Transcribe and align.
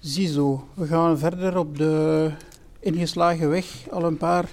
Ziezo, 0.00 0.64
we 0.74 0.86
gaan 0.86 1.18
verder 1.18 1.58
op 1.58 1.78
de 1.78 2.30
ingeslagen 2.78 3.48
weg. 3.48 3.88
Al 3.90 4.04
een 4.04 4.16
paar 4.16 4.52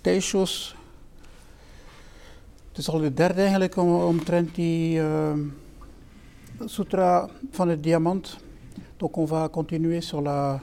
tijdshows. 0.00 0.76
Het 2.68 2.78
is 2.78 2.88
al 2.88 2.98
de 2.98 3.14
derde 3.14 3.40
eigenlijk 3.40 3.76
om, 3.76 3.94
omtrent 3.94 4.54
die 4.54 4.98
uh, 4.98 5.32
sutra 6.64 7.28
van 7.50 7.68
het 7.68 7.82
diamant. 7.82 8.36
Donc 8.96 9.16
on 9.16 9.26
va 9.26 9.48
continuer 9.48 10.00
sur 10.02 10.22
la, 10.22 10.60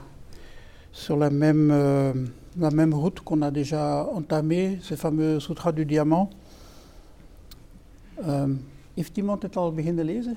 sur 0.90 1.16
la 1.16 1.30
même, 1.30 1.70
euh, 1.70 2.12
la 2.56 2.70
même 2.70 2.94
route 2.94 3.22
qu'on 3.22 3.42
a 3.42 3.50
déjà 3.50 4.04
entamée, 4.14 4.78
ce 4.80 4.96
fameux 4.96 5.40
sutra 5.40 5.72
du 5.72 5.84
diamant. 5.84 6.30
Uh, 8.20 8.50
heeft 8.94 9.16
iemand 9.16 9.42
het 9.42 9.56
al 9.56 9.72
beginnen 9.72 10.04
lezen? 10.04 10.36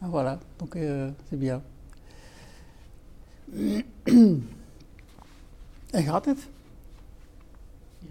Ah, 0.00 0.08
voilà, 0.08 0.38
donc 0.58 0.76
euh, 0.76 1.10
c'est 1.28 1.38
bien. 1.38 1.62
En 5.90 6.02
gaat 6.02 6.24
het? 6.24 6.38
Ja, 7.98 8.08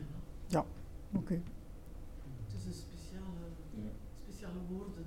Ja, 0.48 0.66
oké. 1.13 1.34
het 1.34 2.54
is 2.58 2.66
een 2.66 2.74
speciale, 2.74 3.46
speciale 4.24 4.60
woorden. 4.70 5.04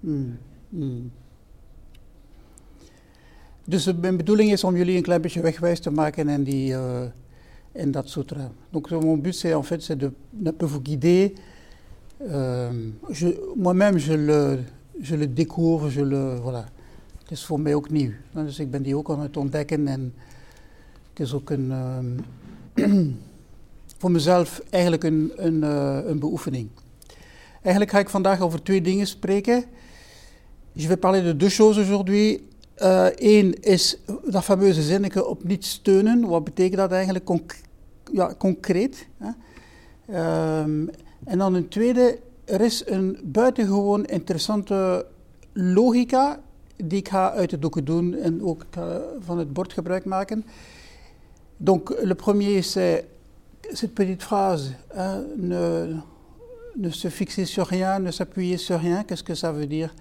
Hmm, 0.00 0.38
hmm. 0.68 1.10
Dus 3.64 3.86
eh, 3.86 3.94
mijn 3.94 4.16
bedoeling 4.16 4.52
is 4.52 4.64
om 4.64 4.76
jullie 4.76 4.96
een 4.96 5.02
klein 5.02 5.20
beetje 5.20 5.40
wegwijs 5.40 5.80
te 5.80 5.90
maken 5.90 6.28
in, 6.28 6.44
die, 6.44 6.72
euh, 6.72 7.02
in 7.72 7.90
dat 7.90 8.08
sutra. 8.08 8.50
Donc 8.70 8.90
euh, 8.92 9.00
mon 9.00 9.20
but 9.20 9.34
c'est 9.34 9.54
en 9.54 9.62
fait 9.64 9.82
c'est 9.82 9.98
de 9.98 10.12
vous 10.66 10.80
guider. 10.82 11.32
Euh, 12.20 12.90
Moi-même 13.56 13.98
je 13.98 14.12
le, 14.14 14.58
découvre, 15.34 15.90
je 15.90 16.04
le, 16.04 16.40
voilà. 16.42 16.72
Het 17.22 17.30
is 17.30 17.44
voor 17.44 17.60
mij 17.60 17.74
ook 17.74 17.90
nieuw. 17.90 18.12
Dus 18.32 18.58
ik 18.58 18.70
ben 18.70 18.82
die 18.82 18.96
ook 18.96 19.10
aan 19.10 19.20
het 19.20 19.36
ontdekken 19.36 19.88
en 19.88 20.14
het 21.10 21.20
is 21.20 21.34
ook 21.34 21.50
een, 21.50 21.70
ehm, 21.70 23.10
voor 23.98 24.10
mezelf 24.10 24.62
eigenlijk 24.70 25.04
een, 25.04 25.32
een, 25.36 25.62
eh, 25.62 25.98
een 26.04 26.18
beoefening. 26.18 26.68
Eigenlijk 27.62 27.90
ga 27.90 27.98
ik 27.98 28.08
vandaag 28.08 28.40
over 28.40 28.62
twee 28.62 28.80
dingen 28.80 29.06
spreken. 29.06 29.64
Je 30.72 30.86
vais 30.86 30.98
parler 30.98 31.22
de 31.22 31.36
deux 31.36 31.54
choses 31.54 31.80
aujourd'hui. 31.80 32.46
Eén 33.14 33.62
is 33.62 33.98
dat 34.30 34.44
fameuze 34.44 34.82
zinnetje 34.82 35.26
op 35.26 35.44
niet 35.44 35.64
steunen. 35.64 36.26
Wat 36.26 36.44
betekent 36.44 36.76
dat 36.76 36.92
eigenlijk 36.92 37.30
ja, 38.12 38.34
concreet? 38.38 39.06
Hè? 39.16 39.30
Ehm, 40.06 40.86
en 41.24 41.38
dan 41.38 41.54
een 41.54 41.68
tweede, 41.68 42.18
er 42.48 42.60
is 42.60 42.82
een 42.86 43.18
buitengewoon 43.22 44.04
interessante 44.04 45.06
logica 45.52 46.40
die 46.76 46.98
ik 46.98 47.08
ga 47.08 47.32
uit 47.32 47.50
het 47.50 47.62
doeken 47.62 47.84
doen 47.84 48.14
en 48.14 48.42
ook 48.42 48.66
van 49.20 49.52
bord. 49.52 49.74
Donc 51.56 51.94
le 52.02 52.14
premier 52.14 52.62
c'est 52.62 53.04
cette 53.72 53.94
petite 53.94 54.22
phrase, 54.22 54.74
hein, 54.94 55.24
ne, 55.36 56.90
se 56.90 57.10
fixer 57.10 57.44
sur 57.44 57.66
rien, 57.66 57.98
ne 57.98 58.10
s'appuyer 58.10 58.56
sur 58.56 58.80
rien, 58.80 59.04
qu'est-ce 59.04 59.24
que 59.24 59.34
ça 59.34 59.52
veut 59.52 59.66
dire 59.66 59.94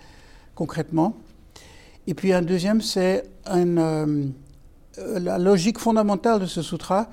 concrètement? 0.53 1.15
Et 2.05 2.13
puis 2.13 2.31
un 2.33 2.41
deuxième, 2.41 2.81
c'est 2.81 3.23
euh, 3.49 4.27
la 4.97 5.37
logique 5.37 5.79
fondamentale 5.79 6.39
de 6.39 6.45
ce 6.45 6.61
sutra, 6.61 7.09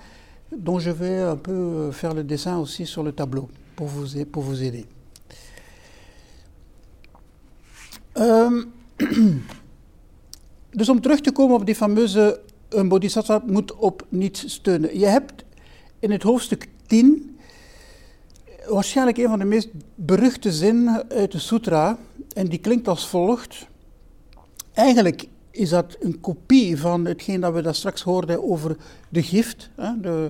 dont 0.57 0.79
je 0.79 0.91
vais 0.91 1.21
un 1.21 1.37
peu 1.37 1.91
faire 1.91 2.15
le 2.15 2.23
dessin 2.23 2.59
aussi 2.59 2.87
sur 2.87 3.03
le 3.03 3.13
tableau 3.13 3.49
pour 3.75 3.89
vous 3.89 4.63
aider. 4.63 4.87
Ehm, 8.15 8.63
dus 10.71 10.89
om 10.89 11.01
terug 11.01 11.21
te 11.21 11.33
komen 11.33 11.57
op 11.57 11.67
die 11.67 11.75
fameuze 11.75 12.41
een 12.69 12.89
bodhisattva 12.89 13.43
moet 13.47 13.75
op 13.75 14.07
niets 14.09 14.53
steunen. 14.53 14.99
Je 14.99 15.07
hebt 15.07 15.45
in 15.99 16.11
het 16.11 16.23
hoofdstuk 16.23 16.69
10 16.87 17.37
waarschijnlijk 18.69 19.19
een 19.19 19.29
van 19.29 19.39
de 19.39 19.45
meest 19.45 19.69
beruchte 19.95 20.53
zinnen 20.53 21.05
uit 21.09 21.33
de 21.33 21.39
sutra. 21.39 21.99
En 22.33 22.47
die 22.47 22.59
klinkt 22.59 22.89
als 22.89 23.09
volgt. 23.09 23.67
Eigenlijk 24.73 25.27
is 25.51 25.69
dat 25.69 25.97
een 26.01 26.21
kopie 26.21 26.79
van 26.79 27.05
hetgeen 27.05 27.41
dat 27.41 27.55
we 27.55 27.63
daar 27.63 27.75
straks 27.75 28.03
hoorden 28.03 28.49
over 28.51 28.77
de 29.09 29.23
gift. 29.23 29.71
Hè? 29.75 30.01
De, 30.01 30.29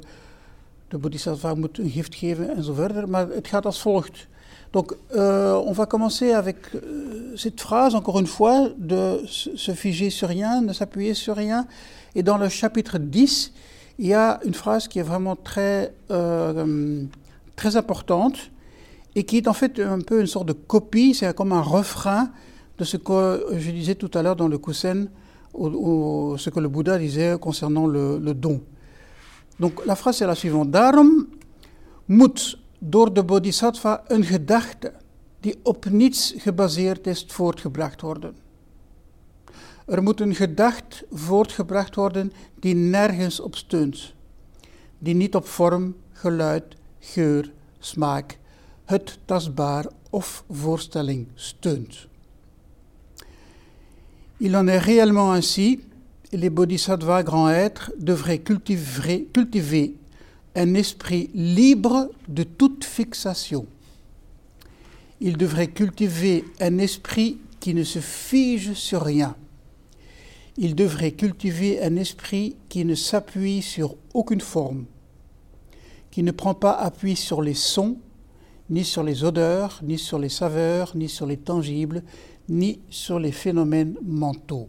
de 0.88 0.98
bodhisattva 0.98 1.54
moet 1.54 1.78
een 1.78 1.91
gift 1.91 2.14
geven 2.14 2.56
en 2.56 2.64
zo 2.64 2.72
verder. 2.72 3.08
Maar 3.08 3.28
het 3.28 3.48
gaat 3.48 3.66
als 3.66 3.81
volgt. 3.81 4.26
Donc, 4.74 4.92
euh, 5.14 5.54
on 5.64 5.70
va 5.70 5.86
commencer 5.86 6.32
avec 6.32 6.56
euh, 6.74 7.36
cette 7.36 7.60
phrase, 7.60 7.94
encore 7.94 8.18
une 8.18 8.26
fois, 8.26 8.70
de 8.76 9.22
se 9.24 9.70
figer 9.70 10.10
sur 10.10 10.28
rien, 10.28 10.62
ne 10.62 10.72
s'appuyer 10.72 11.14
sur 11.14 11.36
rien. 11.36 11.68
Et 12.16 12.24
dans 12.24 12.38
le 12.38 12.48
chapitre 12.48 12.98
10, 12.98 13.52
il 14.00 14.08
y 14.08 14.14
a 14.14 14.40
une 14.44 14.52
phrase 14.52 14.88
qui 14.88 14.98
est 14.98 15.04
vraiment 15.04 15.36
très, 15.36 15.94
euh, 16.10 17.04
très 17.54 17.76
importante 17.76 18.50
et 19.14 19.22
qui 19.22 19.36
est 19.36 19.46
en 19.46 19.52
fait 19.52 19.78
un 19.78 20.00
peu 20.00 20.20
une 20.20 20.26
sorte 20.26 20.48
de 20.48 20.52
copie, 20.52 21.14
c'est 21.14 21.32
comme 21.36 21.52
un 21.52 21.62
refrain 21.62 22.32
de 22.76 22.82
ce 22.82 22.96
que 22.96 23.46
je 23.56 23.70
disais 23.70 23.94
tout 23.94 24.10
à 24.12 24.22
l'heure 24.22 24.34
dans 24.34 24.48
le 24.48 24.58
Kusen, 24.58 25.08
ou, 25.54 26.34
ce 26.36 26.50
que 26.50 26.58
le 26.58 26.66
Bouddha 26.66 26.98
disait 26.98 27.36
concernant 27.40 27.86
le, 27.86 28.18
don. 28.34 28.60
Donc 29.60 29.86
la 29.86 29.94
phrase 29.94 30.20
est 30.20 30.26
la 30.26 30.34
suivante. 30.34 30.72
Daarom 30.72 31.28
moet 32.08 32.58
door 32.86 33.12
de 33.12 33.24
bodhisattva 33.24 34.02
een 34.06 34.24
gedachte 34.24 34.92
die 35.40 35.58
op 35.62 35.84
niets 35.90 36.34
gebaseerd 36.36 37.06
is 37.06 37.24
voortgebracht 37.28 38.00
worden. 38.00 38.36
Er 39.86 40.02
moet 40.02 40.20
een 40.20 40.34
gedachte 40.34 41.06
voortgebracht 41.12 41.94
worden 41.94 42.32
die 42.60 42.74
nergens 42.74 43.40
op 43.40 43.56
steunt, 43.56 44.14
die 44.98 45.14
niet 45.14 45.34
op 45.34 45.46
vorm, 45.46 45.96
geluid, 46.12 46.64
geur, 46.98 47.52
smaak, 47.78 48.38
het 48.84 49.18
tastbaar 49.24 49.86
of 50.10 50.44
voorstelling 50.50 51.26
steunt. 51.34 52.06
Il 54.36 54.54
en 54.54 54.68
est 54.68 54.84
réellement 54.84 55.32
ainsi, 55.32 55.84
les 56.30 56.52
bodhisattvas 56.52 57.22
grands 57.22 57.50
êtres 57.50 57.90
devraient 57.96 58.42
cultiver, 58.42 59.22
cultiver 59.32 59.90
un 60.54 60.75
esprit 60.75 61.31
libre 61.34 62.10
de 62.28 62.42
toute 62.42 62.84
fixation. 62.84 63.66
Ils 65.20 65.37
devraient 65.37 65.70
cultiver 65.70 66.44
un 66.60 66.78
esprit 66.78 67.38
qui 67.60 67.75
ne 67.75 67.84
se 67.84 67.98
fige 67.98 68.75
sur 68.75 69.03
rien. 69.03 69.37
Ils 70.56 70.75
devraient 70.75 71.12
cultiver 71.12 71.82
un 71.82 71.97
esprit 71.97 72.56
qui 72.69 72.84
ne 72.84 72.94
s'appuie 72.94 73.62
sur 73.62 73.97
aucune 74.12 74.41
forme, 74.41 74.84
qui 76.10 76.22
ne 76.22 76.31
prend 76.31 76.54
pas 76.54 76.72
appui 76.72 77.16
sur 77.16 77.43
les 77.43 77.54
sons, 77.54 77.97
ni 78.70 78.84
sur 78.84 79.03
les 79.03 79.25
odeurs, 79.25 79.81
ni 79.82 79.98
sur 79.98 80.19
les 80.19 80.28
saveurs, 80.28 80.97
ni 80.97 81.09
sur 81.09 81.26
les 81.26 81.37
tangibles, 81.37 82.03
ni 82.48 82.81
sur 82.91 83.19
les 83.19 83.32
phénomènes 83.32 83.97
mentaux. 84.03 84.69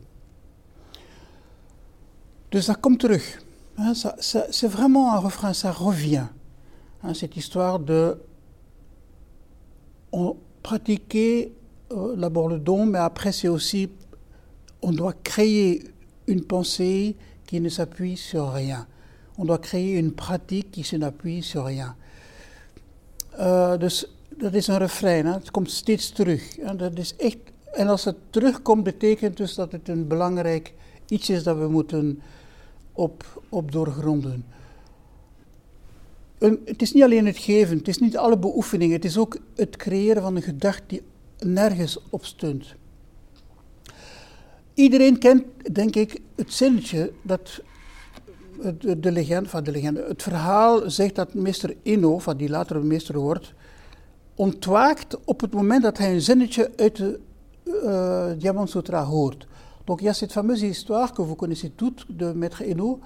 Dus 2.55 2.65
dat 2.65 2.79
komt 2.79 2.99
terug. 2.99 3.44
Hein, 3.77 3.93
ça- 3.93 4.15
C'est 4.51 4.67
vraiment 4.67 5.13
un 5.13 5.19
refrain, 5.19 5.53
ça 5.53 5.71
revient. 5.71 6.27
Hein, 7.03 7.13
cette 7.13 7.35
histoire 7.35 7.79
de 7.79 8.17
pratiquer 10.63 11.53
euh, 11.91 12.15
d'abord 12.15 12.47
le 12.47 12.57
don, 12.57 12.85
mais 12.85 12.99
après 12.99 13.31
c'est 13.31 13.47
aussi 13.49 13.89
on 14.81 14.91
doit 14.91 15.13
créer 15.23 15.83
une 16.27 16.43
pensée 16.43 17.15
qui 17.45 17.59
ne 17.59 17.69
s'appuie 17.69 18.17
sur 18.17 18.51
rien. 18.51 18.87
On 19.37 19.45
doit 19.45 19.57
créer 19.59 19.97
une 19.97 20.11
pratique 20.13 20.71
qui 20.71 20.97
n'appuie 20.97 21.41
sur 21.43 21.65
rien. 21.65 21.95
Eh, 23.37 23.77
dus 23.79 24.05
dat 24.37 24.53
is 24.53 24.67
een 24.67 24.77
refrein, 24.77 25.25
hè? 25.25 25.33
het 25.33 25.51
komt 25.51 25.71
steeds 25.71 26.09
terug. 26.09 26.57
En, 26.57 26.77
dat 26.77 26.97
is 26.97 27.15
echt, 27.15 27.37
en 27.73 27.87
als 27.87 28.05
het 28.05 28.15
terugkomt, 28.29 28.83
betekent 28.83 29.37
dus 29.37 29.55
dat 29.55 29.71
het 29.71 29.89
een 29.89 30.07
belangrijk 30.07 30.73
iets 31.07 31.29
is 31.29 31.43
dat 31.43 31.57
we 31.57 31.67
moeten 31.67 32.21
op, 32.95 33.41
op 33.49 33.71
doorgronden. 33.71 34.45
Het 36.65 36.81
is 36.81 36.93
niet 36.93 37.03
alleen 37.03 37.25
het 37.25 37.37
geven, 37.37 37.77
het 37.77 37.87
is 37.87 37.99
niet 37.99 38.17
alle 38.17 38.37
beoefeningen, 38.37 38.95
het 38.95 39.05
is 39.05 39.17
ook 39.17 39.37
het 39.55 39.75
creëren 39.75 40.21
van 40.21 40.35
een 40.35 40.41
gedachte 40.41 40.83
die 40.87 41.01
nergens 41.39 41.99
op 42.09 42.25
steunt. 42.25 42.75
Iedereen 44.73 45.17
kent, 45.17 45.43
denk 45.71 45.95
ik, 45.95 46.21
het 46.35 46.53
zinnetje 46.53 47.11
dat 47.21 47.61
de, 48.79 48.99
de 48.99 49.11
legende, 49.11 49.49
van 49.49 49.63
de 49.63 49.71
legende, 49.71 50.05
het 50.07 50.23
verhaal 50.23 50.89
zegt 50.89 51.15
dat 51.15 51.33
meester 51.33 51.75
Inno, 51.81 52.19
van 52.19 52.37
die 52.37 52.49
later 52.49 52.85
meester 52.85 53.17
wordt, 53.17 53.53
ontwaakt 54.35 55.17
op 55.25 55.41
het 55.41 55.53
moment 55.53 55.83
dat 55.83 55.97
hij 55.97 56.13
een 56.13 56.21
zinnetje 56.21 56.71
uit 56.75 56.95
de 56.95 57.19
uh, 57.63 58.27
Diamant 58.37 58.69
Sutra 58.69 59.03
hoort. 59.03 59.47
Donc 59.87 60.01
il 60.01 60.05
y 60.05 60.09
a 60.09 60.13
cette 60.13 60.33
fameuse 60.33 60.63
histoire 60.63 61.13
que 61.13 61.21
vous 61.21 61.35
connaissez 61.35 61.69
toutes 61.69 62.05
de 62.09 62.31
maître 62.31 62.61
Inno, 62.61 62.99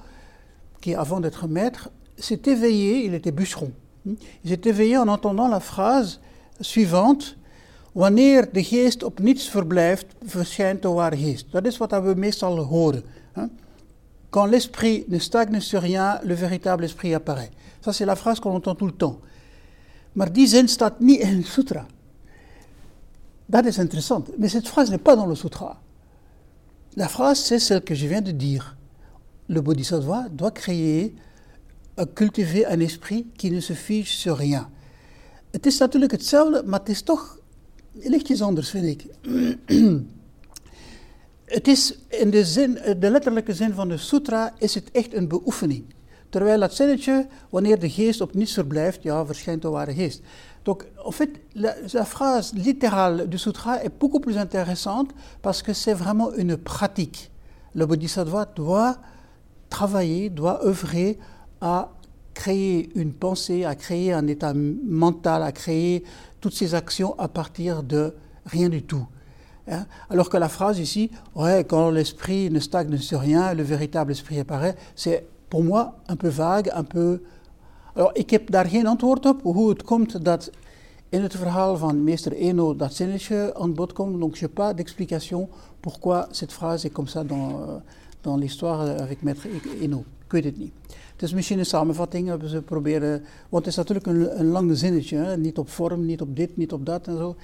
qui 0.81 0.95
avant 0.95 1.19
d'être 1.19 1.47
maître, 1.47 1.89
s'est 2.17 2.41
éveillé, 2.45 3.05
il 3.05 3.13
était 3.13 3.31
bûcheron, 3.31 3.71
il 4.05 4.49
s'est 4.49 4.61
éveillé 4.65 4.97
en 4.97 5.07
entendant 5.07 5.47
la 5.47 5.59
phrase 5.59 6.19
suivante, 6.61 7.37
Wanneer 7.91 8.51
de 8.51 8.63
geest 8.63 9.03
op 9.03 9.19
niets 9.19 9.49
verblijft, 9.49 10.05
verschijnt 10.25 10.81
de 10.81 10.87
ware 10.87 11.17
geest. 11.17 11.51
Dat 11.51 11.65
is 11.65 11.77
wat 11.77 11.91
we 11.91 12.13
meestal 12.15 12.57
horen. 12.57 13.03
Hè? 13.31 13.43
Quand 14.29 14.49
l'esprit 14.49 15.05
ne 15.07 15.19
stagne 15.19 15.59
sur 15.59 15.81
rien, 15.81 16.19
le 16.23 16.35
véritable 16.35 16.83
esprit 16.83 17.13
apparaît. 17.13 17.49
Ça, 17.81 17.91
c'est 17.91 18.05
la 18.05 18.15
phrase 18.15 18.39
qu'on 18.39 18.53
entend 18.53 18.75
tout 18.75 18.85
le 18.85 18.95
temps. 18.95 19.19
Maar 20.13 20.33
die 20.33 20.47
zin 20.47 20.67
staat 20.67 20.99
niet 20.99 21.19
in 21.19 21.37
het 21.37 21.45
sutra. 21.45 21.85
Dat 23.45 23.65
is 23.65 23.77
interessant. 23.77 24.37
Mais 24.37 24.51
cette 24.51 24.67
phrase 24.67 24.89
n'est 24.89 25.03
pas 25.03 25.15
dans 25.15 25.27
le 25.27 25.35
sutra. 25.35 25.77
La 26.95 27.07
phrase, 27.07 27.39
c'est 27.39 27.59
celle 27.59 27.81
que 27.81 27.95
je 27.95 28.07
viens 28.07 28.21
de 28.21 28.31
dire. 28.31 28.75
Le 29.47 29.61
bodhisattva 29.61 30.27
doit 30.29 30.51
créer, 30.51 31.15
euh, 31.99 32.05
cultiver 32.05 32.65
un 32.65 32.79
esprit 32.79 33.27
qui 33.37 33.51
ne 33.51 33.59
se 33.59 33.73
fige 33.73 34.15
sur 34.15 34.37
rien. 34.37 34.69
Het 35.51 35.65
is 35.65 35.77
natuurlijk 35.79 36.11
hetzelfde, 36.11 36.63
maar 36.65 36.79
het 36.79 36.89
is 36.89 37.01
toch 37.01 37.39
lichtjes 37.93 38.41
anders, 38.41 38.69
vind 38.69 38.85
ik. 38.85 39.05
het 41.45 41.67
is 41.67 41.97
in 42.07 42.29
de, 42.29 42.45
zin, 42.45 42.73
de 42.99 43.09
letterlijke 43.09 43.53
zin 43.53 43.73
van 43.73 43.89
de 43.89 43.97
sutra 43.97 44.53
is 44.57 44.75
het 44.75 44.91
echt 44.91 45.13
een 45.13 45.27
beoefening. 45.27 45.83
Terwijl 46.29 46.59
dat 46.59 46.75
zinnetje, 46.75 47.27
wanneer 47.49 47.79
de 47.79 47.89
geest 47.89 48.21
op 48.21 48.33
niets 48.33 48.53
verblijft, 48.53 49.03
ja, 49.03 49.25
verschijnt 49.25 49.61
de 49.61 49.69
ware 49.69 49.93
geest. 49.93 50.21
Donc, 50.65 50.85
en 51.03 51.11
fait, 51.11 51.41
la, 51.55 51.73
phrase 52.05 52.53
littérale 52.53 53.27
du 53.27 53.37
sutra 53.37 53.83
est 53.83 53.89
beaucoup 53.89 54.19
plus 54.19 54.37
intéressante 54.37 55.11
parce 55.41 55.61
que 55.61 55.73
c'est 55.73 55.93
vraiment 55.93 56.33
une 56.33 56.57
pratique. 56.57 57.31
Le 57.75 57.85
bodhisattva 57.85 58.45
doit 58.45 58.97
travailler, 59.69 60.29
doit 60.29 60.65
œuvrer 60.65 61.17
à 61.61 61.91
créer 62.33 62.89
une 62.95 63.13
pensée, 63.13 63.65
à 63.65 63.75
créer 63.75 64.13
un 64.13 64.27
état 64.27 64.53
mental, 64.53 65.43
à 65.43 65.51
créer 65.51 66.03
toutes 66.41 66.53
ces 66.53 66.75
actions 66.75 67.17
à 67.19 67.27
partir 67.27 67.83
de 67.83 68.15
rien 68.45 68.69
du 68.69 68.83
tout. 68.83 69.05
Hein? 69.69 69.85
Alors 70.09 70.29
que 70.29 70.37
la 70.37 70.49
phrase 70.49 70.79
ici, 70.79 71.11
quand 71.67 71.89
l'esprit 71.89 72.49
ne 72.49 72.59
stagne 72.59 72.97
sur 72.97 73.19
rien, 73.19 73.53
le 73.53 73.63
véritable 73.63 74.11
esprit 74.11 74.39
apparaît, 74.39 74.75
c'est 74.95 75.27
pour 75.49 75.63
moi 75.63 75.95
un 76.07 76.15
peu 76.15 76.29
vague, 76.29 76.71
un 76.73 76.83
peu. 76.83 77.21
Ik 78.13 78.29
heb 78.29 78.49
daar 78.51 78.65
geen 78.65 78.87
antwoord 78.87 79.25
op 79.25 79.41
hoe 79.41 79.69
het 79.69 79.83
komt 79.83 80.25
dat 80.25 80.51
in 81.09 81.21
het 81.21 81.35
verhaal 81.35 81.77
van 81.77 82.03
meester 82.03 82.31
Eno 82.31 82.75
dat 82.75 82.93
zinnetje 82.93 83.53
aan 83.55 83.73
bod 83.73 83.93
komt. 83.93 84.19
Donc, 84.19 84.35
je 84.35 84.47
pas 84.47 84.73
d'explication 84.75 85.49
pourquoi 85.79 86.27
cette 86.31 86.53
phrase 86.53 86.85
est 86.85 86.93
comme 86.93 87.07
ça 87.07 87.23
dans, 87.23 87.49
euh, 87.49 87.81
dans 88.21 88.39
l'histoire 88.39 89.01
avec 89.01 89.21
maître 89.21 89.47
Eno. 89.81 90.03
Ik 90.25 90.31
weet 90.31 90.43
het 90.43 90.57
niet. 90.57 90.71
Het 91.11 91.21
is 91.21 91.33
misschien 91.33 91.59
een 91.59 91.65
samenvatting, 91.65 92.27
hebben 92.27 92.63
proberen. 92.63 93.23
Want 93.49 93.65
het 93.65 93.67
is 93.67 93.75
natuurlijk 93.75 94.07
een, 94.07 94.39
een 94.39 94.45
lang 94.45 94.77
zinnetje, 94.77 95.17
hè? 95.17 95.37
niet 95.37 95.57
op 95.57 95.69
vorm, 95.69 96.05
niet 96.05 96.21
op 96.21 96.35
dit, 96.35 96.57
niet 96.57 96.73
op 96.73 96.85
dat 96.85 97.07
en 97.07 97.17
zo. 97.17 97.35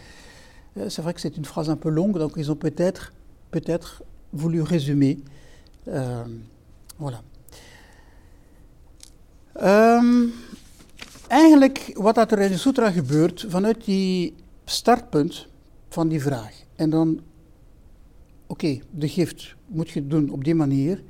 Euh, 0.78 0.84
c'est 0.88 1.02
vrai 1.02 1.14
que 1.14 1.20
c'est 1.20 1.38
une 1.38 1.46
phrase 1.46 1.70
un 1.70 1.78
peu 1.78 1.90
longue, 1.90 2.20
donc 2.20 2.36
ils 2.36 2.50
ont 2.52 2.60
peut-être 2.60 3.12
peut 3.50 3.64
voulu 4.30 4.62
résumer. 4.62 5.18
Euh, 5.88 6.26
voilà. 6.98 7.22
Um, 9.64 10.34
eigenlijk 11.28 11.92
wat 11.94 12.32
er 12.32 12.40
in 12.40 12.52
de 12.52 12.58
sutra 12.58 12.92
gebeurt, 12.92 13.46
vanuit 13.48 13.86
die 13.86 14.36
startpunt 14.66 15.48
van 15.90 16.08
die 16.08 16.22
vraag. 16.22 16.64
En 16.76 16.90
dan, 16.90 17.20
oké, 18.48 18.80
de 18.92 19.08
gift 19.08 19.56
moet 19.68 19.90
je 19.90 20.08
doen 20.08 20.30
op 20.30 20.44
die 20.44 20.56
manier. 20.56 21.04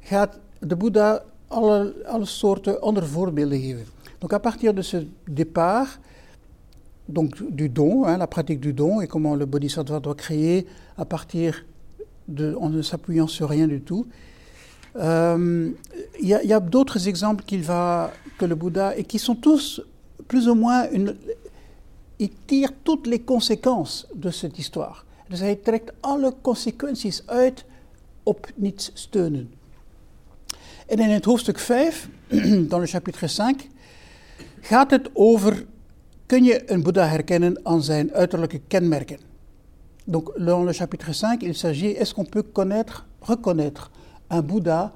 Gaat 0.00 0.38
de 0.58 0.76
Boeddha 0.76 1.22
alle, 1.48 2.04
alle 2.04 2.24
soorten 2.24 2.80
andere 2.80 3.06
voorbeelden 3.06 3.60
geven. 3.60 3.84
Donc 4.18 4.32
à 4.32 4.40
partir 4.40 4.74
de 4.74 4.82
ce 4.82 5.06
départ, 5.24 5.98
donc 7.04 7.56
du 7.56 7.68
don, 7.68 8.04
hein, 8.04 8.16
la 8.16 8.26
pratique 8.26 8.60
du 8.60 8.72
don 8.72 9.00
et 9.00 9.06
comment 9.06 9.36
le 9.36 9.46
bodhisattva 9.46 10.00
doit 10.00 10.14
créer 10.14 10.66
à 10.96 11.04
partir 11.04 11.64
de, 12.24 12.54
en 12.54 12.70
ne 12.70 12.82
s'appuyant 12.82 13.28
sur 13.28 13.48
rien 13.48 13.68
du 13.68 13.82
tout. 13.82 14.06
Il 14.98 15.02
euh, 15.02 15.70
y 16.20 16.52
a, 16.52 16.56
a 16.56 16.60
d'autres 16.60 17.06
exemples 17.06 17.44
qu'il 17.44 17.62
va, 17.62 18.12
que 18.38 18.46
le 18.46 18.54
Bouddha, 18.54 18.96
et 18.96 19.04
qui 19.04 19.18
sont 19.18 19.34
tous 19.34 19.82
plus 20.26 20.48
ou 20.48 20.54
moins 20.54 20.88
une. 20.90 21.16
Il 22.18 22.30
tire 22.46 22.72
toutes 22.82 23.06
les 23.06 23.20
conséquences 23.20 24.06
de 24.14 24.30
cette 24.30 24.58
histoire. 24.58 25.04
Dus 25.28 25.40
hij 25.40 25.54
trekt 25.56 25.92
alle 26.00 26.34
consequenties 26.40 27.22
uit 27.26 27.64
op 28.22 28.46
niets 28.54 28.90
steunen. 28.94 29.50
En 30.86 30.98
in 30.98 31.10
het 31.10 31.24
hoofdstuk 31.24 31.58
5, 31.58 32.08
dans 32.70 32.80
le 32.80 32.86
chapitre 32.86 33.28
5, 33.28 33.54
gaat 34.60 34.90
het 34.90 35.10
over 35.12 35.66
kun 36.26 36.44
je 36.44 36.72
een 36.72 36.82
Boeddha 36.82 37.06
herkennen 37.06 37.60
aan 37.62 37.82
zijn 37.82 38.12
uiterlijke 38.12 38.60
kenmerken? 38.68 39.18
Donc, 40.04 40.32
dans 40.36 40.64
le 40.64 40.72
chapitre 40.72 41.12
5, 41.12 41.42
il 41.42 41.54
s'agit 41.54 41.96
est-ce 41.96 42.14
qu'on 42.14 42.28
peut 42.28 42.44
connaître, 42.52 43.06
reconnaître 43.20 43.90
un 44.28 44.42
Bouddha 44.42 44.92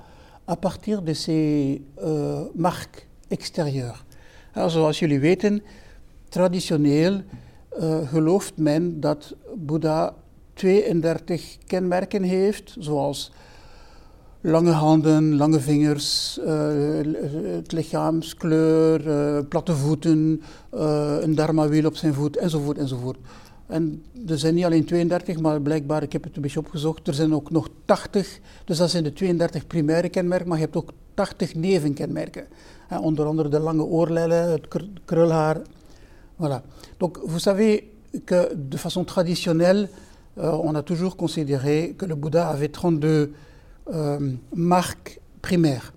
à 0.46 0.56
partir 0.56 1.02
de 1.02 1.12
ses 1.12 1.82
uh, 2.02 2.50
marques 2.54 3.06
extérieures. 3.30 4.04
Alors, 4.54 4.70
zoals 4.70 4.98
jullie 4.98 5.20
weten, 5.20 5.62
traditioneel 6.28 7.22
uh, 7.80 8.08
gelooft 8.08 8.56
men 8.56 9.00
dat 9.00 9.34
Boeddha 9.54 10.14
32 10.54 11.58
kenmerken 11.66 12.22
heeft, 12.22 12.76
zoals 12.78 13.32
lange 14.40 14.70
handen, 14.70 15.36
lange 15.36 15.60
vingers, 15.60 16.38
uh, 16.46 16.46
het 17.42 17.72
lichaamskleur, 17.72 19.06
uh, 19.06 19.38
platte 19.48 19.74
voeten, 19.74 20.42
uh, 20.74 21.16
een 21.20 21.34
dharma-wiel 21.34 21.86
op 21.86 21.96
zijn 21.96 22.14
voet, 22.14 22.36
enzovoort, 22.36 22.78
enzovoort. 22.78 23.18
En 23.70 24.02
er 24.28 24.38
zijn 24.38 24.54
niet 24.54 24.64
alleen 24.64 24.84
32, 24.84 25.40
maar 25.40 25.60
blijkbaar, 25.60 26.02
ik 26.02 26.12
heb 26.12 26.24
het 26.24 26.36
een 26.36 26.42
beetje 26.42 26.58
opgezocht, 26.58 27.08
er 27.08 27.14
zijn 27.14 27.34
ook 27.34 27.50
nog 27.50 27.68
80. 27.84 28.38
Dus 28.64 28.78
dat 28.78 28.90
zijn 28.90 29.04
de 29.04 29.12
32 29.12 29.66
primaire 29.66 30.08
kenmerken, 30.08 30.48
maar 30.48 30.58
je 30.58 30.64
hebt 30.64 30.76
ook 30.76 30.92
80 31.14 31.54
nevenkenmerken. 31.54 32.46
Onder 33.00 33.26
andere 33.26 33.48
de 33.48 33.58
lange 33.58 33.84
oorlellen, 33.84 34.50
het 34.50 34.68
krulhaar. 35.04 35.60
Voilà. 36.40 36.62
Donc, 36.96 37.18
vous 37.24 37.42
savez 37.42 37.82
que 38.24 38.56
de 38.68 38.78
façon 38.78 39.04
traditionnelle, 39.04 39.88
euh, 40.38 40.52
on 40.52 40.74
a 40.74 40.82
toujours 40.82 41.16
considéré 41.16 41.94
que 41.96 42.06
le 42.06 42.14
Bouddha 42.14 42.48
avait 42.48 42.68
32 42.68 43.34
euh, 43.92 44.18
marques 44.54 45.20
primaires. 45.40 45.92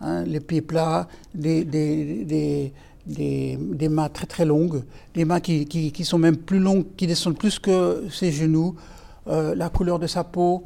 Hein, 0.00 0.24
les 0.24 0.40
pieds 0.40 0.62
plats, 0.62 1.08
des, 1.34 1.64
des, 1.64 2.24
des, 2.24 2.72
des, 3.06 3.88
mains 3.88 4.08
très 4.08 4.26
très 4.26 4.44
longues, 4.44 4.84
des 5.14 5.24
mains 5.24 5.40
qui, 5.40 5.66
qui, 5.66 6.04
sont 6.04 6.18
même 6.18 6.36
plus 6.36 6.58
longues, 6.58 6.86
qui 6.96 7.06
descendent 7.06 7.38
plus 7.38 7.58
que 7.58 8.04
ses 8.10 8.32
genoux, 8.32 8.76
euh, 9.26 9.54
la 9.54 9.68
couleur 9.68 9.98
de 9.98 10.06
sa 10.06 10.24
peau, 10.24 10.64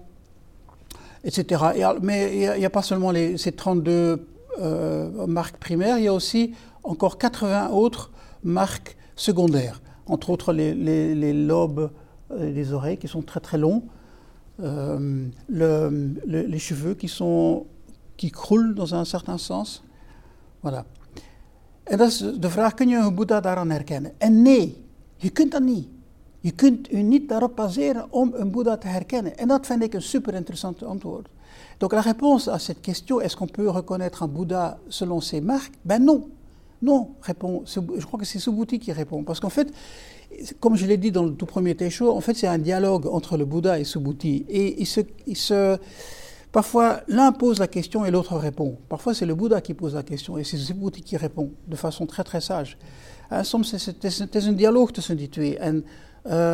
etc. 1.25 1.65
Et, 1.77 1.83
mais 2.03 2.53
il 2.55 2.59
n'y 2.59 2.65
a, 2.65 2.71
pas 2.71 2.83
seulement 2.83 3.13
ces 3.37 3.53
32 3.53 4.27
euh, 4.61 5.27
marques 5.27 5.59
primaires, 5.59 5.99
il 5.99 6.05
y 6.05 6.09
a 6.09 6.15
aussi 6.15 6.55
encore 6.83 7.19
80 7.19 7.71
autres 7.71 8.11
marques 8.43 8.97
secondaires, 9.17 9.81
entre 10.07 10.31
autres 10.31 10.53
les, 10.53 11.33
lobes 11.33 11.91
euh, 12.31 12.53
des 12.53 12.73
oreilles 12.73 12.99
qui 12.99 13.09
sont 13.09 13.23
très 13.23 13.41
très 13.41 13.59
longs, 13.59 13.85
euh, 14.61 15.29
le, 15.49 16.15
le, 16.27 16.43
les 16.43 16.59
cheveux 16.59 16.95
qui, 16.95 17.09
sont, 17.09 17.67
qui 18.17 18.31
croulent 18.31 18.75
dans 18.75 18.95
un 18.95 19.05
certain 19.05 19.39
sens. 19.39 19.85
Voilà. 20.63 20.85
En 21.89 21.99
dat 21.99 22.09
is 22.09 22.25
de 22.41 22.51
vraag, 22.51 22.75
kun 22.75 22.89
je 22.89 22.97
een 22.97 23.15
Boeddha 23.15 23.41
daaraan 23.41 23.71
herkennen? 23.71 24.13
En 24.19 24.43
nee, 24.43 24.85
je 25.17 25.31
kunt 25.31 25.53
dat 25.53 25.63
niet. 25.63 25.89
Je 26.41 26.51
kunt 26.51 26.93
u 26.93 27.03
niet 27.03 27.29
daarop 27.29 27.57
baseren 27.57 28.07
om 28.11 28.33
een 28.35 28.51
Boeddha 28.51 28.77
te 28.77 28.87
herkennen. 28.87 29.39
En 29.39 29.49
dat 29.49 29.67
vind 29.67 29.83
ik 29.83 29.95
een 29.95 30.03
super 30.03 30.35
interessant 30.35 30.83
antwoord. 30.83 31.29
Donc 31.79 31.93
la 31.93 32.01
réponse 32.01 32.49
à 32.51 32.59
cette 32.59 32.81
question, 32.81 33.21
est-ce 33.21 33.37
qu'on 33.37 33.51
peut 33.51 33.71
reconnaître 33.71 34.23
un 34.23 34.29
Bouddha 34.29 34.79
selon 34.89 35.21
ses 35.21 35.41
marques? 35.41 35.75
Ben 35.83 36.05
non. 36.05 36.29
Non, 36.81 37.09
répond, 37.21 37.63
je 37.65 38.07
crois 38.07 38.21
que 38.21 38.25
c'est 38.25 38.39
Subhuti 38.39 38.79
qui 38.79 38.93
répond. 38.93 39.25
Parce 39.25 39.41
qu'en 39.41 39.51
fait, 39.51 39.73
comme 40.61 40.77
je 40.77 40.87
l'ai 40.87 40.97
dit 40.97 41.11
dans 41.11 41.25
le 41.25 41.35
tout 41.35 41.47
premier 41.47 41.75
Teisho, 41.75 42.11
en 42.11 42.21
fait 42.21 42.35
c'est 42.35 42.47
un 42.47 42.59
dialogue 42.59 43.07
entre 43.07 43.37
le 43.37 43.45
Bouddha 43.45 43.79
et 43.81 43.85
Subhuti. 43.85 44.45
Et 44.49 44.81
il 44.81 44.87
se, 44.87 45.01
il 45.27 45.37
se, 45.37 45.79
Parfois, 46.51 47.03
l'un 47.09 47.33
pose 47.33 47.59
la 47.59 47.69
question 47.69 48.05
et 48.05 48.11
l'autre 48.11 48.37
répond. 48.37 48.79
Parfois, 48.89 49.15
c'est 49.15 49.27
le 49.27 49.35
Bouddha 49.35 49.61
qui 49.61 49.75
pose 49.75 49.95
la 49.95 50.03
question 50.03 50.39
et 50.39 50.45
c'est 50.45 50.57
Subhuti 50.57 51.03
qui 51.03 51.17
répond 51.17 51.53
de 51.67 51.77
façon 51.77 52.07
très 52.07 52.25
très 52.25 52.41
sage. 52.41 52.79
En 53.31 53.45
soms 53.45 53.73
is 53.73 53.87
het, 53.87 54.03
het 54.03 54.35
is 54.35 54.47
een 54.47 54.57
dialoog 54.57 54.91
tussen 54.91 55.17
die 55.17 55.29
twee. 55.29 55.59
En 55.59 55.85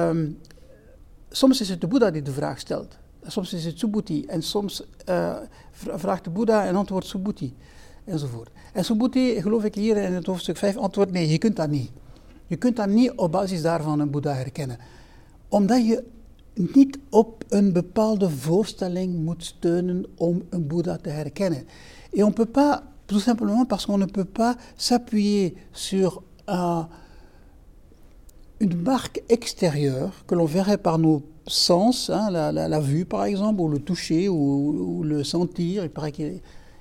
um, 0.08 0.38
soms 1.30 1.60
is 1.60 1.68
het 1.68 1.80
de 1.80 1.86
Boeddha 1.86 2.10
die 2.10 2.22
de 2.22 2.32
vraag 2.32 2.58
stelt. 2.58 2.96
Soms 3.26 3.52
is 3.52 3.64
het 3.64 3.78
Subhuti. 3.78 4.24
En 4.26 4.42
soms 4.42 4.82
uh, 5.08 5.36
vraagt 5.72 6.24
de 6.24 6.30
Boeddha 6.30 6.64
en 6.64 6.76
antwoordt 6.76 7.06
Subhuti. 7.06 7.54
Enzovoort. 8.04 8.50
En 8.72 8.84
Subhuti, 8.84 9.42
geloof 9.42 9.64
ik 9.64 9.74
hier 9.74 9.96
in 9.96 10.12
het 10.12 10.26
hoofdstuk 10.26 10.56
5, 10.56 10.76
antwoordt 10.76 11.12
nee, 11.12 11.28
je 11.28 11.38
kunt 11.38 11.56
dat 11.56 11.68
niet. 11.68 11.90
Je 12.46 12.56
kunt 12.56 12.76
dat 12.76 12.88
niet 12.88 13.12
op 13.16 13.32
basis 13.32 13.62
daarvan 13.62 14.00
een 14.00 14.10
Boeddha 14.10 14.32
herkennen. 14.32 14.78
Omdat 15.48 15.86
je 15.86 16.04
niet 16.54 16.98
op 17.10 17.44
een 17.48 17.72
bepaalde 17.72 18.30
voorstelling 18.30 19.24
moet 19.24 19.44
steunen 19.44 20.04
om 20.16 20.42
een 20.50 20.66
Bouddha 20.66 20.96
te 20.96 21.08
herkennen. 21.10 21.64
Et 22.12 22.22
on 22.22 22.32
peut 22.32 22.50
pas, 22.52 22.82
tout 23.06 23.22
simplement 23.22 23.66
parce 23.66 23.86
qu'on 23.86 23.98
ne 23.98 24.06
peut 24.06 24.30
pas 24.32 24.56
s'appuyer 24.76 25.56
sur 25.72 26.22
un, 26.46 26.88
une 28.60 28.76
marque 28.82 29.22
extérieure 29.28 30.12
que 30.26 30.34
l'on 30.34 30.46
verrait 30.46 30.78
par 30.82 30.98
nos 30.98 31.22
sens, 31.46 32.08
hein, 32.10 32.30
la, 32.30 32.52
la- 32.52 32.68
la 32.68 32.80
vue 32.80 33.04
par 33.04 33.24
exemple, 33.24 33.60
ou 33.60 33.68
le 33.68 33.78
toucher, 33.78 34.28
ou, 34.28 34.98
ou 34.98 35.02
le 35.02 35.24
sentir. 35.24 35.84
Il 35.84 35.90
paraît 35.90 36.12
que 36.12 36.38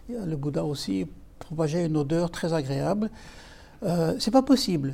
le 0.10 0.36
Bouddha 0.36 0.63
aussi 0.63 1.08
propageait 1.39 1.86
une 1.88 1.98
odeur 1.98 2.30
très 2.30 2.53
agréable. 2.53 3.10
Euh, 3.84 4.13
c'est 4.20 4.32
pas 4.32 4.44
possible. 4.44 4.94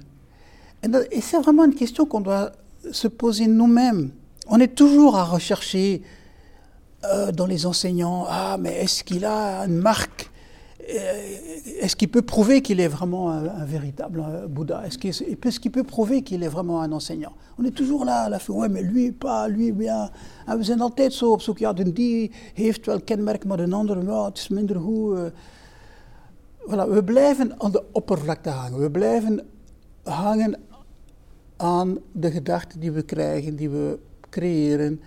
Et 1.12 1.22
c'est 1.22 1.38
vraiment 1.42 1.66
une 1.66 1.76
question 1.76 2.06
qu'on 2.06 2.22
doit 2.22 2.54
se 2.92 3.08
poser 3.10 3.48
nous-mêmes. 3.48 4.12
On 4.52 4.60
est 4.60 4.76
toujours 4.76 5.16
à 5.16 5.24
rechercher 5.24 6.02
euh, 7.04 7.32
dans 7.32 7.46
les 7.46 7.68
enseignants, 7.68 8.26
ah 8.28 8.58
mais 8.60 8.74
est-ce 8.78 9.04
qu'il 9.04 9.24
a 9.24 9.64
une 9.66 9.78
marque? 9.78 10.32
Euh, 10.82 11.82
Est-ce 11.82 11.96
qu'il 11.96 12.10
peut 12.10 12.24
prouver 12.24 12.62
qu'il 12.64 12.80
est 12.80 12.88
vraiment 12.88 13.30
un, 13.30 13.66
véritable 13.66 14.24
euh, 14.28 14.48
Bouddha? 14.48 14.88
Est-ce 14.88 14.98
qu'il 14.98 15.12
est-ce 15.12 15.60
qu'il 15.60 15.72
peut 15.72 15.84
prouver 15.84 16.24
qu'il 16.24 16.42
est 16.42 16.48
vraiment 16.48 16.82
un 16.82 16.92
enseignant 16.92 17.34
On 17.60 17.64
est 17.64 17.76
toujours 17.76 18.06
là, 18.06 18.24
à 18.24 18.30
la 18.30 18.40
fin, 18.40 18.54
ouais, 18.54 18.70
maar 18.70 18.82
lui 18.82 19.12
pas, 19.12 19.48
lui 19.48 19.72
bien. 19.72 20.10
En 20.48 20.58
we 20.58 20.64
zijn 20.64 20.82
altijd 20.82 21.14
zo 21.14 21.32
op 21.32 21.42
zoek, 21.42 21.60
ja, 21.60 21.74
de 21.74 21.94
die 21.94 22.32
heeft 22.54 22.86
wel 22.86 23.02
kenmerk, 23.02 23.46
maar 23.46 23.58
de 23.58 23.72
andere, 23.72 24.04
ja, 24.04 24.26
het 24.26 24.38
is 24.38 24.48
minder. 24.48 24.78
Voilà, 26.68 26.88
we 26.90 27.04
blijven 27.04 27.62
aan 27.62 27.72
de 27.72 27.84
oppervlakte 27.92 28.50
hangen. 28.50 28.80
We 28.80 28.92
blijven 28.92 29.48
hangen 30.04 30.60
aan 31.58 31.98
de 32.12 32.32
gedachten 32.32 32.80
die 32.80 32.92
we 32.92 33.02
krijgen, 33.02 33.56
die 33.56 33.70
we 33.70 34.00
creëren 34.30 35.00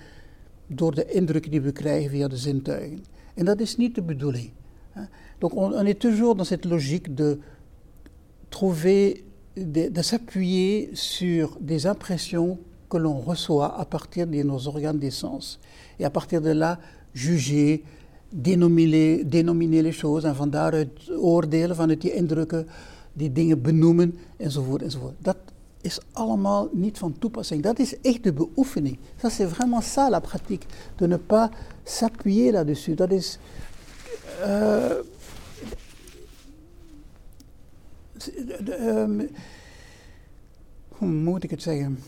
door 0.67 0.95
de 0.95 1.13
indrukken 1.13 1.51
die 1.51 1.61
we 1.61 1.73
krijgen 1.73 2.11
via 2.11 2.29
de 2.29 2.37
zintuigen. 2.37 3.05
En 3.35 3.45
dat 3.45 3.61
is 3.61 3.77
niet 3.77 3.95
de 3.95 4.03
bedoeling. 4.03 4.51
Donc 5.39 5.55
on, 5.55 5.73
on 5.73 5.87
est 5.87 6.01
toujours 6.01 6.35
dans 6.35 6.49
cette 6.49 6.69
logique 6.69 7.15
de 7.15 7.39
trouver, 8.49 9.25
de, 9.55 9.91
de 9.93 10.03
s'appuyer 10.03 10.91
sur 10.93 11.57
des 11.61 11.87
impressions 11.87 12.59
que 12.89 12.99
l'on 12.99 13.21
reçoit 13.21 13.79
à 13.79 13.85
partir 13.85 14.27
de 14.27 14.43
nos 14.43 14.69
organes 14.69 14.99
des 14.99 15.11
sens. 15.11 15.59
Et 15.99 16.05
à 16.05 16.11
partir 16.11 16.41
de 16.41 16.51
là, 16.51 16.79
juger, 17.15 17.83
dénominer, 18.33 19.25
dénominer 19.25 19.83
les 19.83 19.93
choses 19.93 20.27
en 20.27 20.35
van 20.35 20.51
daaruit 20.51 21.11
oordelen 21.17 21.77
vanuit 21.77 22.01
die 22.01 22.15
indrukken, 22.15 22.67
die 23.13 23.33
dingen 23.33 23.63
benoemen 23.63 24.15
enzovoort 24.37 24.83
enzovoort. 24.83 25.15
Dat 25.19 25.52
is 25.83 25.99
allemaal 26.13 26.69
niet 26.73 26.99
van 26.99 27.19
toepassing. 27.19 27.63
Dat 27.63 27.79
is 27.79 28.01
echt 28.01 28.23
de 28.23 28.33
beoefening. 28.33 28.99
Ça 29.17 29.31
c'est 29.31 29.49
vraiment 29.49 29.83
ça 29.83 30.11
la 30.11 30.21
pratique, 30.21 30.67
de 30.97 31.07
ne 31.07 31.17
pas 31.17 31.51
s'appuyer 31.85 32.53
là-dessus. 32.53 32.97
Dat 32.97 33.11
is 33.11 33.39
ehm, 38.69 39.27
hoe 40.89 41.09
moet 41.09 41.43
ik 41.43 41.51
het 41.51 41.63
zeggen? 41.63 41.99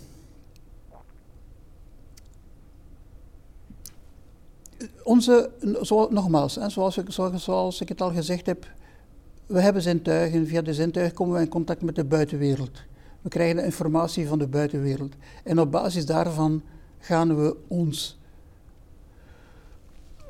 Onze, 5.02 5.50
zo, 5.82 6.08
nogmaals, 6.10 6.56
zoals, 6.66 6.96
ik, 6.96 7.06
zoals 7.34 7.80
ik 7.80 7.88
het 7.88 8.00
al 8.00 8.12
gezegd 8.12 8.46
heb, 8.46 8.66
we 9.46 9.60
hebben 9.60 9.82
zintuigen. 9.82 10.46
Via 10.46 10.62
de 10.62 10.74
zintuigen 10.74 11.14
komen 11.14 11.34
we 11.34 11.40
in 11.40 11.48
contact 11.48 11.82
met 11.82 11.94
de 11.94 12.04
buitenwereld. 12.04 12.82
We 13.24 13.30
krijgen 13.30 13.56
de 13.56 13.64
informatie 13.64 14.26
van 14.28 14.38
de 14.38 14.46
buitenwereld. 14.46 15.14
En 15.44 15.60
op 15.60 15.70
basis 15.70 16.06
daarvan 16.06 16.62
gaan 16.98 17.36
we 17.36 17.56
ons 17.68 18.18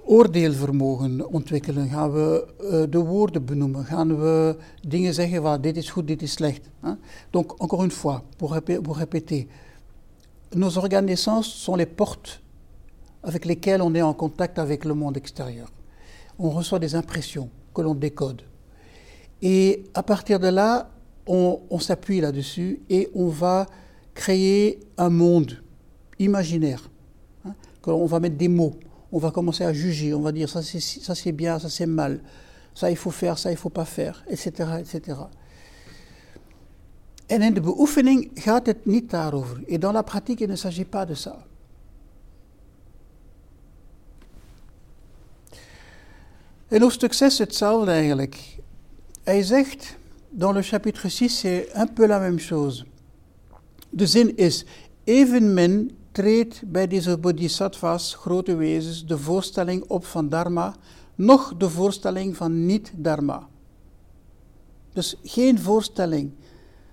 oordeelvermogen 0.05 1.29
ontwikkelen. 1.29 1.89
Gaan 1.89 2.13
we 2.13 2.47
eh, 2.71 2.83
de 2.91 2.99
woorden 2.99 3.45
benoemen. 3.45 3.85
Gaan 3.85 4.19
we 4.21 4.57
dingen 4.89 5.15
zeggen 5.15 5.43
van 5.43 5.61
dit 5.61 5.77
is 5.77 5.91
goed, 5.91 6.07
dit 6.07 6.23
is 6.23 6.33
slecht. 6.33 6.69
hè. 6.81 6.93
Donc, 7.31 7.53
encore 7.63 7.83
une 7.85 7.91
fois, 7.91 8.23
pour, 8.37 8.53
répé- 8.55 8.81
pour 8.81 8.97
répéter, 8.97 9.49
nos 10.51 10.77
organes 10.79 11.07
des 11.07 11.21
sens 11.23 11.63
sont 11.65 11.77
les 11.77 11.87
portes 11.95 12.41
avec 13.23 13.45
lesquelles 13.45 13.83
on 13.83 13.95
est 13.95 14.03
en 14.03 14.15
contact 14.15 14.59
avec 14.59 14.85
le 14.85 14.95
monde 14.95 15.17
extérieur. 15.17 15.69
On 16.39 16.51
reçoit 16.51 16.79
des 16.81 16.95
impressions 16.95 17.49
que 17.75 17.83
l'on 17.83 17.95
décode. 17.95 18.43
Et 19.43 19.85
à 19.95 20.03
partir 20.03 20.39
de 20.39 20.49
là, 20.49 20.91
on, 21.27 21.79
s'appuie 21.79 22.21
là-dessus 22.21 22.81
et 22.91 23.09
on 23.15 23.29
va 23.29 23.67
créer 24.15 24.81
un 24.97 25.11
monde 25.11 25.63
imaginaire. 26.19 26.91
hein, 27.45 27.55
on 27.87 28.07
va 28.07 28.21
mettre 28.21 28.37
des 28.37 28.49
mots, 28.49 28.75
on 29.11 29.19
va 29.19 29.31
commencer 29.31 29.65
à 29.65 29.73
juger, 29.73 30.15
on 30.15 30.21
va 30.21 30.33
dire 30.33 30.49
ça 30.49 30.63
c'est, 30.63 31.33
bien, 31.33 31.59
ça 31.59 31.69
c'est 31.69 31.87
mal, 31.87 32.21
ça 32.75 32.91
il 32.91 32.97
faut 32.97 33.11
faire, 33.11 33.39
ça 33.39 33.51
il 33.51 33.57
faut 33.57 33.71
pas 33.71 33.85
faire, 33.85 34.25
etc. 34.29 34.53
etc. 34.81 35.19
Et 37.29 39.79
dans 39.79 39.93
la 39.93 40.03
pratique, 40.03 40.43
il 40.43 40.49
ne 40.49 40.57
s'agit 40.57 40.85
pas 40.85 41.07
de 41.07 41.15
ça. 41.15 41.39
In 46.75 46.83
hoofdstuk 46.83 47.13
6 47.13 47.39
hetzelfde 47.39 47.91
eigenlijk. 47.91 48.57
Hij 49.25 49.43
zegt, 49.43 49.97
dans 50.35 50.53
le 50.53 50.63
chapitre 50.63 51.09
6, 51.09 51.29
c'est 51.29 51.69
un 51.75 51.87
peu 51.87 52.07
la 52.07 52.19
même 52.19 52.39
chose. 52.39 52.85
De 53.91 54.07
zin 54.07 54.37
is, 54.37 54.65
evenmin 55.05 55.91
treedt 56.13 56.63
bij 56.67 56.87
deze 56.87 57.19
bodhisattva's, 57.19 58.15
grote 58.15 58.57
wezens, 58.57 59.07
de 59.07 59.19
voorstelling 59.19 59.85
op 59.89 60.05
van 60.05 60.29
dharma, 60.29 60.75
noch 61.15 61.57
de 61.57 61.71
voorstelling 61.71 62.37
van 62.37 62.67
niet-dharma. 62.67 63.49
Dus 64.93 65.17
geen 65.23 65.59
voorstelling. 65.59 66.31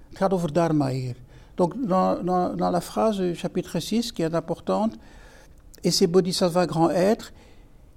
Het 0.09 0.17
gaat 0.17 0.33
over 0.33 0.53
dharma 0.53 0.89
hier. 0.89 1.15
Donc, 1.55 1.73
dans 1.87 2.71
la 2.71 2.81
phrase 2.81 3.21
du 3.21 3.35
chapitre 3.35 3.79
6, 3.79 4.11
qui 4.11 4.23
est 4.23 4.33
importante, 4.33 4.97
et 5.83 5.91
ces 5.91 6.07
bodhisattvas 6.07 6.67
grands 6.67 6.91
êtres, 6.91 7.31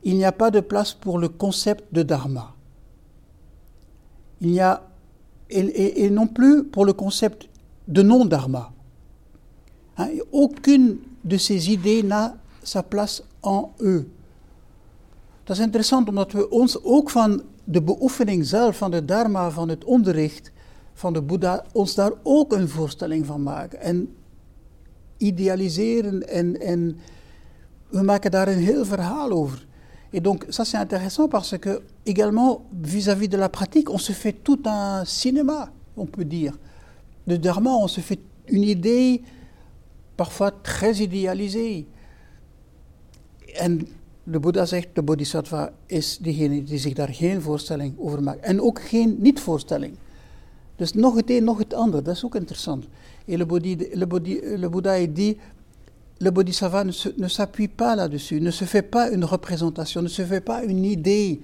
il 0.02 0.16
n'y 0.16 0.24
a 0.24 0.32
pas 0.32 0.50
de 0.50 0.60
place 0.60 0.94
pour 0.94 1.18
le 1.18 1.28
concept 1.28 1.84
de 1.92 2.02
dharma. 2.02 2.54
Il 4.40 4.50
n'y 4.50 4.60
a, 4.60 4.82
et, 5.54 6.04
et- 6.04 6.10
non 6.10 6.26
plus 6.26 6.64
pour 6.64 6.84
le 6.84 6.92
concept 6.92 7.48
de 7.84 8.02
non-dharma. 8.02 8.72
Aucune 10.32 10.98
de 11.22 11.36
ces 11.36 11.70
idées 11.70 12.02
n'a 12.02 12.36
sa 12.62 12.82
place 12.82 13.22
en 13.42 13.70
eux. 13.80 14.06
Dat 15.44 15.56
is 15.56 15.62
interessant 15.62 16.08
omdat 16.08 16.32
we 16.32 16.50
ons 16.50 16.82
ook 16.82 17.10
van 17.10 17.42
de 17.64 17.82
beoefening 17.82 18.46
zelf, 18.46 18.76
van 18.76 18.90
de 18.90 19.04
dharma, 19.04 19.50
van 19.50 19.68
het 19.68 19.84
onderricht 19.84 20.52
van 20.94 21.12
de 21.12 21.22
Boeddha, 21.22 21.64
ons 21.72 21.94
daar 21.94 22.12
ook 22.22 22.52
een 22.52 22.68
voorstelling 22.68 23.26
van 23.26 23.42
maken. 23.42 23.80
En 23.80 24.14
idealiseren 25.16 26.28
en, 26.28 26.60
en 26.60 26.96
we 27.88 28.02
maken 28.02 28.30
daar 28.30 28.48
een 28.48 28.58
heel 28.58 28.84
verhaal 28.84 29.30
over. 29.30 29.66
Et 30.14 30.20
donc 30.20 30.46
ça 30.48 30.64
c'est 30.64 30.76
intéressant 30.76 31.28
parce 31.28 31.58
que 31.58 31.82
également 32.06 32.62
vis-à-vis 32.72 33.28
de 33.28 33.36
la 33.36 33.48
pratique, 33.48 33.90
on 33.90 33.98
se 33.98 34.12
fait 34.12 34.32
tout 34.32 34.60
un 34.64 35.04
cinéma, 35.04 35.70
on 35.96 36.06
peut 36.06 36.24
dire. 36.24 36.56
De 37.26 37.36
dharma, 37.36 37.70
on 37.70 37.88
se 37.88 38.00
fait 38.00 38.20
une 38.46 38.62
idée 38.62 39.22
parfois 40.16 40.52
très 40.52 40.98
idéalisée. 40.98 41.86
En 43.60 43.78
de 44.26 44.38
Boeddha 44.38 44.66
zegt, 44.66 44.94
de 44.94 45.02
bodhisattva 45.02 45.72
is 45.86 46.18
degene 46.18 46.62
die 46.62 46.78
zich 46.78 46.94
daar 46.94 47.12
geen 47.12 47.42
voorstelling 47.42 47.94
over 47.98 48.22
maakt. 48.22 48.40
En 48.40 48.60
ook 48.60 48.80
geen 48.80 49.16
niet-voorstelling. 49.18 49.96
Dus 50.76 50.92
nog 50.92 51.14
het 51.16 51.30
een, 51.30 51.44
nog 51.44 51.58
het 51.58 51.74
ander, 51.74 52.02
dat 52.02 52.16
is 52.16 52.24
ook 52.24 52.34
interessant. 52.34 52.84
Et 53.26 53.38
le, 53.38 53.46
bodhi, 53.46 53.76
le, 53.92 54.06
bodhi, 54.06 54.40
le 54.56 54.68
Bouddha 54.68 55.06
dit, 55.06 55.38
le 56.20 56.30
bodhisattva 56.30 56.84
ne, 56.84 57.28
s'appuie 57.28 57.68
pas 57.68 57.96
là-dessus, 57.96 58.40
ne 58.40 58.50
se 58.50 58.64
fait 58.64 58.82
pas 58.82 59.10
une 59.10 59.24
représentation, 59.24 60.02
ne 60.02 60.08
se 60.08 60.22
fait 60.22 60.40
pas 60.40 60.64
une 60.64 60.84
idée 60.84 61.40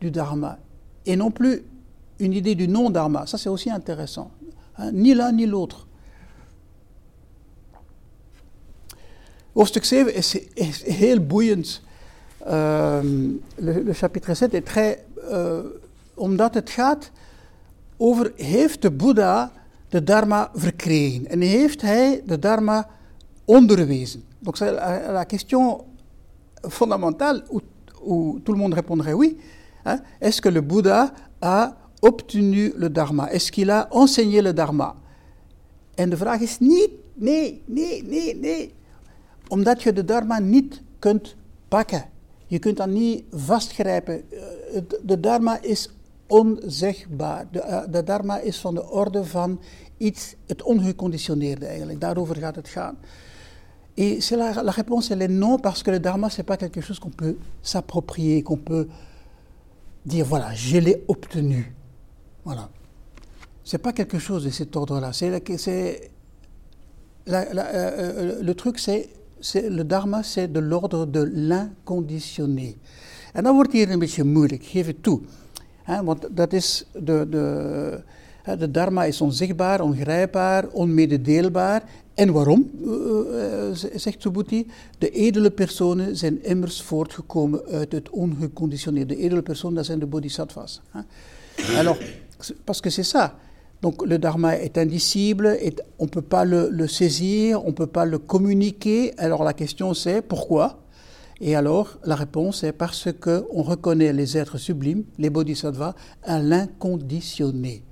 du 0.00 0.10
dharma. 0.10 0.58
Et 1.06 1.16
non 1.16 1.30
plus 1.30 1.62
une 2.18 2.32
idée 2.32 2.54
du 2.54 2.66
non-dharma. 2.68 3.26
Ça 3.26 3.38
c'est 3.38 3.48
aussi 3.48 3.70
intéressant. 3.70 4.30
Hein, 4.78 4.92
Ni 4.92 5.14
l'un 5.14 5.32
ni 5.32 5.46
l'autre. 5.46 5.86
Hoofdstuk 9.54 9.84
7 9.84 10.16
is, 10.56 10.82
heel 10.86 11.20
le 12.46 13.92
chapitre 13.92 14.34
7 14.34 14.54
est 14.54 14.62
très. 14.62 15.04
euh, 15.30 15.58
omdat 16.14 16.54
het 16.54 16.70
gaat 16.70 17.10
over: 17.96 18.32
heeft 18.36 18.82
de 18.82 18.90
Boeddha 18.90 19.52
de 19.88 20.04
Dharma 20.04 20.50
verkregen? 20.54 21.26
En 21.28 21.40
heeft 21.40 21.82
hij 21.82 22.22
de 22.26 22.38
Dharma 22.38 22.88
onderwezen? 23.44 24.22
Donc, 24.42 24.56
c'est 24.56 24.72
la, 24.72 25.12
la 25.12 25.24
question 25.24 25.84
fondamentale 26.68 27.44
où, 27.50 27.60
où 28.04 28.40
tout 28.44 28.52
le 28.52 28.58
monde 28.58 28.74
répondrait 28.74 29.12
oui. 29.14 29.36
hein. 29.84 30.00
Est-ce 30.20 30.40
que 30.40 30.48
le 30.50 30.60
Bouddha 30.60 31.12
a 31.40 31.76
obtenu 32.00 32.72
le 32.76 32.88
Dharma 32.88 33.28
Est-ce 33.30 33.50
qu'il 33.52 33.70
a 33.70 33.88
enseigné 33.90 34.42
le 34.42 34.52
Dharma 34.52 34.94
En 35.96 36.08
de 36.10 36.16
vraag 36.16 36.40
is 36.40 36.58
niet, 36.60 36.90
nee, 37.14 37.62
nee, 37.66 38.02
nee, 38.02 38.34
nee. 38.36 38.74
Omdat 39.48 39.82
je 39.82 39.92
de 39.92 40.04
Dharma 40.04 40.38
niet 40.38 40.82
kunt 40.98 41.36
pakken. 41.68 42.04
Je 42.46 42.58
kunt 42.58 42.76
dat 42.76 42.88
niet 42.88 43.24
vastgrijpen. 43.30 44.22
Eh, 44.30 44.80
De 45.02 45.20
Dharma 45.20 45.62
is 45.62 45.88
onzegbaar. 46.26 47.46
De, 47.50 47.58
uh, 47.58 47.82
de 47.92 48.02
dharma 48.02 48.38
is 48.38 48.60
van 48.60 48.74
de 48.74 48.90
orde 48.90 49.24
van 49.24 49.60
iets, 49.96 50.34
het 50.46 50.62
ongeconditioneerde 50.62 51.66
eigenlijk. 51.66 52.00
Daarover 52.00 52.36
gaat 52.36 52.56
het 52.56 52.68
gaan. 52.68 52.98
Et 53.96 54.20
c'est 54.20 54.36
la, 54.36 54.52
réponse, 54.70 55.10
elle 55.10 55.22
est 55.22 55.28
non, 55.28 55.58
parce 55.58 55.82
que 55.82 55.90
le 55.90 56.00
dharma, 56.00 56.28
c'est 56.28 56.42
pas 56.42 56.56
quelque 56.56 56.80
chose 56.80 56.98
qu'on 56.98 57.10
peut 57.10 57.36
s'approprier, 57.62 58.42
qu'on 58.42 58.56
peut 58.56 58.88
dire, 60.04 60.26
voilà, 60.26 60.52
je 60.54 60.78
l'ai 60.78 61.04
obtenu. 61.06 61.72
Voilà. 62.44 62.68
C'est 63.62 63.78
pas 63.78 63.92
quelque 63.92 64.18
chose 64.18 64.44
de 64.44 64.50
cet 64.50 64.74
ordre-là. 64.74 65.12
C'est, 65.12 65.30
la, 67.26 67.40
euh, 67.52 68.42
le 68.42 68.54
truc, 68.54 68.78
c'est, 68.78 69.10
le 69.54 69.82
dharma, 69.84 70.22
c'est 70.22 70.48
de 70.48 70.60
l'ordre 70.60 71.06
de 71.06 71.22
l'inconditionné. 71.22 72.76
En 73.34 73.42
dan 73.42 73.54
wordt 73.54 73.72
hier 73.72 73.90
een 73.90 73.98
beetje 73.98 74.24
moeilijk, 74.24 74.64
geef 74.64 74.86
het 74.86 75.02
toe. 75.02 75.20
He, 75.82 76.04
want 76.04 76.28
dat 76.30 76.52
is 76.52 76.86
de 76.92 78.70
dharma 78.70 79.04
is 79.04 79.20
onzichtbaar, 79.20 79.80
ongrijpbaar, 79.80 80.68
onmededeelbaar. 80.68 81.82
En 82.14 82.32
waarom, 82.32 82.70
uh, 82.84 82.92
zegt 83.94 84.22
Subhuti? 84.22 84.66
De 84.98 85.10
edele 85.10 85.50
personen 85.50 86.16
zijn 86.16 86.44
immers 86.44 86.82
voortgekomen 86.82 87.64
uit 87.70 87.92
het 87.92 88.10
ongeconditioneerde. 88.10 89.14
De 89.14 89.20
edele 89.20 89.42
personen, 89.42 89.76
dat 89.76 89.86
zijn 89.86 89.98
de 89.98 90.06
bodhisattvas. 90.06 90.80
Alors, 91.76 91.98
parce 92.64 92.80
que 92.80 92.90
c'est 92.90 93.16
ça. 93.16 93.34
Donc 93.80 94.06
le 94.06 94.18
dharma 94.18 94.56
est 94.56 94.78
indicible, 94.78 95.58
et 95.60 95.74
on 95.98 96.04
ne 96.04 96.10
peut 96.10 96.28
pas 96.28 96.44
le, 96.44 96.70
le 96.70 96.86
saisir, 96.86 97.62
on 97.64 97.68
ne 97.68 97.74
peut 97.74 97.90
pas 97.90 98.06
le 98.06 98.18
communiquer. 98.18 99.12
Alors 99.18 99.44
la 99.44 99.52
question 99.52 99.92
c'est 99.94 100.22
pourquoi? 100.22 100.78
Et 101.40 101.54
alors 101.54 101.98
la 102.04 102.14
réponse 102.14 102.62
est 102.64 102.72
parce 102.72 103.08
qu'on 103.20 103.62
reconnaît 103.62 104.12
les 104.12 104.36
êtres 104.38 104.58
sublimes, 104.58 105.04
les 105.18 105.30
bodhisattvas, 105.30 105.94
à 106.22 106.40
l'inconditionné. 106.40 107.82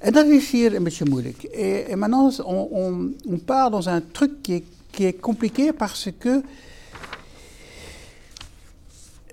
En 0.00 0.12
dat 0.12 0.26
is 0.26 0.50
hier 0.50 0.74
een 0.74 0.82
beetje 0.82 1.04
moeilijk. 1.04 1.42
Et, 1.42 1.88
et 1.88 1.96
maintenant, 1.96 2.40
on, 2.44 2.68
on, 2.70 3.16
on, 3.28 3.44
part 3.44 3.70
dans 3.70 3.88
un 3.88 4.02
truc 4.12 4.30
qui 4.42 4.54
est, 4.54 4.64
qui 4.90 5.04
est 5.04 5.20
compliqué 5.20 5.72
parce 5.72 6.08
que 6.18 6.42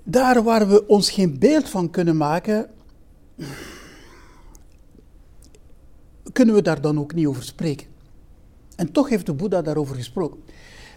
daar 0.04 0.42
waar 0.42 0.68
we 0.68 0.86
ons 0.86 1.10
geen 1.10 1.38
beeld 1.38 1.68
van 1.68 1.90
kunnen 1.90 2.16
maken, 2.16 2.70
kunnen 6.32 6.54
we 6.54 6.62
daar 6.62 6.80
dan 6.80 6.98
ook 6.98 7.14
niet 7.14 7.26
over 7.26 7.42
spreken. 7.42 7.86
En 8.76 8.92
toch 8.92 9.08
heeft 9.08 9.26
de 9.26 9.32
Boeddha 9.32 9.62
daarover 9.62 9.96
gesproken. 9.96 10.40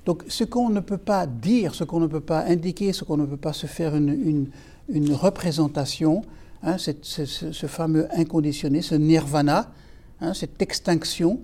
Donc, 0.03 0.23
ce 0.27 0.47
qu'on 0.47 0.71
ne 0.73 0.81
peut 0.81 1.03
pas 1.03 1.27
dire, 1.39 1.73
ce 1.73 1.85
qu'on 1.85 1.99
ne 1.99 2.07
peut 2.07 2.25
pas 2.25 2.43
indiquer, 2.47 2.93
ce 2.93 3.05
qu'on 3.05 3.17
ne 3.17 3.25
peut 3.25 3.39
pas 3.39 3.53
se 3.53 3.67
faire 3.67 3.95
une, 3.95 4.09
une, 4.09 4.51
une 4.85 5.13
représentation, 5.13 6.23
hein, 6.63 6.77
ce, 6.77 7.67
fameux 7.67 8.07
inconditionné, 8.17 8.81
ce 8.81 8.95
nirvana, 8.95 9.71
hein, 10.19 10.33
cette 10.33 10.61
extinction, 10.61 11.39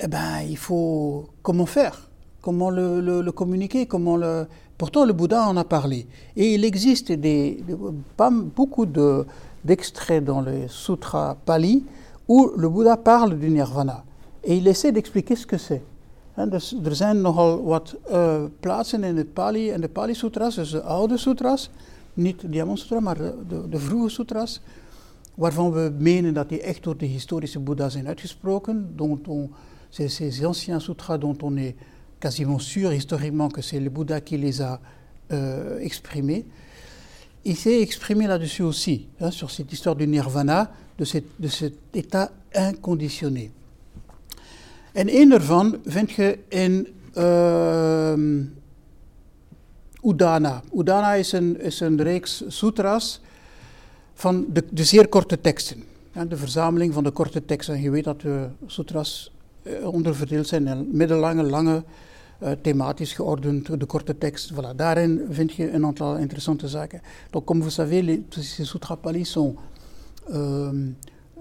eh 0.00 0.08
ben, 0.08 0.40
il 0.48 0.56
faut 0.56 1.28
comment 1.42 1.66
faire? 1.66 2.10
Comment 2.40 2.70
le, 2.70 3.30
communiquer? 3.30 3.86
Comment 3.86 4.16
le... 4.16 4.46
Pourtant, 4.76 5.04
le 5.04 5.12
Bouddha 5.12 5.46
en 5.46 5.56
a 5.56 5.64
parlé. 5.64 6.06
Et 6.34 6.54
il 6.54 6.64
existe 6.64 7.12
des, 7.12 7.62
beaucoup 8.56 8.84
de, 8.84 9.24
d'extraits 9.64 10.24
dans 10.24 10.40
les 10.40 10.66
sutras 10.66 11.36
Pali 11.44 11.84
où 12.26 12.50
le 12.56 12.68
Bouddha 12.68 12.96
parle 12.96 13.38
du 13.38 13.48
nirvana. 13.48 14.04
Et 14.42 14.56
il 14.56 14.66
essaie 14.66 14.90
d'expliquer 14.90 15.36
ce 15.36 15.46
que 15.46 15.56
c'est. 15.56 15.82
En 16.34 16.48
dus 16.48 16.74
er 16.84 16.94
zijn 16.94 17.20
nogal 17.20 17.62
wat 17.62 17.94
uh, 18.10 18.42
plaatsen 18.60 19.32
Pali 19.32 19.70
en 19.70 19.80
de 19.80 19.88
Pali 19.88 20.14
Sutras, 20.14 20.54
dus 20.54 20.70
de 20.70 20.82
oude 20.82 21.16
sutras, 21.16 21.70
niet 22.14 22.52
de 22.52 22.70
Sutra, 22.74 23.00
maar 23.00 23.16
de, 23.70 23.78
vroege 23.78 24.08
sutras, 24.08 24.60
waarvan 25.34 25.72
we 25.72 25.92
menen 25.98 26.34
dat 26.34 26.48
die 26.48 26.60
echt 26.60 26.82
door 26.82 26.96
de 26.96 27.06
historische 27.06 27.58
Boeddha 27.58 27.88
zijn 27.88 28.06
uitgesproken, 28.06 28.96
dont 28.96 29.28
on, 29.28 29.50
ces, 29.88 30.44
anciens 30.44 30.84
sutras 30.84 31.18
dont 31.18 31.42
on 31.42 31.56
est 31.56 31.74
quasiment 32.18 32.60
sûr 32.60 32.92
historiquement 32.92 33.50
que 33.50 33.62
c'est 33.62 33.80
le 33.80 33.90
Bouddha 33.90 34.20
qui 34.20 34.38
les 34.38 34.60
a 34.60 34.80
euh, 35.32 35.78
exprimés. 35.80 36.44
Il 37.44 37.56
s'est 37.56 37.80
exprimé 37.80 38.26
là-dessus 38.26 38.62
aussi, 38.62 39.08
hein, 39.20 39.30
sur 39.30 39.50
cette 39.50 39.72
histoire 39.72 39.96
du 39.96 40.06
nirvana, 40.06 40.70
de, 40.98 41.04
cette, 41.04 41.26
cet 41.48 41.74
état 41.94 42.30
inconditionné. 42.54 43.50
En 44.94 45.06
vind 45.86 46.06
je 46.10 46.36
Udana. 50.02 50.62
Udana 50.74 51.14
is 51.14 51.32
een, 51.80 52.02
reeks 52.02 52.44
sutras 52.48 53.20
van 54.14 54.46
de, 54.52 54.84
zeer 54.84 55.08
korte 55.08 55.40
teksten. 55.40 55.82
Ja, 56.14 56.24
de 56.24 56.36
verzameling 56.36 56.92
van 56.94 57.04
de 57.04 57.10
korte 57.10 57.44
teksten. 57.44 57.80
Je 57.80 57.90
weet 57.90 58.04
dat 58.04 58.20
de 58.20 58.48
sutras 58.66 59.32
uh, 59.62 59.88
onderverdeeld 59.88 60.46
zijn 60.46 60.66
in 60.66 60.88
middellange, 60.92 61.42
lange, 61.42 61.82
uh, 62.42 62.50
thematisch 62.62 63.12
geordend, 63.12 63.80
de 63.80 63.86
korte 63.86 64.18
tekst. 64.18 64.52
Voilà. 64.52 64.76
Daarin 64.76 65.26
vind 65.30 65.52
je 65.52 65.70
een 65.70 65.84
aantal 65.84 66.16
interessante 66.16 66.68
zaken. 66.68 67.00
Donc, 67.30 67.44
comme 67.44 67.62
vous 67.62 67.74
savez, 67.74 68.02
les, 68.02 68.20
ces 68.28 68.68
sutras 68.68 68.98
pali 69.00 69.24
sont... 69.24 69.56
Euh, 70.30 70.70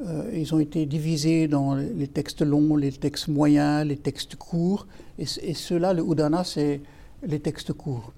Euh, 0.02 0.32
ils 0.34 0.52
ont 0.52 0.60
été 0.60 0.88
divisés 0.88 1.48
dans 1.48 1.76
les 1.76 2.08
textes 2.08 2.42
longs, 2.42 2.76
les 2.76 2.92
textes 2.92 3.28
moyens, 3.28 3.86
les 3.86 3.98
textes 3.98 4.36
courts. 4.36 4.88
Et, 5.18 5.26
et 5.42 5.54
ceux-là, 5.54 5.94
le 5.94 6.02
Udana, 6.02 6.44
c'est 6.44 6.82
les 7.22 7.40
textes 7.40 7.74
courts. 7.74 8.12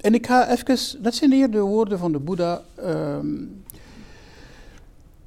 En 0.00 0.14
ik 0.14 0.26
ga 0.26 0.50
even, 0.50 1.02
dat 1.02 1.14
zijn 1.14 1.32
hier 1.32 1.50
de 1.50 1.60
woorden 1.60 1.98
van 1.98 2.12
de 2.12 2.18
Boeddha. 2.18 2.62
Um, 2.84 3.62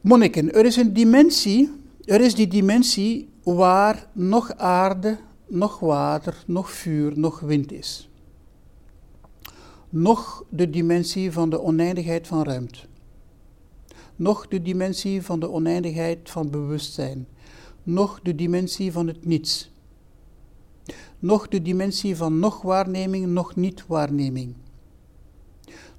monniken, 0.01 0.53
er 0.53 0.65
is 0.65 0.75
een 0.75 0.93
dimensie, 0.93 1.71
er 2.05 2.21
is 2.21 2.35
die 2.35 2.47
dimensie 2.47 3.29
waar 3.43 4.07
nog 4.11 4.57
aarde, 4.57 5.17
nog 5.47 5.79
water, 5.79 6.43
nog 6.47 6.71
vuur, 6.71 7.19
nog 7.19 7.39
wind 7.39 7.71
is. 7.71 8.09
Nog 9.89 10.43
de 10.49 10.69
dimensie 10.69 11.31
van 11.31 11.49
de 11.49 11.61
oneindigheid 11.61 12.27
van 12.27 12.43
ruimte 12.43 12.79
noch 14.15 14.47
de 14.47 14.61
dimensie 14.61 15.21
van 15.21 15.39
de 15.39 15.49
oneindigheid 15.49 16.29
van 16.29 16.49
bewustzijn, 16.49 17.27
noch 17.83 18.19
de 18.21 18.35
dimensie 18.35 18.91
van 18.91 19.07
het 19.07 19.25
niets, 19.25 19.71
noch 21.19 21.47
de 21.47 21.61
dimensie 21.61 22.15
van 22.15 22.39
nog 22.39 22.61
waarneming, 22.61 23.25
nog 23.25 23.55
niet-waarneming. 23.55 24.53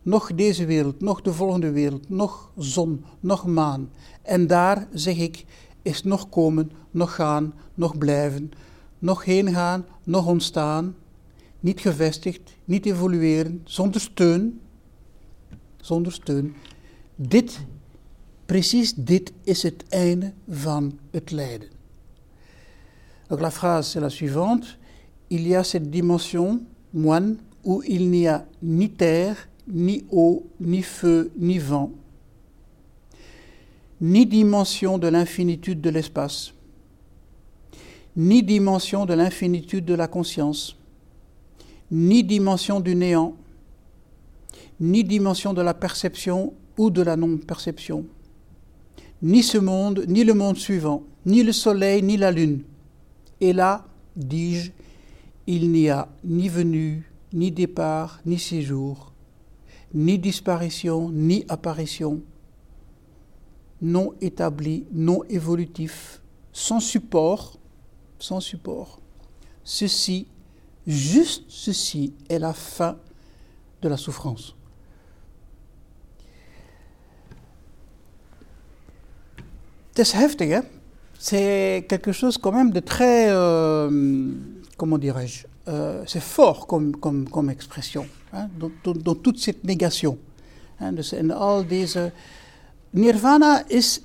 Nog 0.04 0.34
deze 0.34 0.66
wereld, 0.66 1.00
nog 1.00 1.22
de 1.22 1.32
volgende 1.32 1.70
wereld, 1.70 2.08
nog 2.08 2.50
zon, 2.56 3.04
nog 3.20 3.46
maan. 3.46 3.90
En 4.22 4.46
daar, 4.46 4.88
zeg 4.92 5.16
ik, 5.18 5.44
is 5.82 6.02
nog 6.02 6.28
komen, 6.28 6.70
nog 6.90 7.14
gaan, 7.14 7.54
nog 7.74 7.98
blijven, 7.98 8.50
nog 8.98 9.24
heen 9.24 9.52
gaan, 9.52 9.86
nog 10.04 10.26
ontstaan, 10.26 10.94
niet 11.60 11.80
gevestigd, 11.80 12.56
niet 12.64 12.86
evolueren, 12.86 13.60
zonder 13.64 14.00
steun, 14.00 14.60
zonder 15.76 16.12
steun. 16.12 16.54
Dit 17.16 17.60
Precies 18.46 18.94
dit 18.94 19.32
is 19.44 19.62
het 19.62 19.84
einde 19.88 20.32
van 20.48 20.98
het 21.10 21.30
lijden. 21.30 21.68
Donc 23.26 23.40
la 23.40 23.50
phrase 23.50 23.94
est 23.94 24.02
la 24.02 24.08
suivante. 24.08 24.66
Il 25.28 25.46
y 25.46 25.54
a 25.54 25.62
cette 25.62 25.90
dimension, 25.90 26.66
moine, 26.90 27.38
où 27.62 27.82
il 27.82 28.10
n'y 28.10 28.28
a 28.28 28.46
ni 28.58 28.88
terre, 28.88 29.48
ni 29.68 30.04
eau, 30.10 30.46
ni 30.60 30.82
feu, 30.82 31.30
ni 31.38 31.58
vent, 31.58 31.92
ni 34.00 34.26
dimension 34.26 34.98
de 34.98 35.08
l'infinitude 35.08 35.80
de 35.80 35.90
l'espace, 35.90 36.52
ni 38.16 38.42
dimension 38.42 39.06
de 39.06 39.14
l'infinitude 39.14 39.84
de 39.84 39.94
la 39.94 40.08
conscience, 40.08 40.76
ni 41.90 42.22
dimension 42.22 42.80
du 42.80 42.94
néant, 42.94 43.34
ni 44.80 45.04
dimension 45.04 45.54
de 45.54 45.62
la 45.62 45.74
perception 45.74 46.52
ou 46.76 46.90
de 46.90 47.02
la 47.02 47.16
non-perception 47.16 48.04
ni 49.24 49.42
ce 49.42 49.56
monde, 49.56 50.04
ni 50.06 50.22
le 50.22 50.34
monde 50.34 50.58
suivant, 50.58 51.02
ni 51.24 51.42
le 51.42 51.52
soleil, 51.52 52.02
ni 52.02 52.18
la 52.18 52.30
lune. 52.30 52.60
Et 53.40 53.54
là, 53.54 53.86
dis-je, 54.14 54.70
il 55.46 55.70
n'y 55.70 55.88
a 55.88 56.08
ni 56.22 56.50
venue, 56.50 57.10
ni 57.32 57.50
départ, 57.50 58.20
ni 58.26 58.38
séjour, 58.38 59.13
ni 59.94 60.18
disparition, 60.18 61.08
ni 61.10 61.44
apparition, 61.48 62.20
non 63.80 64.12
établi, 64.20 64.86
non 64.92 65.22
évolutif, 65.28 66.20
sans 66.52 66.80
support, 66.80 67.58
sans 68.18 68.40
support. 68.40 69.00
Ceci, 69.62 70.26
juste 70.86 71.44
ceci, 71.48 72.12
est 72.28 72.38
la 72.38 72.52
fin 72.52 72.96
de 73.82 73.88
la 73.88 73.96
souffrance. 73.96 74.56
C'est 79.94 80.20
heftig, 80.20 80.52
hein? 80.52 80.64
C'est 81.18 81.86
quelque 81.88 82.10
chose 82.10 82.36
quand 82.36 82.50
même 82.50 82.72
de 82.72 82.80
très, 82.80 83.30
euh, 83.30 84.32
comment 84.76 84.98
dirais-je, 84.98 85.46
euh, 85.68 86.02
c'est 86.06 86.20
fort 86.20 86.66
comme, 86.66 86.96
comme, 86.96 87.28
comme 87.28 87.48
expression, 87.48 88.06
hein, 88.34 88.48
dans, 88.58 88.70
dans, 88.82 88.92
dans, 88.92 89.14
toute 89.14 89.38
cette 89.38 89.64
négation. 89.64 90.18
En 90.80 90.92
dus 90.92 91.12
in 91.12 91.30
al 91.30 91.66
deze. 91.66 92.12
Nirvana 92.90 93.64
is 93.68 94.00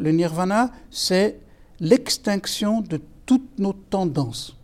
le 0.00 0.10
nirvana, 0.10 0.70
c'est 0.90 1.38
l'extinction 1.80 2.80
de 2.80 3.00
toutes 3.26 3.58
nos 3.58 3.72
tendances. 3.72 4.56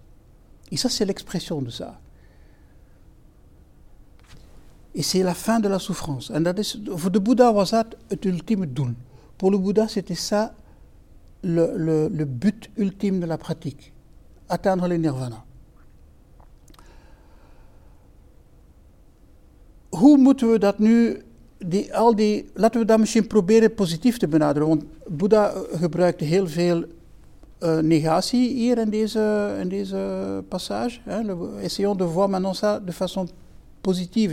Et 0.70 0.76
ça, 0.76 0.88
c'est 0.88 1.04
l'expression 1.04 1.60
de 1.62 1.70
ça. 1.70 2.00
Et 4.94 5.02
c'est 5.02 5.22
la 5.22 5.34
fin 5.34 5.60
de 5.60 5.68
la 5.68 5.78
souffrance. 5.78 6.32
Pour 9.38 9.50
le 9.50 9.58
Bouddha, 9.58 9.88
c'était 9.88 10.14
ça 10.14 10.54
le 11.42 12.24
but 12.24 12.70
ultime 12.76 13.20
de 13.20 13.26
la 13.26 13.36
pratique. 13.36 13.92
Atteindre 14.46 14.88
le 14.88 14.96
nirvana. 14.96 15.44
Hoe 19.90 20.18
te 24.18 24.28
benaderen. 24.28 24.68
Want 24.68 24.84
Boeddha 25.08 25.52
gebruikte 25.80 26.24
heel 26.24 26.46
veel 26.48 26.84
hier 28.54 28.78
in 28.78 28.90
deze, 28.90 29.56
in 29.60 29.68
passage. 30.48 31.00
Hein. 31.06 31.26
Essayons 31.62 31.96
de 31.96 32.04
voir 32.04 32.28
maintenant 32.28 32.54
ça 32.54 32.80
de 32.80 32.92
façon 32.92 33.26
positive. 33.80 34.32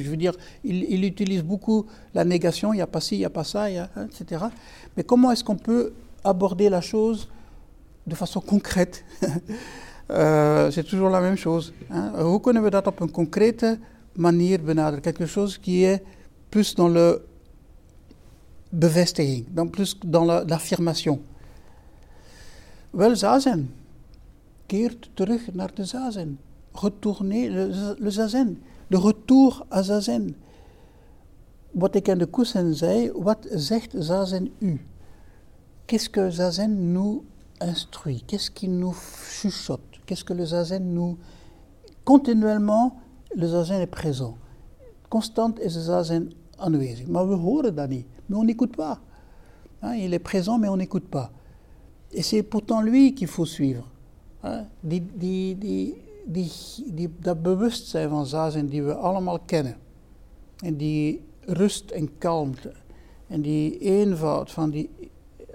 Il, 0.64 0.84
il, 0.84 1.04
utilise 1.04 1.44
beaucoup 1.44 1.86
la 2.14 2.24
négation, 2.26 2.74
il 2.74 2.78
n'y 2.78 2.82
a 2.82 2.88
pas 2.88 3.00
ci, 3.00 3.16
il 3.16 3.20
n'y 3.20 3.26
a 3.26 3.30
pas 3.30 3.44
ça, 3.44 3.64
hein, 3.66 3.90
etc. 4.10 4.46
Mais 4.98 5.04
comment 5.04 5.32
est-ce 5.32 5.44
aborder 6.24 6.70
la 6.70 6.82
chose 6.82 7.30
de 8.06 8.16
façon 8.16 8.42
concrète? 8.42 9.06
uh, 10.10 10.72
C'est 10.72 10.84
toujours 10.84 11.10
la 11.10 11.20
même 11.20 11.38
chose. 11.38 11.74
Hein. 11.90 12.12
Hoe 12.22 12.40
kunnen 12.40 12.64
we 12.64 12.70
dat 12.70 12.88
op 12.88 13.00
een 13.00 13.12
concrete 13.12 13.80
manier? 14.14 14.60
Quelque 15.02 15.26
chose 15.26 15.60
qui 15.60 15.86
est 15.86 16.04
plus 16.50 16.76
dans 16.76 16.94
le 16.94 17.22
bevestiging, 18.70 19.46
dan 19.54 19.70
plus 19.70 19.96
dans 20.06 20.26
l'affirmation. 20.26 21.22
Wel, 22.92 23.16
zazen. 23.16 23.74
Keert 24.66 25.10
terug 25.14 25.54
naar 25.54 25.74
de 25.74 25.86
zazen. 25.86 26.40
Retournez 26.72 27.50
le, 28.00 28.12
zazen. 28.12 28.62
De 28.88 29.00
retour 29.00 29.66
à 29.70 29.82
zazen. 29.82 30.36
Wat 31.72 31.96
ik 31.96 32.08
in 32.08 32.18
de 32.18 32.30
kussen 32.30 32.76
zei, 32.76 33.12
wat 33.12 33.48
zegt 33.52 33.94
zazen 33.98 34.52
u? 34.60 34.82
Qu'est-ce 35.86 36.10
que 36.10 36.32
zazen 36.32 36.92
nous 36.92 37.22
instruit? 37.58 38.24
Qu'est-ce 38.26 38.52
qui 38.52 38.68
nous 38.68 38.96
chuchote? 39.40 39.93
Qu'est-ce 40.14 40.26
que 40.26 40.34
le 40.34 40.46
zazen 40.46 40.94
nous... 40.94 41.18
Continuellement, 42.06 43.00
le 43.36 43.48
zazen 43.48 43.82
est 43.82 43.88
présent. 43.88 44.38
Constant 45.10 45.58
is 45.60 45.74
de 45.74 45.82
zazen 45.82 46.32
aanwezig. 46.58 47.08
Maar 47.08 47.28
we 47.28 47.36
horen 47.36 47.76
dat 47.76 47.90
niet. 47.90 48.06
Mais 48.28 48.38
on 48.38 48.44
n'écoute 48.44 48.76
pas. 48.76 49.00
Hein, 49.82 49.96
il 49.96 50.14
est 50.14 50.20
présent, 50.20 50.60
mais 50.60 50.70
on 50.70 50.78
n'écoute 50.78 51.10
pas. 51.10 51.32
Et 52.12 52.22
c'est 52.22 52.44
pourtant 52.44 52.82
lui 52.82 53.16
qu'il 53.16 53.28
faut 53.28 53.46
suivre. 53.46 53.90
Hein? 54.44 54.68
Die, 54.82 55.02
die, 55.02 55.58
die, 55.58 55.96
die, 56.26 56.52
die, 56.86 57.10
dat 57.20 57.42
bewustzijn 57.42 58.10
van 58.10 58.26
zazen 58.26 58.70
die 58.70 58.84
we 58.84 58.94
allemaal 58.94 59.40
kennen. 59.40 59.78
En 60.64 60.78
die 60.78 61.22
rust 61.46 61.92
en 61.92 62.18
kalmte. 62.18 62.74
En 63.28 63.42
die 63.42 63.80
eenvoud 63.80 64.52
van 64.52 64.70
die 64.70 64.90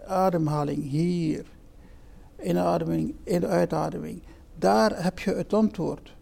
ademhaling 0.07 0.83
hier. 0.83 1.47
Inademing 2.43 3.15
en 3.25 3.47
uitademing. 3.47 4.23
Daar 4.59 5.03
heb 5.03 5.19
je 5.19 5.35
het 5.35 5.53
antwoord. 5.53 6.17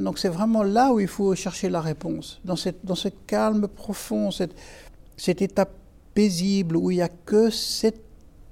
Donc 0.00 0.18
c'est 0.18 0.32
vraiment 0.32 0.62
là 0.62 0.92
où 0.92 1.00
il 1.00 1.08
faut 1.08 1.34
chercher 1.34 1.70
la 1.70 1.80
réponse. 1.80 2.40
Dans, 2.44 2.56
cette, 2.56 2.84
dans 2.84 2.98
ce 2.98 3.08
calme 3.26 3.68
profond, 3.68 4.30
cette, 4.30 4.54
cet 5.16 5.40
état 5.40 5.66
paisible 6.14 6.76
où 6.76 6.90
il 6.90 6.96
n'y 6.96 7.02
a 7.02 7.08
que 7.08 7.50
cette 7.50 8.04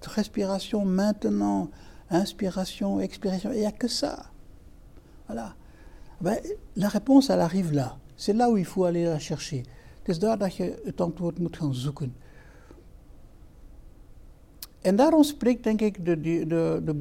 respiration 0.03 0.85
maintenant, 0.85 1.68
inspiration, 2.11 3.01
expiration, 3.01 3.53
il 3.53 3.61
n'y 3.61 3.66
a 3.66 3.72
que 3.72 3.88
ça. 3.88 4.31
Voilà. 5.27 5.55
Ben, 6.20 6.38
la 6.77 6.88
réponse, 6.88 7.29
elle 7.29 7.40
arrive 7.40 7.72
là. 7.72 7.99
C'est 8.16 8.33
là 8.33 8.49
où 8.49 8.57
il 8.57 8.64
faut 8.64 8.85
aller 8.85 9.05
la 9.05 9.18
chercher. 9.18 9.64
Is 10.09 10.18
daar 10.18 10.38
dat 10.38 10.57
je 10.57 10.83
het 10.85 11.01
antwoord 11.01 11.38
moet 11.38 11.57
gaan 11.57 11.75
zoeken. 11.75 12.14
En 14.81 14.96
daarom 14.96 15.22
spreekt, 15.22 15.64
denk 15.64 15.81
ik, 15.81 16.05
de, 16.05 16.20
de, 16.20 16.46
de, 16.85 16.94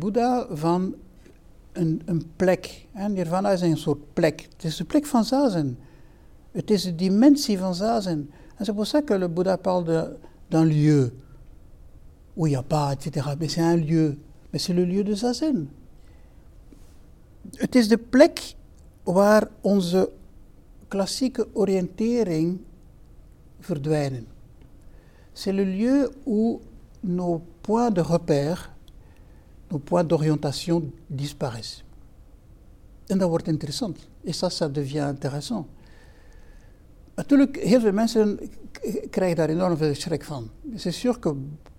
een, 1.76 2.02
een 2.06 2.32
plek. 2.36 2.88
En 2.94 3.14
Nirvana 3.14 3.52
is 3.52 3.62
een 3.62 3.78
soort 3.78 4.14
plek. 4.14 4.48
Het 4.54 4.64
is 4.64 4.76
de 4.76 4.84
plek 4.84 5.06
van 5.06 5.24
zazen. 5.24 5.78
Het 6.52 6.72
is 6.72 6.84
de 6.84 6.96
dimensie 6.96 7.58
van 7.58 7.76
zazen. 7.76 8.30
En 8.58 8.66
c'est 8.66 8.76
pour 8.76 8.88
ça 8.88 9.02
que 9.02 9.18
le 9.18 9.28
Bouddha 9.28 9.58
parle 9.58 10.18
d'un 10.50 10.66
lieu 10.66 11.12
où 12.34 12.48
il 12.48 12.52
n'y 12.52 12.56
a 12.56 12.64
pas, 12.64 12.94
etc. 12.94 13.36
Mais 13.40 13.50
c'est 13.50 13.62
un 13.62 13.78
lieu. 13.78 14.18
Mais 14.52 14.60
c'est 14.60 14.74
le 14.74 14.86
lieu 14.86 15.04
de 15.04 15.16
zazen. 15.16 15.70
Het 17.52 17.76
is 17.76 17.88
de 17.88 17.98
plek 17.98 18.56
waar 19.04 19.48
onze 19.62 20.10
klassieke 20.88 21.48
oriëntering 21.54 22.60
verdwijnen. 23.60 24.28
C'est 25.34 25.56
le 25.56 25.64
lieu 25.64 26.10
où 26.24 26.62
nos 27.00 27.42
points 27.62 27.92
de 27.92 28.02
repère, 28.02 28.75
nos 29.68 29.80
points 29.80 30.08
d'orientation 30.08 30.92
disparaissent. 31.08 31.84
En 33.08 33.18
dat 33.18 33.30
wordt 33.30 33.48
interessant. 33.48 33.98
Et 34.24 34.34
ça, 34.34 34.50
ça 34.50 34.70
devient 34.70 35.08
intéressant. 35.08 35.68
Natuurlijk, 37.16 37.56
heel 37.56 37.80
veel 37.80 37.92
mensen 37.92 38.40
krijgen 39.10 39.36
daar 39.36 39.50
enorm 39.50 39.78
veel 39.78 39.96
schrik 39.96 40.24
van. 40.24 40.50
C'est 40.76 40.94
sûr 40.94 41.20
que 41.20 41.34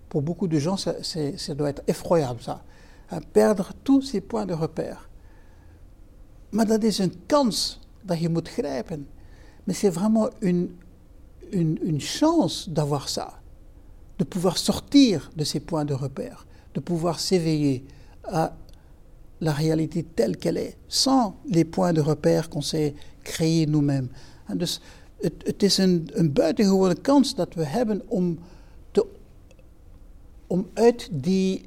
pour 0.08 0.22
beaucoup 0.22 0.48
de 0.48 0.58
gens, 0.58 0.76
ça, 0.76 0.92
ça 1.36 1.54
doit 1.54 1.68
être 1.68 1.82
effroyable, 1.84 2.40
ça. 2.42 2.62
Perdre 3.32 3.72
tous 3.82 4.02
ces 4.02 4.20
points 4.20 4.46
de 4.46 4.54
repère. 4.54 5.08
Maar 6.50 6.66
dat 6.66 6.82
is 6.82 6.98
een 6.98 7.12
kans 7.26 7.80
dat 8.02 8.18
je 8.18 8.28
moet 8.28 8.48
grijpen. 8.48 9.08
Mais 9.64 9.78
c'est 9.78 9.92
vraiment 9.94 10.30
une, 10.38 10.78
une, 11.50 11.78
une 11.82 12.00
chance 12.00 12.68
d'avoir 12.68 13.08
ça. 13.08 13.40
De 14.16 14.24
pouvoir 14.24 14.56
sortir 14.56 15.30
de 15.34 15.44
ces 15.44 15.60
points 15.60 15.84
de 15.84 15.94
repère. 15.94 16.45
De 16.76 16.82
pouvoir 16.82 17.18
s'éveiller 17.18 17.84
à 18.22 18.54
la 19.40 19.52
réalité 19.52 20.04
telle 20.14 20.36
qu'elle 20.36 20.58
est. 20.58 20.76
Sans 20.88 21.36
les 21.46 21.64
points 21.64 21.94
de 21.94 22.02
repère 22.02 22.50
qu'on 22.50 22.60
s'est 22.60 22.94
créés 23.22 23.66
nous-mêmes. 23.66 24.08
Dus 24.54 24.80
het, 25.20 25.32
het 25.44 25.62
is 25.62 25.78
een, 25.78 26.10
een 26.12 26.32
buitengewone 26.32 26.94
kans 26.94 27.34
dat 27.34 27.54
we 27.54 27.64
hebben 27.64 28.02
om, 28.08 28.38
te, 28.90 29.06
om 30.46 30.66
uit 30.74 31.08
die 31.12 31.64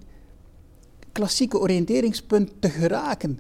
klassieke 1.11 1.59
oriënteringspunt 1.59 2.51
te 2.59 2.69
geraken 2.69 3.39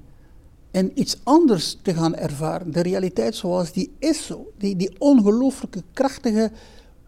en 0.71 0.99
iets 0.99 1.17
anders 1.23 1.77
te 1.81 1.93
gaan 1.93 2.15
ervaren. 2.15 2.71
De 2.71 2.81
realiteit 2.81 3.35
zoals 3.35 3.71
die 3.71 3.91
is 3.99 4.25
zo. 4.25 4.51
Die, 4.57 4.75
die 4.75 4.95
ongelooflijke 4.97 5.83
krachtige 5.93 6.51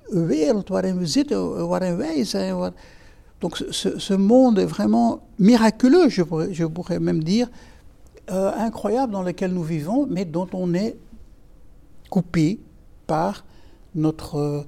wereld 0.09 0.69
waarin 0.69 0.97
we 0.97 1.07
zitten, 1.07 1.67
waarin 1.67 1.97
wij 1.97 2.23
zijn. 2.23 2.57
Waar, 2.57 2.73
donc 3.41 3.57
ce, 3.71 4.13
monde 4.13 4.59
vraiment 4.59 5.21
miraculeux, 5.39 6.09
je 6.09 6.65
pourrais, 6.65 6.99
même 6.99 7.23
dire, 7.23 7.49
euh, 8.29 8.51
incroyable 8.55 9.11
dans 9.11 9.23
lequel 9.23 9.51
nous 9.51 9.63
vivons, 9.63 10.05
mais 10.07 10.25
dont 10.25 10.47
on 10.53 10.73
est 10.75 10.95
coupé 12.09 12.59
par 13.07 13.43
notre 13.95 14.65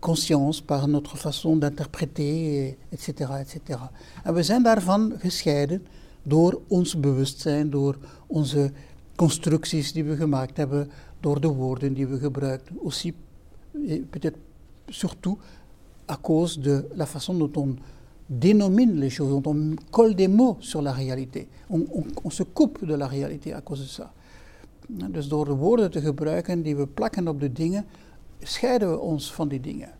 conscience, 0.00 0.60
par 0.60 0.88
notre 0.88 1.16
façon 1.16 1.56
d'interpréter, 1.56 2.76
etc., 2.92 3.30
etc. 3.40 3.78
En 4.24 4.34
we 4.34 4.42
zijn 4.42 4.62
daarvan 4.62 5.12
gescheiden 5.18 5.82
door 6.22 6.60
ons 6.68 7.00
bewustzijn, 7.00 7.70
door 7.70 7.96
onze 8.26 8.72
constructies 9.16 9.92
die 9.92 10.04
we 10.04 10.16
gemaakt 10.16 10.56
hebben, 10.56 10.90
door 11.20 11.40
de 11.40 11.48
woorden 11.48 11.94
die 11.94 12.06
we 12.06 12.18
gebruiken. 12.18 12.76
Surtout 14.88 15.38
à 16.06 16.16
cause 16.16 16.58
de 16.58 16.88
la 16.94 17.06
façon 17.06 17.34
dont 17.34 17.52
on 17.56 17.76
dénomine 18.28 19.00
les 19.00 19.10
choses, 19.10 19.30
dont 19.42 19.50
on 19.50 19.76
colle 19.90 20.14
des 20.14 20.28
mots 20.28 20.56
sur 20.60 20.82
la 20.82 20.92
réalité. 20.92 21.48
On, 21.70 21.80
on, 21.92 22.04
on 22.24 22.30
se 22.30 22.42
coupe 22.42 22.84
de 22.84 22.94
la 22.94 23.06
réalité 23.06 23.52
à 23.52 23.60
cause 23.60 23.80
de 23.80 23.86
ça. 23.86 24.12
Dus 24.88 25.28
door 25.28 25.44
de 25.44 25.52
woorden 25.52 25.90
te 25.90 26.00
gebruiken 26.00 26.62
die 26.62 26.76
we 26.76 26.86
plakken 26.86 27.28
op 27.28 27.40
de 27.40 27.52
dingen, 27.52 27.86
scheiden 28.40 28.90
we 28.90 28.98
ons 28.98 29.32
van 29.32 29.48
die 29.48 29.60
dingen. 29.60 29.92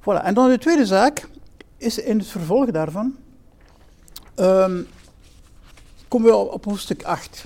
Voilà. 0.00 0.22
En 0.22 0.34
dan 0.34 0.48
de 0.48 0.58
tweede 0.58 0.86
zaak 0.86 1.28
is 1.76 1.98
in 1.98 2.18
het 2.18 2.26
vervolg 2.26 2.70
daarvan. 2.70 3.16
Um, 4.36 4.86
komen 6.08 6.30
we 6.30 6.36
op 6.36 6.64
hoofdstuk 6.64 7.02
8. 7.02 7.44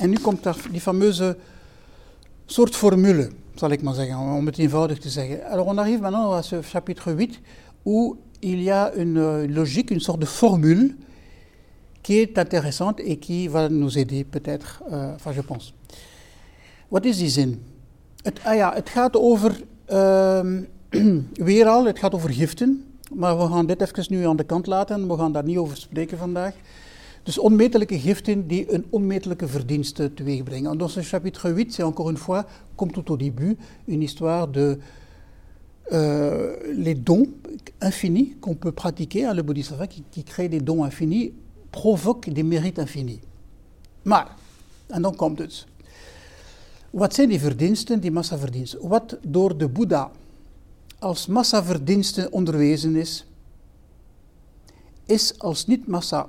En 0.00 0.10
nu 0.10 0.16
komt 0.16 0.42
daar 0.42 0.56
die 0.70 0.80
fameuze 0.80 1.36
soort 2.46 2.76
formule, 2.76 3.30
zal 3.54 3.70
ik 3.70 3.82
maar 3.82 3.94
zeggen, 3.94 4.18
om 4.18 4.46
het 4.46 4.58
eenvoudig 4.58 4.98
te 4.98 5.08
zeggen. 5.08 5.44
Alors 5.44 5.66
on 5.66 5.78
arrive 5.78 6.00
maintenant 6.00 6.52
à 6.52 6.62
chapitre 6.62 7.14
8, 7.14 7.40
où 7.82 8.16
il 8.40 8.62
y 8.62 8.70
a 8.70 8.92
une 8.96 9.46
logique, 9.54 9.90
une 9.90 10.00
sorte 10.00 10.20
de 10.20 10.26
formule 10.26 10.96
qui 12.02 12.18
est 12.18 12.38
intéressante 12.38 13.00
et 13.00 13.18
qui 13.18 13.48
va 13.48 13.68
nous 13.68 13.98
aider 13.98 14.24
peut-être, 14.24 14.82
uh, 14.90 15.14
enfin 15.14 15.32
je 15.32 15.42
pense. 15.42 15.72
Wat 16.88 17.04
is 17.04 17.16
die 17.16 17.28
zin? 17.28 17.62
Het, 18.22 18.40
ah 18.44 18.54
ja, 18.54 18.72
het 18.74 18.88
gaat 18.88 19.16
over, 19.16 19.62
uh, 19.92 20.40
weer 21.48 21.84
het 21.84 21.98
gaat 21.98 22.14
over 22.14 22.30
giften. 22.30 22.84
Maar 23.14 23.38
we 23.38 23.48
gaan 23.48 23.66
dit 23.66 23.80
even 23.80 24.04
nu 24.08 24.26
aan 24.26 24.36
de 24.36 24.44
kant 24.44 24.66
laten. 24.66 25.08
We 25.08 25.16
gaan 25.16 25.32
daar 25.32 25.44
niet 25.44 25.56
over 25.56 25.76
spreken 25.76 26.18
vandaag. 26.18 26.54
Dus 27.22 27.38
onmetelijke 27.38 27.98
giften 27.98 28.46
die 28.46 28.72
een 28.72 28.84
onmetelijke 28.90 29.48
verdienste 29.48 30.14
teweeg 30.14 30.42
brengen. 30.42 30.78
Dans 30.78 30.92
ce 30.92 31.02
chapitre 31.02 31.52
8, 31.52 31.72
c'est 31.72 31.84
encore 31.84 32.10
une 32.10 32.18
fois, 32.18 32.46
comme 32.74 32.90
tout 32.90 33.10
au 33.12 33.16
début, 33.16 33.56
une 33.86 34.02
histoire 34.02 34.48
de 34.48 34.78
euh, 35.92 36.56
les 36.74 36.94
dons 36.94 37.26
infinis 37.80 38.36
qu'on 38.40 38.54
peut 38.54 38.72
pratiquer. 38.72 39.24
Hein, 39.24 39.34
le 39.34 39.42
Bodhisattva 39.42 39.86
qui, 39.86 40.02
qui 40.10 40.24
crée 40.24 40.48
des 40.48 40.60
dons 40.60 40.84
infinis 40.84 41.32
provoque 41.70 42.28
des 42.30 42.42
mérites 42.42 42.78
infinis. 42.78 43.20
Maar, 44.02 44.36
en 44.86 45.02
dan 45.02 45.16
komt 45.16 45.38
het. 45.38 45.66
Wat 46.90 47.14
zijn 47.14 47.28
die 47.28 47.40
verdiensten, 47.40 48.00
die 48.00 48.10
massaverdiensten? 48.10 48.88
Wat 48.88 49.18
door 49.22 49.58
de 49.58 49.68
Boeddha 49.68 50.10
als 50.98 51.26
massaverdiensten 51.26 52.32
onderwezen 52.32 52.96
is, 52.96 53.26
is 55.06 55.38
als 55.38 55.66
niet-massa 55.66 56.28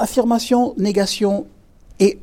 Affirmation, 0.00 0.74
négation 0.76 1.46
et 1.98 2.18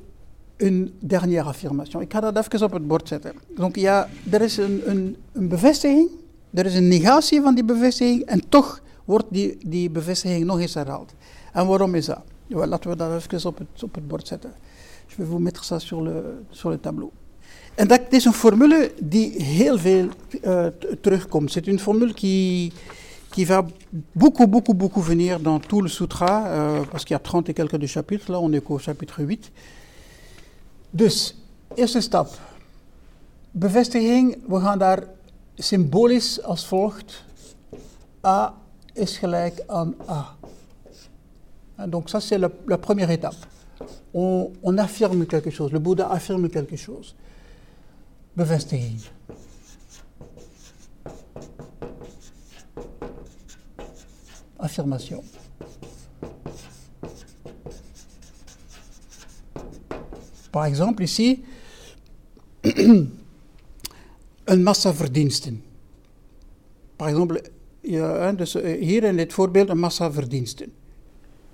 une 0.60 0.92
dernière 1.02 1.48
affirmation. 1.48 2.02
Ik 2.02 2.14
ga 2.14 2.20
dat 2.20 2.38
even 2.38 2.66
op 2.66 2.72
het 2.72 2.88
bord 2.88 3.08
zetten. 3.08 3.34
Donc 3.56 3.76
ja, 3.76 4.10
er 4.30 4.42
is 4.42 4.58
een, 4.58 4.82
een, 4.86 5.16
een 5.34 5.48
bevestiging, 5.48 6.10
er 6.54 6.66
is 6.66 6.76
een 6.76 6.88
negatie 6.88 7.42
van 7.42 7.56
die 7.56 7.64
bevestiging 7.64 8.22
en 8.26 8.50
toch 8.50 8.82
wordt 9.06 9.26
die, 9.30 9.58
die 9.66 9.90
bevestiging 9.90 10.46
nog 10.46 10.60
eens 10.60 10.74
herhaald. 10.74 11.14
En 11.54 11.68
waarom 11.68 11.96
is 11.96 12.06
dat? 12.06 12.22
Laten 12.48 12.90
we 12.90 12.96
dat 12.96 13.24
even 13.24 13.50
op 13.50 13.58
het, 13.58 13.84
op 13.84 13.96
het 13.96 14.08
bord 14.08 14.28
zetten. 14.28 14.54
Je 15.08 15.16
vais 15.16 15.28
vous 15.28 15.42
mettre 15.42 15.64
ça 15.64 15.80
sur 15.80 16.02
le, 16.02 16.44
sur 16.50 16.70
le 16.70 16.80
tableau. 16.80 17.12
En 17.76 17.88
dat 17.88 18.02
is 18.10 18.26
een 18.26 18.34
formule 18.34 18.92
die 19.02 19.44
heel 19.44 19.78
veel 19.78 20.08
uh, 20.44 20.66
terugkomt. 21.02 21.52
C'est 21.52 21.68
une 21.68 21.80
formule 21.80 22.14
qui, 22.14 22.72
qui 23.38 23.46
va 23.46 23.64
beaucoup, 24.16 24.48
beaucoup, 24.48 24.74
beaucoup 24.74 25.00
venir 25.00 25.40
dans 25.40 25.60
tout 25.60 25.84
le 25.84 25.90
sutra, 25.90 26.48
euh, 26.48 26.84
parce 26.92 27.06
qu'il 27.06 27.14
y 27.14 27.16
a 27.16 27.20
30 27.20 27.50
et 27.50 27.54
quelques 27.54 27.78
de 27.78 27.86
chapitres, 27.86 28.32
là 28.32 28.40
on 28.40 28.52
est 28.52 28.62
qu'au 28.62 28.80
chapitre 28.80 29.22
8. 29.22 29.52
Dus, 30.92 31.36
eerste 31.76 32.02
stap. 32.02 32.30
Bevestiging, 33.52 34.38
we 34.48 34.60
gaan 34.60 34.80
daar 34.80 35.04
symbolisch 35.56 36.42
als 36.44 36.66
volgt. 36.66 37.24
A 38.26 38.56
is 38.94 39.18
gelijk 39.18 39.62
aan 39.68 39.94
A. 40.10 40.36
Donc 41.86 42.10
ça 42.10 42.20
c'est 42.20 42.40
la, 42.40 42.50
la, 42.66 42.78
première 42.78 43.12
étape. 43.12 43.46
On, 44.14 44.52
on 44.64 44.78
affirme 44.80 45.28
quelque 45.28 45.52
chose, 45.52 45.72
le 45.72 45.80
Bouddha 45.80 46.10
affirme 46.10 46.50
quelque 46.50 46.76
chose. 46.76 47.14
Bevestiging. 48.34 49.00
Affirmation. 54.58 55.24
Par 60.50 60.66
exemple, 60.66 61.04
ici, 61.04 61.46
een 64.44 64.64
massa 64.64 64.94
verdiensten. 64.94 65.64
Par 66.96 67.08
exemple, 67.08 67.44
ja, 67.82 68.32
dus 68.32 68.54
hier 68.54 69.04
in 69.04 69.16
dit 69.16 69.34
voorbeeld 69.34 69.70
een 69.70 69.80
massa 69.80 70.12
verdiensten. 70.12 70.72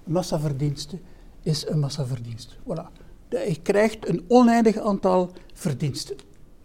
Een 0.05 0.11
massa 0.11 0.39
verdiensten 0.39 1.01
is 1.41 1.67
een 1.67 1.79
massa 1.79 2.05
verdienst. 2.05 2.55
Voilà. 2.55 3.01
Hij 3.29 3.59
krijgt 3.61 4.07
een 4.09 4.25
oneindig 4.27 4.77
aantal 4.77 5.31
verdiensten. 5.53 6.15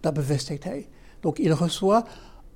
Dat 0.00 0.14
bevestigt 0.14 0.64
hij. 0.64 0.88
Donc 1.20 1.38
il 1.38 1.52
reçoit 1.52 2.04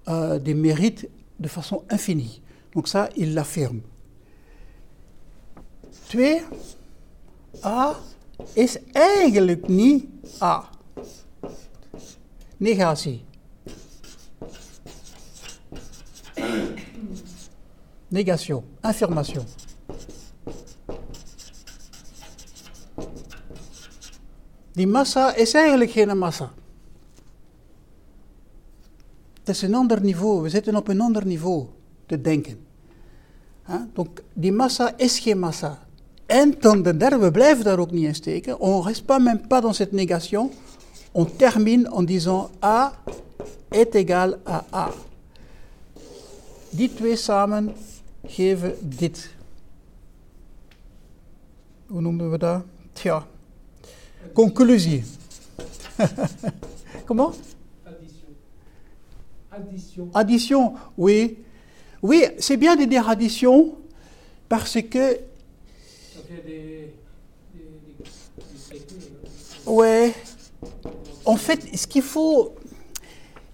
euh, 0.08 0.42
des 0.42 0.54
mérites 0.54 1.06
de 1.36 1.48
façon 1.48 1.82
infinie. 1.88 2.40
Donc 2.72 2.88
ça, 2.88 3.08
il 3.16 3.34
l'affirme. 3.34 3.82
Twee, 6.08 6.42
A 7.62 7.96
is 8.54 8.78
eigenlijk 8.92 9.68
niet 9.68 10.06
A. 10.40 10.70
Negatie. 12.56 13.24
Négation, 18.08 18.64
affirmation. 18.80 19.44
Die 24.72 24.86
massa 24.86 25.34
is 25.34 25.54
eigenlijk 25.54 25.90
geen 25.90 26.18
massa. 26.18 26.52
Het 29.38 29.48
is 29.48 29.62
een 29.62 29.74
ander 29.74 30.00
niveau. 30.00 30.42
We 30.42 30.48
zitten 30.48 30.76
op 30.76 30.88
een 30.88 31.00
ander 31.00 31.26
niveau 31.26 31.68
te 32.12 32.20
denken. 32.20 32.66
Donc, 33.92 34.22
die 34.32 34.52
massa 34.52 34.92
is 34.96 35.18
geen 35.18 35.38
massa. 35.38 35.78
En 36.26 36.54
dan 36.60 36.82
de 36.82 36.96
derde, 36.96 37.18
we 37.18 37.30
blijven 37.30 37.64
daar 37.64 37.78
ook 37.78 37.90
niet 37.90 38.04
in 38.04 38.14
steken. 38.14 38.60
On 38.60 38.82
reste 38.82 39.04
pas 39.04 39.22
même 39.22 39.46
pas 39.46 39.62
dans 39.62 39.76
cette 39.76 39.92
négation. 39.92 40.50
On 41.12 41.36
termine 41.36 41.88
en 41.88 42.04
disant 42.04 42.50
A 42.62 42.92
est 43.68 43.94
égal 43.94 44.38
à 44.44 44.64
A. 44.72 44.90
Die 46.70 46.94
twee 46.94 47.16
samen 47.16 47.72
geven 48.26 48.74
dit. 48.80 49.34
Hoe 51.86 52.00
noemen 52.00 52.30
we 52.30 52.38
dat? 52.38 52.62
Tja. 52.92 53.26
Conclusie. 54.32 55.04
Comment 57.06 57.34
Addition. 57.84 58.28
Addition. 59.48 60.08
Addition, 60.12 60.76
oui. 60.94 61.44
Oui, 62.02 62.26
c'est 62.38 62.56
bien 62.56 62.76
de 62.76 62.84
dire 62.84 63.08
addition 63.08 63.76
parce 64.48 64.74
que. 64.82 65.18
Des. 66.28 66.42
des, 66.44 66.94
des, 67.54 67.64
des. 68.68 68.80
Ouais. 69.66 70.12
En 71.24 71.36
fait, 71.36 71.76
ce 71.76 71.86
qu'il 71.86 72.02
faut. 72.02 72.54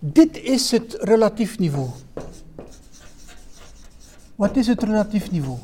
Dit 0.01 0.37
is 0.37 0.71
het 0.71 0.97
relatief 1.01 1.59
niveau. 1.59 1.91
Wat 4.37 4.57
is 4.57 4.67
het 4.67 4.83
relatief 4.83 5.31
niveau? 5.31 5.59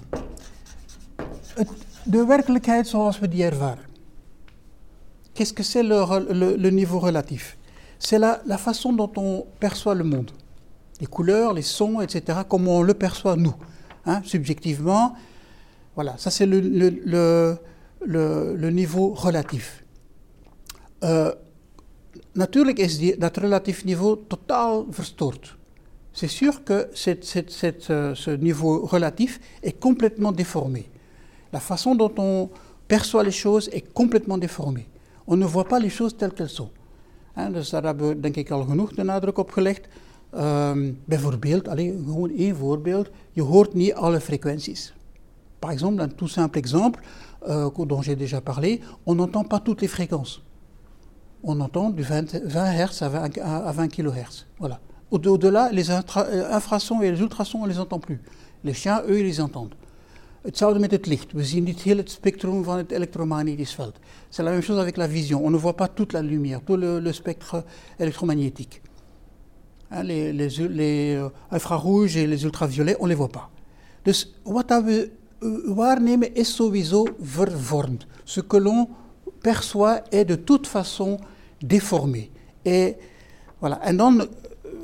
Het, 1.55 1.69
de 2.05 2.25
werkelijkheid 2.25 2.89
zoals 2.89 3.19
we 3.19 3.29
die 3.29 3.45
ervaren. 3.45 3.85
Qu'est-ce 5.33 5.53
que 5.53 5.63
c'est 5.63 5.83
le, 5.85 6.05
le, 6.33 6.57
le 6.57 6.71
niveau 6.71 6.99
relatif? 6.99 7.57
C'est 7.99 8.19
la, 8.19 8.41
la 8.45 8.59
façon 8.59 8.93
dont 8.93 9.13
on 9.17 9.47
perçoit 9.59 9.95
le 9.95 10.05
monde. 10.05 10.33
Les 11.01 11.07
couleurs, 11.07 11.53
les 11.53 11.63
sons, 11.63 12.01
etc., 12.01 12.41
comment 12.49 12.79
on 12.79 12.83
le 12.83 12.95
perçoit 12.95 13.37
nous, 13.37 13.55
hein, 14.07 14.21
subjectivement. 14.25 15.15
Voilà, 15.95 16.17
ça 16.19 16.31
c'est 16.31 16.47
le, 16.47 16.61
le, 16.61 17.59
le, 18.05 18.57
le, 18.57 18.71
niveau 18.71 19.15
relatif. 19.15 19.85
Uh, 21.03 21.31
natuurlijk 22.33 22.79
is 22.79 22.99
die, 22.99 23.19
dat 23.19 23.37
relatief 23.37 23.85
niveau 23.85 24.17
totaal 24.27 24.85
verstoord. 24.91 25.57
C'est 26.13 26.29
sûr 26.29 26.65
que 26.65 26.89
cette, 26.93 27.25
cette, 27.25 27.51
cette, 27.51 27.89
uh, 27.91 28.15
ce 28.15 28.31
niveau 28.31 28.87
relatif 28.87 29.41
est 29.63 29.79
complètement 29.79 30.33
déformé. 30.33 30.89
La 31.53 31.61
façon 31.61 31.95
dont 31.95 32.13
on 32.19 32.51
perçoit 32.89 33.23
les 33.23 33.31
choses 33.33 33.69
est 33.73 33.93
complètement 33.93 34.39
déformée. 34.39 34.89
On 35.27 35.37
ne 35.37 35.45
voit 35.45 35.67
pas 35.69 35.79
les 35.79 35.91
choses 35.91 36.17
telles 36.17 36.33
qu'elles 36.33 36.49
sont. 36.49 36.71
Hein, 37.37 37.51
dus 37.53 37.71
daar 37.71 37.83
hebben 37.83 38.09
we 38.09 38.21
denk 38.21 38.37
ik 38.37 38.51
al 38.51 38.65
genoeg 38.65 38.93
de 38.93 39.03
nadruk 39.03 39.39
op 39.39 39.51
gelegd. 39.51 39.89
Par 45.61 45.71
exemple, 45.71 46.01
un 46.01 46.09
tout 46.09 46.29
simple 46.29 46.59
exemple 46.59 47.01
euh, 47.49 47.71
dont 47.71 48.03
j'ai 48.03 48.17
déjà 48.17 48.41
parlé, 48.41 48.81
on 49.07 49.15
n'entend 49.15 49.45
pas 49.45 49.61
toutes 49.61 49.83
les 49.83 49.89
fréquences. 49.89 50.43
On 51.43 51.61
entend 51.61 51.91
du 51.91 52.03
20, 52.03 52.35
20 52.45 52.73
Hz 52.73 53.03
à 53.03 53.09
20, 53.09 53.39
à 53.39 53.73
20 53.73 53.89
kHz. 53.89 54.47
Voilà. 54.59 54.81
Au-delà, 55.11 55.71
les 55.71 55.91
eh, 55.91 55.95
infrasons 56.51 57.03
et 57.03 57.11
les 57.11 57.21
ultrasons, 57.21 57.61
on 57.63 57.65
ne 57.67 57.71
les 57.71 57.79
entend 57.79 57.99
plus. 57.99 58.21
Les 58.65 58.75
chiens, 58.75 59.03
eux, 59.09 59.21
ils 59.21 59.27
les 59.27 59.41
entendent. 59.41 59.75
Veld. 63.79 63.95
C'est 64.31 64.43
la 64.43 64.51
même 64.51 64.63
chose 64.63 64.79
avec 64.79 64.97
la 64.97 65.07
vision. 65.07 65.41
On 65.45 65.51
ne 65.51 65.57
voit 65.57 65.77
pas 65.77 65.89
toute 65.89 66.13
la 66.13 66.23
lumière, 66.23 66.61
tout 66.63 66.77
le, 66.77 66.99
le 66.99 67.13
spectre 67.13 67.65
électromagnétique. 67.99 68.83
Hein, 69.91 70.03
les, 70.03 70.33
les, 70.33 70.49
les, 70.69 71.15
euh, 71.15 71.29
infrarouges 71.51 72.17
et 72.17 72.27
les 72.27 72.45
ultraviolets, 72.45 72.97
on 73.01 73.05
ne 73.05 73.11
les 73.11 73.15
voit 73.15 73.29
pas. 73.29 73.51
Dus 74.05 74.35
wat 74.43 74.69
dat 74.69 74.85
we 74.85 75.11
eh, 75.41 75.49
waarnemen 75.75 76.35
is 76.35 76.55
sowieso 76.55 77.07
vervormd. 77.21 78.07
Ce 78.25 78.41
que 78.41 78.57
l'on 78.57 78.89
perçoit 79.41 80.03
est 80.11 80.25
de 80.25 80.37
toute 80.45 80.67
façon 80.67 81.19
déformé. 81.59 82.31
Et, 82.63 82.97
voilà. 83.61 83.81
En 83.83 83.97
dan, 83.97 84.29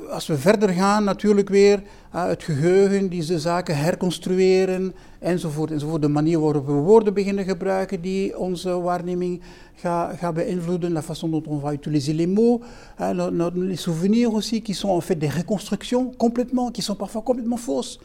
als 0.09 0.27
we 0.27 0.37
verder 0.37 0.69
gaan, 0.69 1.03
natuurlijk 1.03 1.49
weer 1.49 1.83
het 2.11 2.43
geheugen, 2.43 3.09
die 3.09 3.25
de 3.25 3.39
zaken 3.39 3.77
herconstrueren, 3.77 4.93
enzovoort, 5.19 5.71
enzovoort. 5.71 6.01
De 6.01 6.07
manier 6.07 6.39
waarop 6.39 6.65
we 6.65 6.71
woorden 6.71 7.13
beginnen 7.13 7.45
gebruiken 7.45 8.01
die 8.01 8.37
onze 8.37 8.79
waarneming 8.81 9.41
gaat 9.75 10.17
gaat 10.17 10.33
beïnvloeden, 10.33 10.91
la 10.91 11.01
façon 11.03 11.29
dont 11.29 11.47
on 11.47 11.59
va 11.59 11.71
utiliser 11.73 12.13
les 12.13 12.27
mots, 12.27 12.61
hein, 12.97 13.15
no- 13.15 13.29
no- 13.29 13.51
les 13.53 13.81
souvenirs 13.81 14.33
aussi, 14.33 14.61
qui 14.61 14.73
sont 14.73 14.89
en 14.89 15.01
fait 15.01 15.19
des 15.19 15.29
reconstructions 15.29 16.13
complètement, 16.17 16.71
qui 16.71 16.81
sont 16.81 16.95
parfois 16.97 17.21
complètement 17.23 17.57
fausses. 17.59 17.99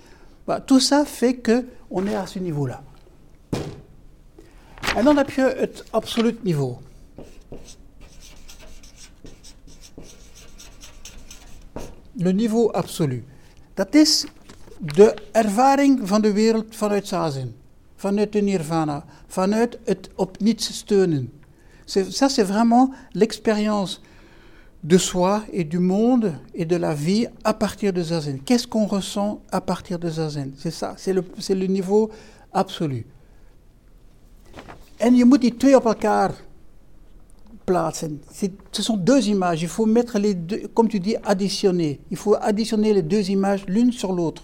Voilà, 0.45 0.61
tout 0.61 0.81
ça 0.81 1.05
fait 1.05 1.35
qu'on 1.43 2.07
est 2.07 2.15
à 2.15 2.27
ce 2.27 2.39
niveau-là. 2.39 2.83
En 4.97 5.03
dan 5.05 5.17
heb 5.17 5.31
je 5.31 5.41
het 5.41 5.85
absoluut 5.91 6.43
niveau. 6.45 6.79
Le 12.13 12.33
niveau 12.33 12.71
absolu. 12.73 13.25
Dat 13.77 13.95
is 13.95 14.27
de 14.79 15.15
ervaring 15.33 16.09
van 16.09 16.23
de 16.23 16.33
wereld 16.33 16.77
vanuit 16.77 17.13
vanuit 17.97 18.33
de 18.33 18.41
nirvana, 18.41 19.05
vanuit 19.27 19.79
het 19.85 20.09
op 20.15 20.41
niets 20.41 20.77
steunen. 20.77 21.31
Ça, 21.87 22.29
c'est 22.29 22.47
vraiment 22.47 22.95
l'expérience 23.13 24.01
de 24.81 24.99
soi 24.99 25.45
et 25.53 25.65
du 25.65 25.79
monde 25.79 26.33
et 26.53 26.67
de 26.67 26.77
la 26.77 26.95
vie 26.95 27.29
à 27.43 27.55
partir 27.55 27.93
de 27.93 28.03
Zazen. 28.03 28.41
Qu'est-ce 28.45 28.67
qu'on 28.67 28.87
ressent 28.87 29.41
à 29.51 29.61
partir 29.61 29.99
de 29.99 30.11
Zazen 30.11 30.55
C'est 30.57 30.73
ça, 30.73 30.95
c'est 30.97 31.13
le, 31.13 31.25
le 31.49 31.67
niveau 31.67 32.11
absolu. 32.51 33.07
En 34.99 35.17
je 35.17 35.25
moet 35.25 35.41
die 35.41 35.57
twee 35.57 35.77
op 35.77 35.85
elkaar 35.85 36.35
plaatsen. 37.67 38.21
Ce 38.71 38.83
sont 38.83 38.97
deux 39.05 39.29
images. 39.29 39.63
Il 39.63 39.69
faut 39.69 39.87
mettre 39.89 40.19
les 40.19 40.35
deux, 40.35 40.69
comme 40.73 40.89
tu 40.89 40.99
dis, 41.01 41.17
additionner. 41.23 41.99
Il 42.11 42.17
faut 42.17 42.37
additionner 42.41 42.93
les 42.95 43.03
deux 43.03 43.29
images 43.31 43.65
l'une 43.67 43.93
sur 43.93 44.13
l'autre. 44.13 44.43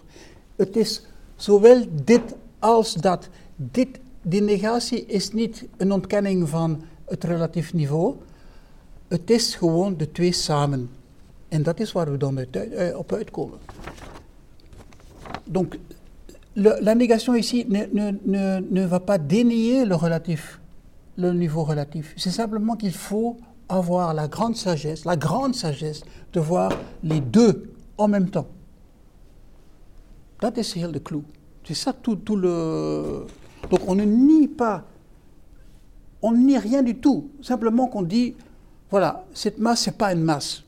Het 0.57 0.77
is 0.77 1.03
zowel 1.37 1.87
dit 2.05 2.23
als 2.61 2.95
dat. 2.95 3.29
Dit, 3.57 3.89
die 4.23 4.43
negatie 4.43 5.07
is 5.07 5.33
niet 5.33 5.65
een 5.77 5.93
ontkenning 5.93 6.49
van 6.49 6.83
het 7.05 7.25
relatief 7.25 7.73
niveau. 7.75 8.15
Het 9.09 9.31
is 9.31 9.55
gewoon 9.55 9.97
de 9.97 10.11
twee 10.13 10.33
samen. 10.33 10.91
En 11.49 11.63
dat 11.63 11.81
is 11.81 11.93
waar 11.93 12.11
we 12.11 12.17
dan 12.17 12.39
uit, 12.39 12.57
eh, 12.57 12.99
op 12.99 13.13
uitkomen. 13.13 13.59
Donc, 15.45 15.75
le- 16.53 16.79
la 16.81 16.95
négation 16.95 17.37
ici 17.37 17.65
ne, 17.69 17.89
ne, 17.93 18.19
ne, 18.23 18.61
ne 18.71 18.87
va 18.89 18.99
pas 19.01 19.19
dénier 19.19 19.85
le 19.87 19.95
relatif, 19.97 20.61
le 21.16 21.33
niveau 21.33 21.64
relatif. 21.64 22.14
C'est 22.16 22.31
simplement 22.31 22.77
qu'il 22.77 22.92
faut 22.92 23.38
avoir 23.68 24.14
la 24.14 24.29
grande 24.29 24.57
sagesse, 24.57 25.05
la 25.05 25.16
grande 25.16 25.55
sagesse 25.55 26.03
de 26.33 26.40
voir 26.40 26.72
les 27.03 27.20
deux 27.20 27.72
en 27.98 28.09
même 28.09 28.31
temps. 28.31 28.48
Dat 30.40 30.57
is 30.57 30.75
de 30.75 30.98
clou. 30.98 31.22
C'est 31.64 31.75
ça 31.75 31.92
tout, 31.92 32.18
le. 32.37 33.27
Donc 33.70 33.81
on 33.87 33.94
ne 33.94 34.03
nie 34.03 34.48
pas, 34.48 34.85
on 36.20 36.33
nie 36.33 36.59
rien 36.59 36.83
du 36.83 36.96
tout. 36.96 37.31
Simplement 37.40 37.87
qu'on 37.87 38.03
dit, 38.03 38.35
voilà, 38.90 39.25
cette 39.33 39.59
masse, 39.59 39.83
c'est 39.83 39.96
pas 39.96 40.12
une 40.12 40.22
masse. 40.22 40.64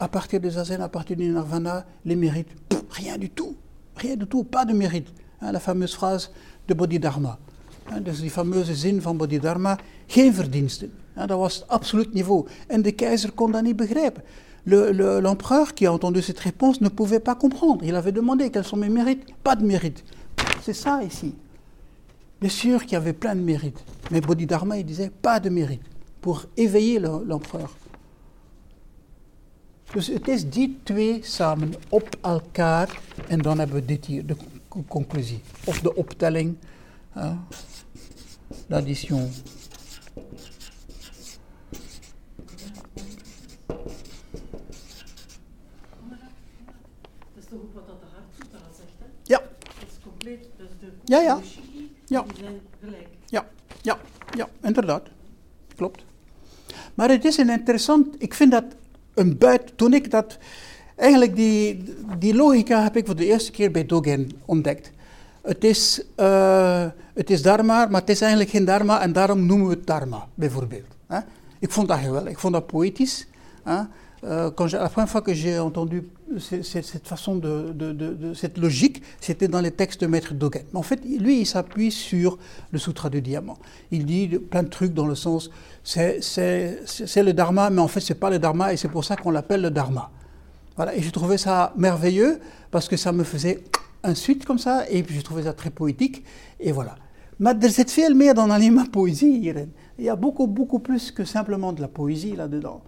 À 0.00 0.08
partir 0.08 0.40
de 0.40 0.50
Zazen, 0.50 0.80
à 0.80 0.88
partir 0.88 1.16
du 1.16 1.28
Nirvana, 1.28 1.86
les 2.04 2.16
mérites, 2.16 2.50
rien 2.90 3.16
du 3.16 3.30
tout. 3.30 3.54
Rien 3.96 4.16
du 4.16 4.26
tout, 4.26 4.44
pas 4.44 4.64
de 4.64 4.72
mérite. 4.72 5.08
Hein, 5.40 5.52
la 5.52 5.60
fameuse 5.60 5.94
phrase 5.94 6.30
de 6.68 6.74
Bodhidharma. 6.74 7.38
Dus 8.02 8.20
die 8.20 8.30
fameuze 8.30 8.74
zin 8.74 9.02
van 9.02 9.16
Bodhidharma, 9.16 9.78
geen 10.06 10.34
verdiensten. 10.34 10.92
Dat 11.14 11.28
was 11.38 11.54
het 11.54 11.68
absoluut 11.68 12.12
niveau. 12.12 12.46
En 12.66 12.82
de 12.82 12.92
keizer 12.92 13.32
kon 13.32 13.50
dat 13.52 13.62
niet 13.62 13.76
begrijpen. 13.76 14.22
Le- 14.62 14.92
le- 14.94 15.20
L'empereur 15.20 15.72
qui 15.74 15.86
a 15.86 15.90
entendu 15.90 16.22
cette 16.22 16.40
réponse 16.42 16.80
ne 16.80 16.88
pouvait 16.88 17.22
pas 17.22 17.36
comprendre. 17.38 17.84
Il 17.86 17.94
avait 17.94 18.14
demandé 18.14 18.50
quels 18.50 18.64
sont 18.66 18.78
mes 18.80 18.90
mérites. 18.92 19.24
Pas 19.42 19.56
de 19.58 19.64
mérite. 19.64 20.02
C'est 20.62 20.76
ça 20.76 21.02
ici. 21.02 21.34
Bien 22.38 22.50
sûr 22.50 22.80
qu'il 22.82 22.92
y 22.92 22.96
avait 22.96 23.12
plein 23.18 23.36
de 23.36 23.42
mérites. 23.44 23.82
Mais 24.10 24.20
Bodhidharma, 24.20 24.76
il 24.76 24.84
disait 24.84 25.10
pas 25.20 25.40
de 25.40 25.48
mérite. 25.50 25.82
Pour 26.20 26.44
éveiller 26.56 26.98
le- 27.00 27.24
l'empereur. 27.26 27.70
Dus 29.92 30.06
het 30.06 30.28
is 30.28 30.50
die 30.50 30.78
twee 30.82 31.20
samen 31.22 31.74
op 31.88 32.08
elkaar 32.22 33.00
en 33.28 33.38
dan 33.38 33.58
hebben 33.58 33.76
we 33.76 33.84
dit 33.84 34.06
hier, 34.06 34.26
de 34.26 34.36
co- 34.68 34.84
conclusie. 34.88 35.40
Of 35.64 35.80
de 35.80 35.94
optelling, 35.94 36.56
l'addition. 38.68 39.30
Ja, 49.22 49.38
Dat 49.38 49.88
is 49.88 49.98
compleet, 50.02 50.48
is 50.56 50.68
de 50.80 50.86
Ja, 51.04 51.20
ja. 51.20 51.40
Ja. 52.06 52.24
zijn 52.38 52.60
gelijk. 52.80 53.08
ja, 53.26 53.46
ja, 53.82 53.98
ja, 54.36 54.48
inderdaad. 54.62 55.08
Klopt. 55.76 56.04
Maar 56.94 57.08
het 57.08 57.24
is 57.24 57.36
een 57.36 57.50
interessant, 57.50 58.14
ik 58.18 58.34
vind 58.34 58.50
dat 58.50 58.64
een 59.14 59.38
buit, 59.38 59.72
toen 59.76 59.94
ik 59.94 60.10
dat, 60.10 60.38
eigenlijk 60.96 61.36
die, 61.36 61.82
die 62.18 62.34
logica 62.34 62.82
heb 62.82 62.96
ik 62.96 63.06
voor 63.06 63.16
de 63.16 63.26
eerste 63.26 63.50
keer 63.50 63.70
bij 63.70 63.86
Dogen 63.86 64.30
ontdekt. 64.44 64.90
Het 65.46 65.64
is, 65.64 66.02
eh, 66.16 66.84
het 67.14 67.30
is 67.30 67.42
dharma, 67.42 67.86
maar 67.86 68.00
het 68.00 68.10
is 68.10 68.20
eigenlijk 68.20 68.50
geen 68.50 68.64
dharma 68.64 69.00
en 69.02 69.12
daarom 69.12 69.46
noemen 69.46 69.66
we 69.68 69.74
het 69.74 69.86
dharma, 69.86 70.26
bijvoorbeeld. 70.34 70.86
Hè? 71.06 71.18
Ik 71.58 71.70
vond 71.70 71.88
dat 71.88 71.98
geweldig, 71.98 72.30
ik 72.32 72.38
vond 72.38 72.52
dat 72.52 72.66
poëtisch. 72.66 73.26
Hè? 73.64 73.80
J'ai- 74.22 74.78
la 74.78 74.88
première 74.88 75.08
fois 75.10 75.22
que 75.22 75.34
j'ai 75.34 75.58
entendu 75.58 76.02
ce- 76.38 76.62
ce- 76.62 76.82
cette 76.82 77.06
façon 77.06 77.36
de, 77.40 77.72
de- 77.76 77.94
de- 77.96 78.16
de- 78.18 78.34
cette 78.34 78.58
logique, 78.58 79.02
c'était 79.20 79.46
dans 79.48 79.60
les 79.62 79.70
textes 79.74 80.00
de 80.00 80.08
Maître 80.08 80.34
Dogen. 80.34 80.62
Mais 80.72 80.78
en 80.78 80.82
fait, 80.82 81.00
lui, 81.04 81.40
il 81.40 81.46
s'appuie 81.46 81.92
sur 81.92 82.36
le 82.72 82.78
Sutra 82.78 83.08
du 83.08 83.20
Diamant. 83.20 83.58
Il 83.90 84.04
dit 84.04 84.26
plein 84.50 84.62
de 84.64 84.68
trucs 84.68 84.94
dans 84.94 85.06
le 85.06 85.14
sens, 85.14 85.50
c'est 85.84 87.22
le 87.22 87.32
Dharma, 87.32 87.70
mais 87.70 87.80
en 87.80 87.88
fait, 87.88 88.00
c'est 88.00 88.18
pas 88.18 88.30
le 88.30 88.38
Dharma, 88.38 88.72
et 88.72 88.76
c'est 88.76 88.88
pour 88.90 89.04
ça 89.04 89.14
qu'on 89.16 89.30
l'appelle 89.30 89.60
le 89.62 89.70
Dharma. 89.70 90.10
Voilà, 90.76 90.94
et 90.96 91.02
j'ai 91.02 91.12
trouvé 91.12 91.38
ça 91.38 91.72
merveilleux 91.76 92.40
parce 92.70 92.88
que 92.88 92.96
ça 92.96 93.12
me 93.12 93.22
faisait 93.22 93.62
un 94.06 94.14
suite 94.14 94.44
comme 94.44 94.58
ça, 94.58 94.84
et 94.88 95.02
puis 95.02 95.14
j'ai 95.14 95.22
trouvé 95.22 95.42
ça 95.42 95.52
très 95.52 95.70
poétique, 95.70 96.24
et 96.60 96.72
voilà. 96.72 96.96
Maar 97.36 97.58
er 97.60 97.70
zit 97.70 97.92
veel 97.92 98.14
meer 98.14 98.34
dan 98.34 98.50
alleen 98.50 98.74
maar 98.74 98.90
poëzie 98.90 99.38
hierin. 99.40 99.74
Il 99.96 100.04
y 100.04 100.08
a 100.08 100.16
plus 100.82 101.12
que 101.12 101.24
simplement 101.24 101.72
de 101.72 101.88
poëzie 101.88 102.36
là-dedans. 102.36 102.80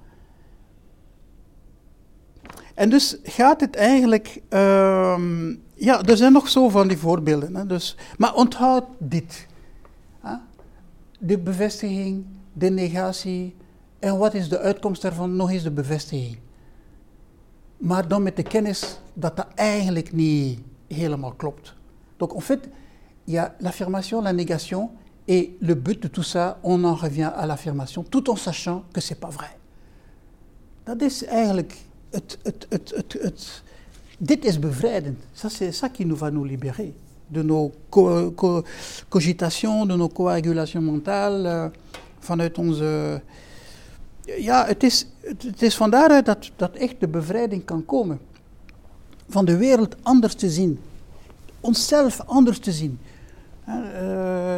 En 2.74 2.90
dus 2.90 3.18
gaat 3.22 3.60
het 3.60 3.76
eigenlijk. 3.76 4.42
ehm, 4.48 5.54
ja, 5.74 6.02
er 6.02 6.16
zijn 6.16 6.32
nog 6.32 6.48
zo 6.48 6.68
van 6.68 6.88
die 6.88 6.98
voorbeelden. 6.98 7.56
Hè, 7.56 7.66
dus, 7.66 7.96
maar 8.18 8.34
onthoud 8.34 8.84
dit: 8.98 9.46
hè? 10.20 10.34
de 11.18 11.38
bevestiging, 11.38 12.24
de 12.52 12.70
negatie. 12.70 13.54
En 13.98 14.18
wat 14.18 14.34
is 14.34 14.48
de 14.48 14.58
uitkomst 14.58 15.02
daarvan? 15.02 15.36
Nog 15.36 15.50
eens 15.50 15.62
de 15.62 15.70
bevestiging. 15.70 16.38
Maar 17.76 18.08
dan 18.08 18.22
met 18.22 18.36
de 18.36 18.42
kennis 18.42 19.00
dat 19.12 19.36
dat 19.36 19.46
eigenlijk 19.54 20.12
niet 20.12 20.60
helemaal 20.88 21.32
klopt. 21.32 21.74
Donc 22.16 22.34
en 22.34 22.40
fait, 22.40 22.68
il 23.24 23.32
y 23.34 23.38
a 23.38 23.54
l'affirmation, 23.60 24.22
la 24.22 24.32
négation, 24.32 24.90
et 25.26 25.56
le 25.60 25.74
but 25.74 26.02
de 26.02 26.08
tout 26.08 26.22
ça, 26.24 26.58
on 26.62 26.84
en 26.84 26.94
revient 26.94 27.30
à 27.36 27.46
l'affirmation, 27.46 28.02
tout 28.04 28.30
en 28.30 28.36
sachant 28.36 28.84
que 28.92 29.00
c'est 29.00 29.20
pas 29.20 29.30
vrai. 29.30 29.56
Dat 30.84 31.02
is 31.02 31.24
eigenlijk 31.24 31.76
het, 32.10 32.38
dit 34.18 34.44
is 34.44 34.58
bevrijdend. 34.58 35.16
C'est 35.32 35.72
ça 35.72 35.88
qui 35.88 36.04
nous 36.06 36.18
va 36.18 36.30
nous 36.30 36.44
libérer 36.46 36.94
de 37.26 37.42
nos 37.42 37.72
co- 37.90 38.32
co- 38.32 38.62
cogitations, 39.08 39.86
de 39.86 39.96
nos 39.96 40.08
coagulations 40.12 40.84
mentales, 40.84 41.44
eh, 41.44 41.66
vanuit 42.18 42.58
onze... 42.58 43.22
Ja, 44.38 44.66
het 44.66 44.82
is, 44.82 45.06
het 45.22 45.62
is 45.62 45.76
van 45.76 45.90
daaruit 45.90 46.26
dat, 46.26 46.50
dat 46.56 46.76
echt 46.76 47.00
de 47.00 47.08
bevrijding 47.08 47.64
kan 47.64 47.84
komen. 47.84 48.18
Van 49.28 49.44
de 49.44 49.56
wereld 49.56 49.96
anders 50.02 50.34
te 50.34 50.50
zien. 50.50 50.80
Onszelf 51.60 52.20
anders 52.20 52.58
te 52.58 52.72
zien. 52.72 52.98
Eh, 53.64 54.56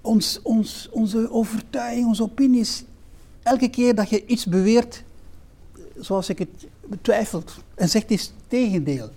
ons, 0.00 0.40
ons, 0.42 0.88
onze 0.90 1.30
overtuiging, 1.30 2.06
onze 2.06 2.22
opinies 2.22 2.84
elke 3.42 3.68
keer 3.68 3.94
dat 3.94 4.10
je 4.10 4.26
iets 4.26 4.46
beweert, 4.46 5.02
zoals 5.98 6.28
ik 6.28 6.38
het 6.38 6.66
betwijfelt 6.86 7.56
en 7.74 7.88
zegt 7.88 8.10
eens 8.10 8.32
tegendeel. 8.48 9.10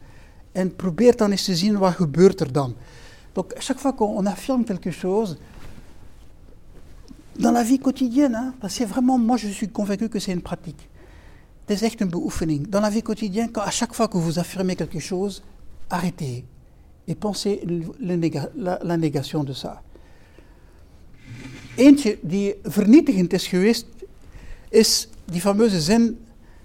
En 0.51 0.75
probeert 0.75 1.17
dan 1.17 1.31
eens 1.31 1.43
te 1.43 1.55
zien 1.55 1.77
wat 1.77 1.93
gebeurt 1.93 2.39
er 2.39 2.51
dan. 2.51 2.75
Donc, 3.33 3.53
chaque 3.57 3.79
fois 3.79 3.95
qu'on 3.95 4.25
affirme 4.25 4.63
quelque 4.63 4.91
chose, 4.91 5.37
dans 7.33 7.53
la 7.53 7.63
vie 7.63 7.79
quotidienne, 7.79 8.35
hein, 8.35 8.53
parce 8.59 8.77
que 8.77 8.85
vraiment, 8.85 9.17
moi 9.17 9.37
je 9.37 9.47
suis 9.47 9.69
convaincu 9.71 10.09
que 10.09 10.19
c'est 10.19 10.33
une 10.33 10.41
pratique. 10.41 10.88
Het 11.69 11.81
is 11.81 11.83
echt 11.83 12.01
een. 12.01 12.65
Dans 12.69 12.81
la 12.81 12.91
vie 12.91 13.01
quotidienne, 13.01 13.51
quand, 13.51 13.61
à 13.61 13.69
chaque 13.69 13.93
fois 13.93 14.07
que 14.07 14.17
vous 14.17 14.39
affirmez 14.39 14.75
quelque 14.75 14.99
chose, 14.99 15.43
arrêtez 15.87 16.43
et 17.07 17.13
pensez 17.13 17.61
le 17.63 18.41
la, 18.55 18.79
la 18.81 18.97
négation 18.97 19.43
de 19.43 19.53
ça. 19.53 19.83
Eentje 21.75 22.17
die 22.21 22.55
vernietigend 22.63 23.33
is 23.33 23.47
geweest, 23.47 23.85
is 24.69 25.09
die 25.25 25.41
fameuze 25.41 25.81
zin 25.81 26.17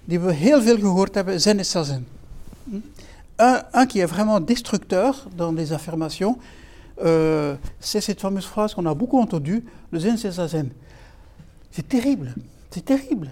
die 0.05 0.21
we 0.21 0.33
heel 0.33 0.63
veel 0.63 0.79
gehoord 0.79 1.15
hebben, 1.15 1.41
zen 1.41 1.59
is 1.59 1.71
sa 1.71 1.83
zen. 1.83 2.07
Hm? 2.65 2.81
Un, 3.37 3.63
un 3.73 3.87
qui 3.87 4.01
est 4.01 4.11
vraiment 4.11 4.41
destructeur 4.41 5.29
dans 5.37 5.53
les 5.53 5.73
affirmations, 5.73 6.39
euh, 7.05 7.57
c'est 7.79 8.01
cette 8.01 8.21
fameuse 8.21 8.47
phrase 8.47 8.75
qu'on 8.75 8.87
a 8.87 8.95
beaucoup 8.95 9.21
entendue, 9.21 9.65
le 9.91 9.99
zen 9.99 10.17
c'est 10.17 10.33
sa 10.33 10.49
zen. 10.49 10.71
C'est 11.71 11.89
terrible, 11.89 12.35
c'est 12.71 12.85
terrible. 12.85 13.31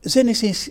Zen 0.00 0.28
is 0.28 0.42
eens, 0.42 0.70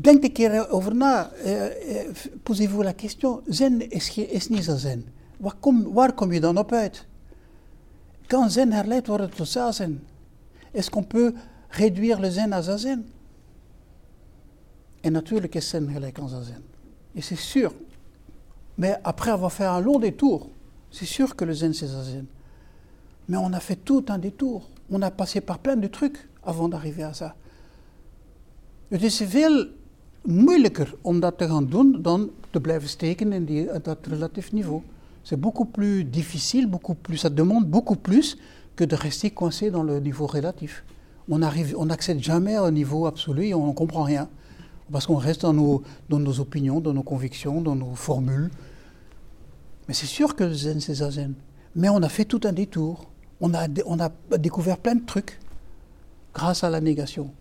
denk 0.00 0.24
een 0.24 0.32
keer 0.32 0.68
over 0.70 0.94
na, 0.94 1.30
eh, 1.30 2.00
eh, 2.00 2.14
posez-vous 2.42 2.84
la 2.84 2.92
question, 2.92 3.40
zen 3.46 3.90
is, 3.90 4.16
is 4.16 4.48
niet 4.48 4.64
zo 4.64 4.76
zen? 4.76 5.06
Waar 5.36 5.54
kom, 5.60 5.92
waar 5.92 6.12
kom 6.12 6.32
je 6.32 6.40
dan 6.40 6.58
op 6.58 6.72
uit? 6.72 7.06
Kan 8.26 8.50
zen 8.50 8.72
herleid 8.72 9.06
worden 9.06 9.30
tot 9.30 9.48
zazen? 9.48 10.02
Est-ce 10.70 10.90
qu'on 10.90 11.06
peut 11.06 11.34
réduire 11.68 12.20
le 12.20 12.30
zen 12.30 12.52
à 12.52 12.62
zazen 12.62 13.12
Et 15.00 15.12
natuurlijk 15.12 15.54
is 15.54 15.68
zen 15.68 15.90
gelijk 15.92 16.18
aan 16.18 16.28
zazen. 16.28 16.62
Et 17.12 17.24
c'est 17.24 17.40
sûr. 17.40 17.72
Mais 18.74 18.98
après 19.02 19.30
avoir 19.30 19.52
fait 19.52 19.66
un 19.66 19.80
long 19.80 20.00
détour, 20.00 20.48
c'est 20.90 21.08
sûr 21.08 21.34
que 21.34 21.44
le 21.44 21.54
zen 21.54 21.74
c'est 21.74 21.90
zazen. 21.90 22.28
Mais 23.24 23.36
on 23.36 23.52
a 23.52 23.60
fait 23.60 23.84
tout 23.84 24.04
un 24.08 24.18
détour. 24.18 24.68
On 24.90 25.02
a 25.02 25.10
passé 25.10 25.40
par 25.40 25.58
plein 25.58 25.76
de 25.76 25.88
trucs 25.88 26.28
avant 26.42 26.68
d'arriver 26.68 27.04
à 27.04 27.12
ça. 27.12 27.34
Het 28.94 29.02
is 29.02 29.16
veel 29.16 29.66
moeilijker 30.22 30.94
om 31.00 31.20
dat 31.20 31.38
te 31.38 31.46
gaan 31.46 31.66
doen 31.66 32.02
dan 32.02 32.30
te 32.50 32.60
blijven 32.60 32.88
steken 32.88 33.32
in 33.32 33.44
die, 33.44 33.68
dat 33.82 34.06
relatief 34.06 34.52
niveau. 34.52 34.82
C'est 35.22 35.40
beaucoup 35.40 35.70
plus 35.72 36.10
difficile, 36.10 36.68
beaucoup 36.68 37.00
plus, 37.00 37.20
ça 37.20 37.34
demande 37.34 37.66
beaucoup 37.66 38.00
plus 38.00 38.36
que 38.74 38.86
de 38.86 38.94
rester 38.96 39.30
coincé 39.32 39.70
dans 39.70 39.82
le 39.86 40.00
niveau 40.00 40.26
relatif. 40.26 40.84
On 41.28 41.42
arrive, 41.42 41.74
on 41.76 41.86
n'accède 41.86 42.22
jamais 42.22 42.56
au 42.58 42.70
niveau 42.70 43.06
absolu 43.06 43.46
et 43.46 43.54
on 43.54 43.66
ne 43.66 43.72
comprend 43.72 44.04
rien. 44.04 44.28
Parce 44.92 45.06
qu'on 45.06 45.18
reste 45.18 45.42
dans 45.42 45.54
nos, 45.54 45.82
dans 46.08 46.20
nos 46.20 46.38
opinions, 46.38 46.80
dans 46.80 46.94
nos 46.94 47.02
convictions, 47.02 47.62
dans 47.62 47.74
nos 47.74 47.96
formules. 47.96 48.50
Mais 49.88 49.94
c'est 49.94 50.06
sûr 50.06 50.36
que 50.36 50.44
le 50.44 50.54
zen, 50.54 50.80
c'est 50.80 50.94
zazen. 50.94 51.34
Mais 51.74 51.88
on 51.88 52.00
a 52.02 52.08
fait 52.08 52.26
tout 52.26 52.42
un 52.44 52.52
détour. 52.52 53.10
On 53.40 53.54
a, 53.54 53.66
on 53.86 53.98
a 53.98 54.10
découvert 54.38 54.78
plein 54.78 54.94
de 54.94 55.04
trucs 55.04 55.40
grâce 56.32 56.62
à 56.62 56.70
la 56.70 56.80
négation. 56.80 57.32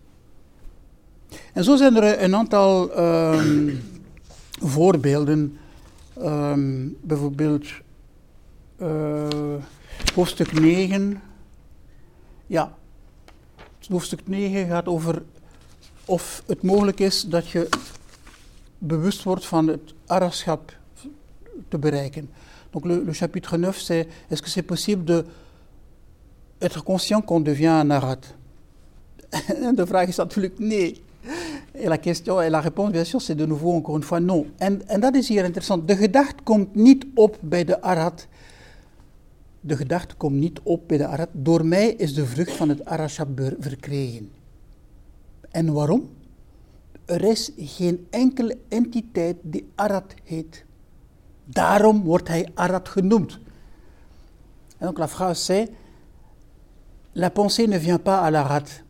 En 1.53 1.63
zo 1.63 1.75
zijn 1.75 1.95
er 1.95 2.23
een 2.23 2.36
aantal 2.36 2.91
ehm, 2.91 3.75
voorbeelden. 4.75 5.57
Ehm, 6.17 6.88
bijvoorbeeld 7.01 7.65
eh, 8.77 9.27
hoofdstuk 10.15 10.59
9. 10.59 11.21
Ja, 12.47 12.75
hoofdstuk 13.89 14.27
9 14.27 14.67
gaat 14.67 14.88
over 14.88 15.21
of 16.05 16.43
het 16.47 16.61
mogelijk 16.61 16.99
is 16.99 17.21
dat 17.21 17.49
je 17.49 17.69
bewust 18.77 19.23
wordt 19.23 19.45
van 19.45 19.67
het 19.67 19.93
araschap 20.05 20.77
te 21.67 21.77
bereiken. 21.77 22.29
Donc 22.69 22.86
le, 22.86 23.03
le 23.05 23.13
chapitre 23.13 23.57
9, 23.57 23.81
c'est 23.81 24.07
est-ce 24.29 24.41
que 24.41 24.49
c'est 24.49 24.65
possible 24.65 25.03
de 25.05 25.25
être 26.57 26.84
conscient 26.84 27.21
qu'on 27.21 27.43
devient 27.43 27.67
un 27.67 27.91
arat 27.91 28.36
De 29.75 29.88
vraag 29.88 30.07
is 30.07 30.15
natuurlijk 30.15 30.59
nee. 30.59 31.01
Et 31.76 31.88
la 31.88 31.97
question 31.97 32.39
et 32.41 32.49
la 32.49 32.59
réponse, 32.61 32.91
bien 32.91 33.03
sûr, 33.03 33.19
c'est 33.21 33.36
de 33.36 33.45
nouveau 33.45 33.74
encore 33.74 33.97
une 33.97 34.03
fois 34.03 34.19
non. 34.19 34.45
En, 34.59 34.88
en 34.88 34.99
dat 34.99 35.15
is 35.15 35.28
hier 35.28 35.43
interessant. 35.43 35.88
De 35.88 35.95
gedachte 35.95 36.43
komt 36.43 36.76
niet 36.76 37.05
op 37.15 37.38
bij 37.41 37.63
de 37.63 37.82
arat. 37.82 38.28
De 39.61 39.76
gedachte 39.78 40.15
komt 40.15 40.36
niet 40.36 40.59
op 40.63 40.88
bij 40.88 40.97
de 40.97 41.05
arat. 41.07 41.30
Door 41.32 41.65
mij 41.65 41.89
is 41.89 42.13
de 42.13 42.26
vrucht 42.26 42.51
van 42.51 42.69
het 42.69 42.86
arashab 42.86 43.28
ber- 43.36 43.55
verkregen. 43.59 44.32
En 45.51 45.74
waarom? 45.74 46.09
Er 47.05 47.24
is 47.24 47.51
geen 47.57 48.07
enkele 48.09 48.57
entiteit 48.69 49.38
die 49.41 49.71
arat 49.76 50.13
heet. 50.24 50.65
Daarom 51.45 52.03
wordt 52.03 52.28
hij 52.28 52.47
arat 52.53 52.89
genoemd. 52.89 53.39
En 54.78 54.86
donc 54.86 54.97
la 54.97 55.07
phrase 55.07 55.43
c'est 55.43 55.69
La 57.15 57.30
pensée 57.30 57.67
ne 57.67 57.78
vient 57.80 58.01
pas 58.03 58.21
à 58.24 58.30
l'arat. 58.32 58.82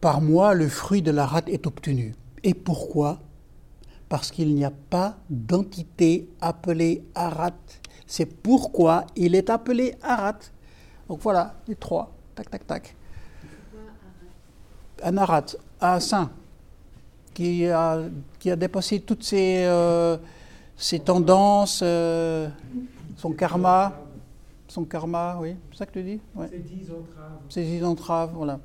Par 0.00 0.20
moi, 0.20 0.54
le 0.54 0.68
fruit 0.68 1.02
de 1.02 1.10
la 1.10 1.26
rate 1.26 1.48
est 1.48 1.66
obtenu. 1.66 2.14
Et 2.44 2.54
pourquoi? 2.54 3.18
Parce 4.08 4.30
qu'il 4.30 4.54
n'y 4.54 4.64
a 4.64 4.70
pas 4.70 5.16
d'entité 5.30 6.28
appelée 6.40 7.04
arat. 7.14 7.50
C'est 8.06 8.26
pourquoi 8.26 9.06
il 9.16 9.34
est 9.34 9.50
appelé 9.50 9.94
arat. 10.02 10.38
Donc 11.08 11.20
voilà, 11.20 11.54
les 11.66 11.74
trois. 11.74 12.12
Tac, 12.34 12.50
tac, 12.50 12.66
tac. 12.66 12.96
Un 15.02 15.16
arat, 15.16 15.46
un 15.80 16.00
saint, 16.00 16.30
qui 17.34 17.66
a, 17.66 18.00
qui 18.38 18.50
a 18.50 18.56
dépassé 18.56 19.00
toutes 19.00 19.24
ses, 19.24 19.64
euh, 19.64 20.16
ses 20.76 21.00
tendances, 21.00 21.80
euh, 21.82 22.48
son 23.16 23.32
karma. 23.32 23.92
Son 24.68 24.84
karma, 24.84 25.38
oui, 25.40 25.56
c'est 25.70 25.78
ça 25.78 25.86
que 25.86 25.92
tu 25.92 26.02
dis? 26.02 26.20
Ouais. 26.34 26.48
C'est 26.50 26.58
dix 26.58 26.90
entraves. 26.90 27.40
Ses 27.48 27.64
dix 27.64 27.84
entraves, 27.84 28.32
voilà 28.34 28.58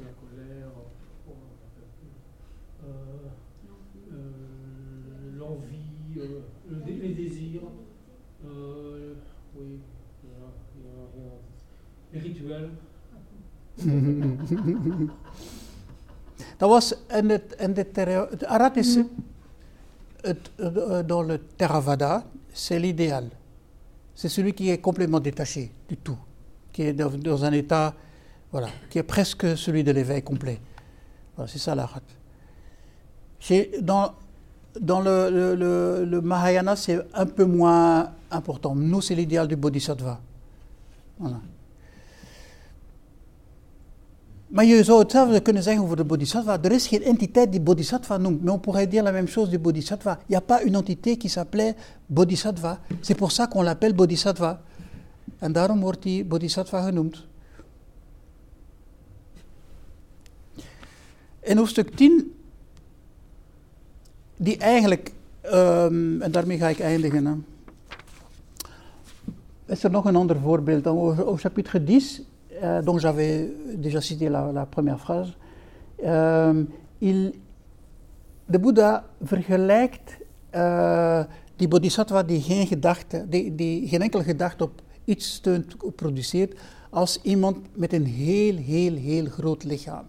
la 0.00 0.10
colère, 0.10 0.70
euh, 2.84 3.28
euh, 4.12 5.33
l'envie, 5.44 6.18
euh, 6.18 6.40
le 6.70 6.76
dé- 6.84 6.98
les 7.02 7.14
désirs, 7.14 7.62
euh, 8.46 9.14
oui, 9.56 9.78
voilà, 10.22 10.52
il 10.76 10.82
y 10.82 10.86
a- 10.88 11.08
il 11.16 11.22
y 11.22 11.26
a- 11.26 11.40
les 12.12 12.20
rituels. 12.20 12.70
Dat 16.58 16.68
was 16.70 16.94
in 17.08 17.28
het, 17.30 17.54
in 17.58 17.74
het 17.76 18.44
Arhat 18.46 18.76
is 18.76 18.98
het, 20.20 20.50
euh, 20.56 21.02
dans 21.06 21.26
le 21.26 21.40
Theravada, 21.56 22.24
c'est 22.52 22.78
l'idéal. 22.78 23.28
C'est 24.14 24.28
celui 24.28 24.52
qui 24.54 24.70
est 24.70 24.78
complètement 24.80 25.20
détaché 25.20 25.70
du 25.88 25.96
tout, 25.96 26.16
qui 26.72 26.82
est 26.82 26.92
dans, 26.92 27.10
dans 27.10 27.44
un 27.44 27.52
état, 27.52 27.94
voilà, 28.52 28.68
qui 28.88 28.98
est 28.98 29.02
presque 29.02 29.56
celui 29.58 29.82
de 29.82 29.90
l'éveil 29.90 30.22
complet. 30.22 30.60
Voilà, 31.36 31.48
c'est 31.50 31.58
ça 31.58 31.74
l'Arhat. 31.74 32.00
Chez- 33.40 33.72
Dans, 33.82 34.14
dans 34.80 35.00
le, 35.00 36.20
Mahayana, 36.22 36.76
c'est 36.76 37.00
un 37.14 37.26
peu 37.26 37.44
moins 37.44 38.10
important. 38.30 38.74
Nous, 38.74 39.00
c'est 39.00 39.14
l'idéal 39.14 39.48
du 39.48 39.56
Bodhisattva. 39.56 40.20
Voilà. 41.18 41.40
Maar 44.54 44.64
je 44.64 44.84
zou 44.84 44.98
hetzelfde 44.98 45.40
kunnen 45.40 45.62
zeggen 45.62 45.82
over 45.82 45.96
de 45.96 46.04
bodhisattva. 46.04 46.58
Er 46.62 46.72
is 46.72 46.86
geen 46.86 47.02
entiteit 47.02 47.52
die 47.52 47.60
bodhisattva 47.60 48.16
noemt. 48.16 48.50
On 48.50 48.60
pourrait 48.60 48.90
dire 48.90 49.02
la 49.02 49.12
même 49.12 49.28
chose 49.28 49.58
bodhisattva. 49.58 50.18
Il 50.20 50.24
n'y 50.28 50.36
a 50.36 50.40
pas 50.40 50.62
une 50.62 50.76
entité 50.76 51.16
qui 51.16 51.28
s'appelait 51.28 51.74
bodhisattva. 52.06 52.78
C'est 53.00 53.16
pour 53.16 53.32
ça 53.32 53.46
qu'on 53.46 53.62
l'appelle 53.62 53.94
bodhisattva. 53.94 54.60
En 55.38 55.52
daarom 55.52 55.80
wordt 55.80 56.02
die 56.02 56.24
bodhisattva 56.24 56.82
genoemd. 56.82 57.26
In 61.42 61.56
hoofdstuk 61.56 61.96
10, 61.96 62.24
die 64.36 64.58
eigenlijk, 64.58 65.12
ehm, 65.40 66.22
en 66.22 66.30
daarmee 66.30 66.58
ga 66.58 66.68
ik 66.68 66.80
eindigen. 66.80 67.26
Hè. 67.26 67.34
Is 69.66 69.84
er 69.84 69.90
nog 69.90 70.04
een 70.04 70.16
ander 70.16 70.40
voorbeeld? 70.40 70.86
Au, 70.86 71.14
au 71.14 71.36
chapitre 71.36 71.84
10, 71.84 72.26
euh, 72.62 72.82
dont 72.84 73.00
j'avais 73.00 73.50
déjà 73.76 74.00
cité 74.00 74.28
la, 74.28 74.52
la 74.52 74.66
première 74.66 74.98
phrase, 74.98 75.36
euh, 76.04 76.62
il, 76.98 77.32
de 78.46 78.58
Boeddha 78.58 79.04
vergelijkt 79.22 80.16
eh, 80.50 81.24
die 81.56 81.68
bodhisattva 81.68 82.22
die 82.22 82.40
geen, 82.42 82.66
gedachte, 82.66 83.24
die, 83.28 83.54
die 83.54 83.88
geen 83.88 84.02
enkele 84.02 84.22
gedachte 84.22 84.64
op 84.64 84.82
iets 85.04 85.34
steunt, 85.34 85.76
produceert, 85.96 86.58
als 86.90 87.18
iemand 87.22 87.56
met 87.72 87.92
een 87.92 88.06
heel, 88.06 88.56
heel, 88.56 88.94
heel 88.94 89.26
groot 89.26 89.64
lichaam. 89.64 90.06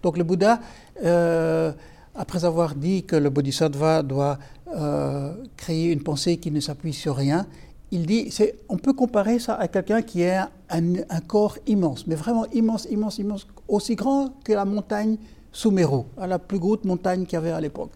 Donc 0.00 0.16
le 0.16 0.24
euh, 0.24 1.72
après 2.16 2.44
avoir 2.44 2.74
dit 2.74 3.04
que 3.04 3.16
le 3.16 3.30
bodhisattva 3.30 4.02
doit 4.02 4.38
euh, 4.74 5.34
créer 5.56 5.92
une 5.92 6.02
pensée 6.02 6.38
qui 6.38 6.50
ne 6.50 6.60
s'appuie 6.60 6.92
sur 6.92 7.16
rien, 7.16 7.46
il 7.90 8.06
dit, 8.06 8.32
on 8.68 8.76
peut 8.76 8.92
comparer 8.92 9.38
ça 9.38 9.54
à 9.54 9.68
quelqu'un 9.68 10.02
qui 10.02 10.24
a 10.24 10.50
un, 10.70 11.20
corps 11.26 11.56
immense, 11.66 12.06
mais 12.06 12.16
vraiment 12.16 12.46
immense, 12.52 12.86
immense, 12.90 13.18
immense, 13.18 13.46
aussi 13.68 13.94
grand 13.94 14.30
que 14.42 14.52
la 14.52 14.64
montagne 14.64 15.16
Sumeru, 15.52 16.02
la 16.18 16.38
plus 16.38 16.58
grote 16.58 16.84
montagne 16.84 17.24
qu'il 17.24 17.34
y 17.34 17.36
avait 17.36 17.52
à 17.52 17.60
l'époque. 17.60 17.92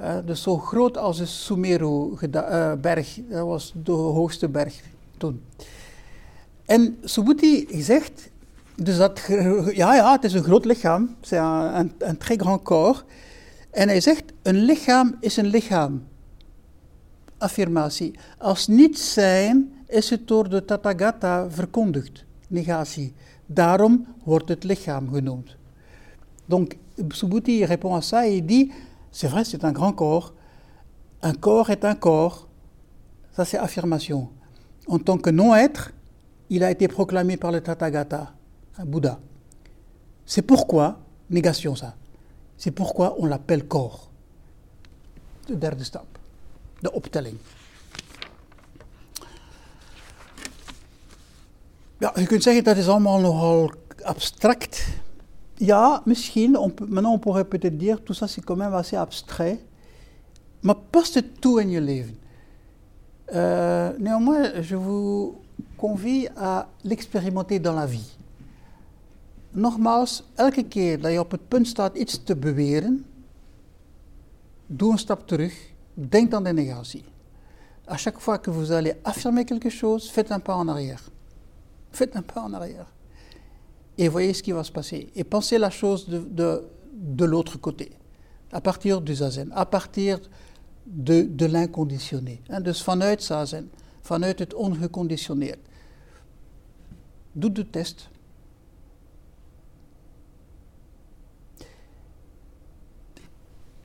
Uh, 0.00 0.20
dus 0.24 0.42
zo 0.42 0.56
groot 0.56 0.96
als 0.96 1.18
de 1.18 1.26
Sumeru-berg, 1.26 3.20
dat 3.28 3.46
was 3.46 3.72
de 3.74 3.90
hoogste 3.92 4.48
berg 4.48 4.74
toen. 5.16 5.40
En 6.66 6.96
Subhuti 7.02 7.66
zegt, 7.70 8.30
dus 8.82 8.96
dat, 8.96 9.20
ja, 9.72 9.94
ja, 9.94 10.12
het 10.12 10.24
is 10.24 10.32
een 10.32 10.42
groot 10.42 10.64
lichaam, 10.64 11.16
un, 11.32 11.92
un 12.08 12.16
très 12.18 12.36
grand 12.36 12.62
corps. 12.62 13.04
En 13.70 13.88
hij 13.88 14.00
zegt, 14.00 14.24
een 14.42 14.56
lichaam 14.56 15.16
is 15.20 15.36
een 15.36 15.46
lichaam. 15.46 16.06
Affirmatie. 17.38 18.18
Als 18.38 18.66
niet 18.66 18.98
zijn 18.98 19.72
is 19.86 20.10
het 20.10 20.28
door 20.28 20.48
de 20.48 20.64
Tathagata 20.64 21.50
verkondigd. 21.50 22.24
Negatie. 22.48 23.14
Daarom 23.46 24.06
wordt 24.24 24.48
het 24.48 24.64
lichaam 24.64 25.12
genoemd. 25.12 25.56
Donc, 26.46 26.74
Subhuti 27.08 27.64
répond 27.64 27.94
à 27.94 28.00
ça 28.00 28.26
et 28.26 28.40
dit 28.46 28.72
c'est 29.10 29.30
vrai, 29.30 29.44
c'est 29.44 29.64
un 29.64 29.72
grand 29.72 29.94
corps. 29.94 30.32
Un 31.20 31.34
corps 31.34 31.70
est 31.70 31.84
un 31.84 31.94
corps. 31.94 32.48
Ça, 33.36 33.44
c'est 33.44 33.58
affirmation. 33.58 34.28
En 34.86 34.98
tant 34.98 35.18
que 35.18 35.30
non-être, 35.30 35.92
il 36.48 36.64
a 36.64 36.70
été 36.70 36.88
proclamé 36.88 37.36
par 37.36 37.52
le 37.52 37.60
Tathagata, 37.60 38.32
un 38.78 38.84
Bouddha. 38.84 39.18
C'est 40.24 40.42
pourquoi, 40.42 40.98
négation 41.30 41.74
ça, 41.74 41.94
c'est 42.56 42.70
pourquoi 42.70 43.16
on 43.18 43.26
l'appelle 43.26 43.66
corps. 43.66 44.10
De 45.46 45.54
derde 45.54 45.82
stap, 45.82 46.06
de 46.82 46.90
optelling. 46.92 47.38
Ja, 52.00 52.12
je 52.14 52.26
kunt 52.26 52.42
zeggen 52.42 52.64
dat 52.64 52.76
is 52.76 52.88
allemaal 52.88 53.20
nogal 53.20 53.74
abstract. 54.02 54.86
Ja, 55.54 56.02
misschien, 56.04 56.56
on 56.56 56.70
peut, 56.70 56.86
maintenant 56.86 57.12
on 57.12 57.18
pourrait 57.18 57.44
peut-être 57.44 57.76
dire 57.76 58.02
tout 58.02 58.14
ça 58.14 58.26
c'est 58.26 58.44
quand 58.44 58.56
même 58.56 58.74
assez 58.74 58.96
abstrait. 58.96 59.58
Maar 60.60 60.76
past 60.90 61.14
het 61.14 61.40
toe 61.40 61.62
in 61.62 61.70
je 61.70 61.80
leven? 61.80 62.18
Euh, 63.34 63.90
néanmoins, 63.98 64.62
je 64.62 64.76
vous 64.76 65.40
convie 65.76 66.28
à 66.36 66.68
l'expérimenter 66.82 67.60
dans 67.60 67.74
la 67.74 67.86
vie. 67.86 68.17
Nogmaals, 69.58 70.22
elke 70.34 70.64
keer 70.64 71.00
dat 71.00 71.12
je 71.12 71.20
op 71.20 71.30
het 71.30 71.48
punt 71.48 71.66
staat 71.66 71.96
iets 71.96 72.22
te 72.24 72.36
beweren, 72.36 73.04
doe 74.66 74.92
een 74.92 74.98
stap 74.98 75.26
terug, 75.26 75.72
denk 75.94 76.32
aan 76.32 76.44
de 76.44 76.52
négatie. 76.52 77.04
À 77.84 77.96
chaque 77.96 78.20
fois 78.20 78.38
que 78.40 78.50
vous 78.50 78.70
allez 78.70 78.94
affirmer 79.02 79.44
quelque 79.44 79.70
chose, 79.70 80.10
faites 80.10 80.30
un 80.30 80.40
pas 80.40 80.54
en 80.54 80.68
arrière. 80.68 81.02
Faites 81.90 82.16
un 82.16 82.22
pas 82.22 82.42
en 82.42 82.52
arrière. 82.52 82.86
Et 83.96 84.08
voyez 84.10 84.34
ce 84.34 84.42
qui 84.42 84.52
va 84.52 84.62
se 84.62 84.70
passer. 84.72 85.10
Et 85.14 85.24
pensez 85.24 85.58
la 85.58 85.70
chose 85.70 86.06
de, 86.06 86.18
de, 86.18 86.62
de 86.92 87.24
l'autre 87.24 87.58
côté, 87.58 87.90
à 88.52 88.60
partir 88.60 89.00
du 89.00 89.14
zazen, 89.14 89.50
à 89.54 89.64
partir 89.64 90.20
de, 90.86 91.22
de 91.22 91.46
l'inconditionné. 91.46 92.40
En 92.48 92.62
dus 92.62 92.82
vanuit 92.82 93.22
zazen, 93.22 93.70
vanuit 94.02 94.38
het 94.38 94.54
ongeconditioneerd. 94.54 95.58
Doe 97.32 97.52
de 97.52 97.70
test. 97.70 98.08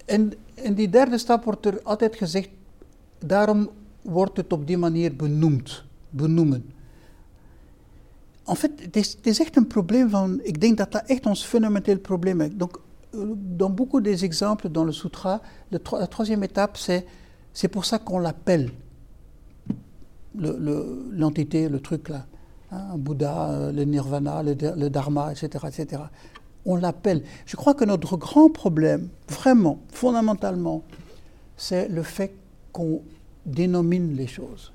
En 0.06 0.34
in 0.54 0.74
die 0.74 0.90
derde 0.90 1.18
stap 1.18 1.44
wordt 1.44 1.66
er 1.66 1.82
altijd 1.84 2.16
gezegd, 2.16 2.50
daarom 3.20 3.70
wordt 4.02 4.38
het 4.38 4.54
op 4.54 4.68
die 4.68 4.78
manier 4.78 5.16
benoemd, 5.16 5.84
benoemen. 6.10 6.72
En 8.46 8.56
fait, 8.56 8.72
het 8.82 8.96
is, 8.96 9.14
het 9.14 9.28
is 9.28 9.40
echt 9.40 9.56
een 9.56 9.68
probleem 9.68 10.10
van, 10.10 10.40
ik 10.44 10.62
denk 10.62 10.78
dat 10.78 10.92
dat 10.92 11.04
echt 11.06 11.26
ons 11.26 11.44
fundamenteel 11.44 12.00
probleem 12.00 12.42
is. 12.42 12.50
Donc, 12.54 12.80
dans 13.58 13.74
beaucoup 13.74 14.04
des 14.04 14.24
exemples 14.24 14.72
dans 14.72 14.86
le 14.86 14.92
sutra, 14.92 15.42
le, 15.70 15.80
la 15.92 16.08
troisième 16.08 16.44
étape, 16.44 16.78
c'est, 16.78 17.06
c'est 17.52 17.70
pour 17.70 17.86
ça 17.86 18.00
qu'on 18.00 18.20
l'appelle 18.20 18.72
le, 20.36 20.58
le, 20.58 21.10
l'entité, 21.12 21.70
le 21.70 21.80
truc 21.80 22.10
là. 22.10 22.26
Hein, 22.72 22.98
Bouddha, 22.98 23.72
le 23.72 23.84
nirvana, 23.84 24.42
le, 24.42 24.56
le 24.76 24.90
dharma, 24.90 25.32
etc., 25.32 25.68
etc. 25.68 26.02
On 26.66 26.76
l'appelle. 26.76 27.24
Je 27.46 27.56
crois 27.56 27.74
que 27.74 27.86
notre 27.86 28.18
grand 28.18 28.50
problème, 28.50 29.10
vraiment, 29.28 29.80
fondamentalement, 29.90 30.84
c'est 31.58 31.88
le 31.90 32.04
fait 32.04 32.34
qu'on 32.72 33.02
dénomine 33.46 34.16
les 34.16 34.28
choses. 34.28 34.72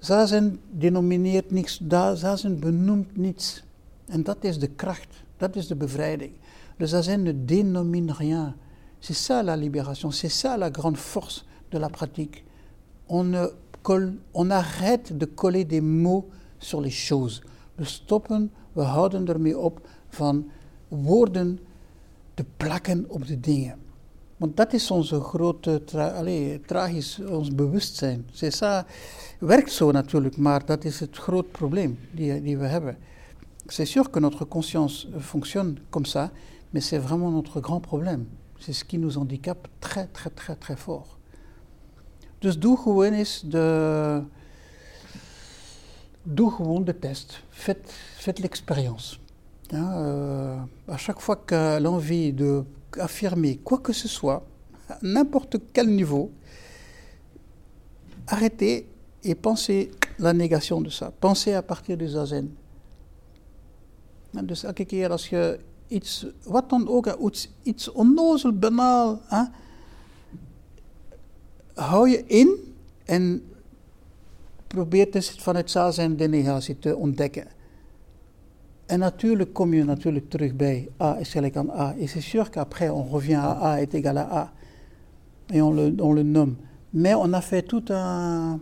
Zazen 0.00 0.58
denomineert 0.72 1.50
niets, 1.50 1.80
Zazen 2.14 2.60
benoemt 2.60 3.16
niets. 3.16 3.64
En 4.12 4.22
dat 4.22 4.44
is 4.44 4.58
de 4.58 4.66
kracht, 4.66 5.24
dat 5.38 5.78
bevrijding. 5.78 6.32
Le 6.76 6.86
Zazen 6.86 7.22
ne 7.22 7.32
dénomine 7.32 8.12
rien. 8.12 8.54
C'est 9.00 9.14
ça 9.14 9.42
la 9.42 9.56
libération, 9.56 10.10
c'est 10.10 10.28
ça 10.28 10.56
la 10.56 10.70
grande 10.70 10.96
force 10.96 11.44
de 11.70 11.78
la 11.78 11.88
pratique. 11.88 12.44
On, 13.08 14.50
arrête 14.50 15.16
de 15.16 15.24
coller 15.24 15.64
des 15.64 15.80
mots 15.80 16.28
sur 16.58 16.80
les 16.80 16.90
choses. 16.90 17.42
Stoppen, 17.82 18.48
we 18.74 18.84
houden 18.84 19.26
ermee 19.28 19.54
woorden 20.88 21.58
te 22.34 22.44
plakken 22.56 23.04
op 23.08 23.26
de 23.26 23.40
dingen. 23.40 23.78
Want 24.36 24.56
dat 24.56 24.72
is 24.72 24.90
onze 24.90 25.20
grote, 25.20 25.82
allez, 25.94 26.58
tragisch, 26.66 27.18
ons 27.18 27.54
bewustzijn. 27.54 28.26
C'est 28.32 28.54
ça, 28.56 28.86
werkt 29.38 29.72
zo 29.72 29.90
natuurlijk, 29.90 30.36
maar 30.36 30.64
dat 30.64 30.84
is 30.84 31.00
het 31.00 31.16
groot 31.16 31.50
probleem 31.50 31.98
die, 32.14 32.42
die 32.42 32.58
we 32.58 32.66
hebben. 32.66 32.96
C'est 33.66 33.86
sûr 33.86 34.10
que 34.10 34.20
notre 34.20 34.48
conscience 34.48 35.08
fonctionne 35.18 35.78
comme 35.90 36.06
ça, 36.06 36.30
mais 36.70 36.88
c'est 36.88 37.02
vraiment 37.02 37.30
notre 37.30 37.60
grand 37.60 37.80
problème. 37.80 38.26
C'est 38.58 38.72
ce 38.72 38.84
qui 38.84 38.98
nous 38.98 39.16
handicape 39.18 39.68
très, 39.78 40.08
très, 40.12 40.30
très, 40.30 40.56
très 40.56 40.76
fort. 40.76 41.16
Dus 42.38 42.58
doe 42.58 42.76
gewoon 42.76 43.12
eens 43.12 43.42
de, 43.46 44.22
doe 46.22 46.50
gewoon 46.50 46.84
de 46.84 46.98
test. 46.98 47.42
Faites, 47.48 47.92
faites 48.16 48.38
l'expérience. 48.38 49.18
Hein, 49.72 49.92
euh, 49.96 50.58
à 50.88 50.96
chaque 50.96 51.20
fois 51.20 51.36
que 51.36 51.78
l'envie 51.78 52.32
de 52.32 52.64
affirmer 52.98 53.58
quoi 53.58 53.78
que 53.78 53.92
ce 53.92 54.08
soit, 54.08 54.42
à 54.88 54.98
n'importe 55.02 55.56
quel 55.72 55.88
niveau, 55.94 56.30
arrêtez 58.26 58.86
et 59.22 59.34
pensez 59.34 59.90
la 60.18 60.32
négation 60.32 60.80
de 60.80 60.88
ça. 60.88 61.12
Pensez 61.20 61.52
à 61.52 61.62
partir 61.62 61.96
du 61.96 62.08
zazen. 62.08 62.56
En 64.34 64.46
dus 64.46 64.64
elke 64.64 64.84
keer 64.84 65.10
als 65.10 65.28
je 65.28 65.58
iets, 65.88 66.26
wat 66.44 66.70
dan 66.70 66.88
ook, 66.88 67.06
iets, 67.06 67.48
iets 67.62 67.92
onnozel, 67.92 68.52
banaal, 68.52 69.20
hè, 69.26 69.42
hou 71.74 72.08
je 72.08 72.24
in 72.26 72.74
en 73.04 73.42
probeer 74.66 75.10
dus 75.10 75.30
vanuit 75.30 75.70
zazen 75.70 76.16
de 76.16 76.28
negatie. 76.28 76.78
En 78.88 78.98
natuurlijk 78.98 79.52
kom 79.52 79.74
je 79.74 79.84
natuurlijk 79.84 80.30
terug 80.30 80.54
bij 80.54 80.88
A 81.00 81.18
is 81.18 81.30
gelijk 81.30 81.56
aan 81.56 81.70
A. 81.70 81.94
Et 81.98 82.08
c'est 82.10 82.22
sûr 82.22 82.50
qu'après 82.50 82.90
on 82.90 83.02
revient 83.02 83.40
à 83.40 83.72
A 83.72 83.80
est 83.80 83.94
égal 83.94 84.16
à 84.16 84.30
A. 84.30 84.52
Et 85.46 85.60
on 85.60 86.14
le, 86.14 86.22
nomme. 86.22 86.56
Mais 86.90 87.14
on 87.14 87.32
a 87.34 87.40
fait 87.40 87.66
tout 87.66 87.92
un, 87.92 88.60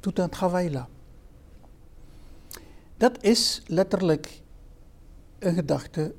tout 0.00 0.20
un 0.20 0.28
travail 0.28 0.70
là. 0.70 0.88
Dat 2.96 3.22
is 3.22 3.62
letterlijk 3.66 4.42
een 5.38 5.54
gedachte 5.54 6.14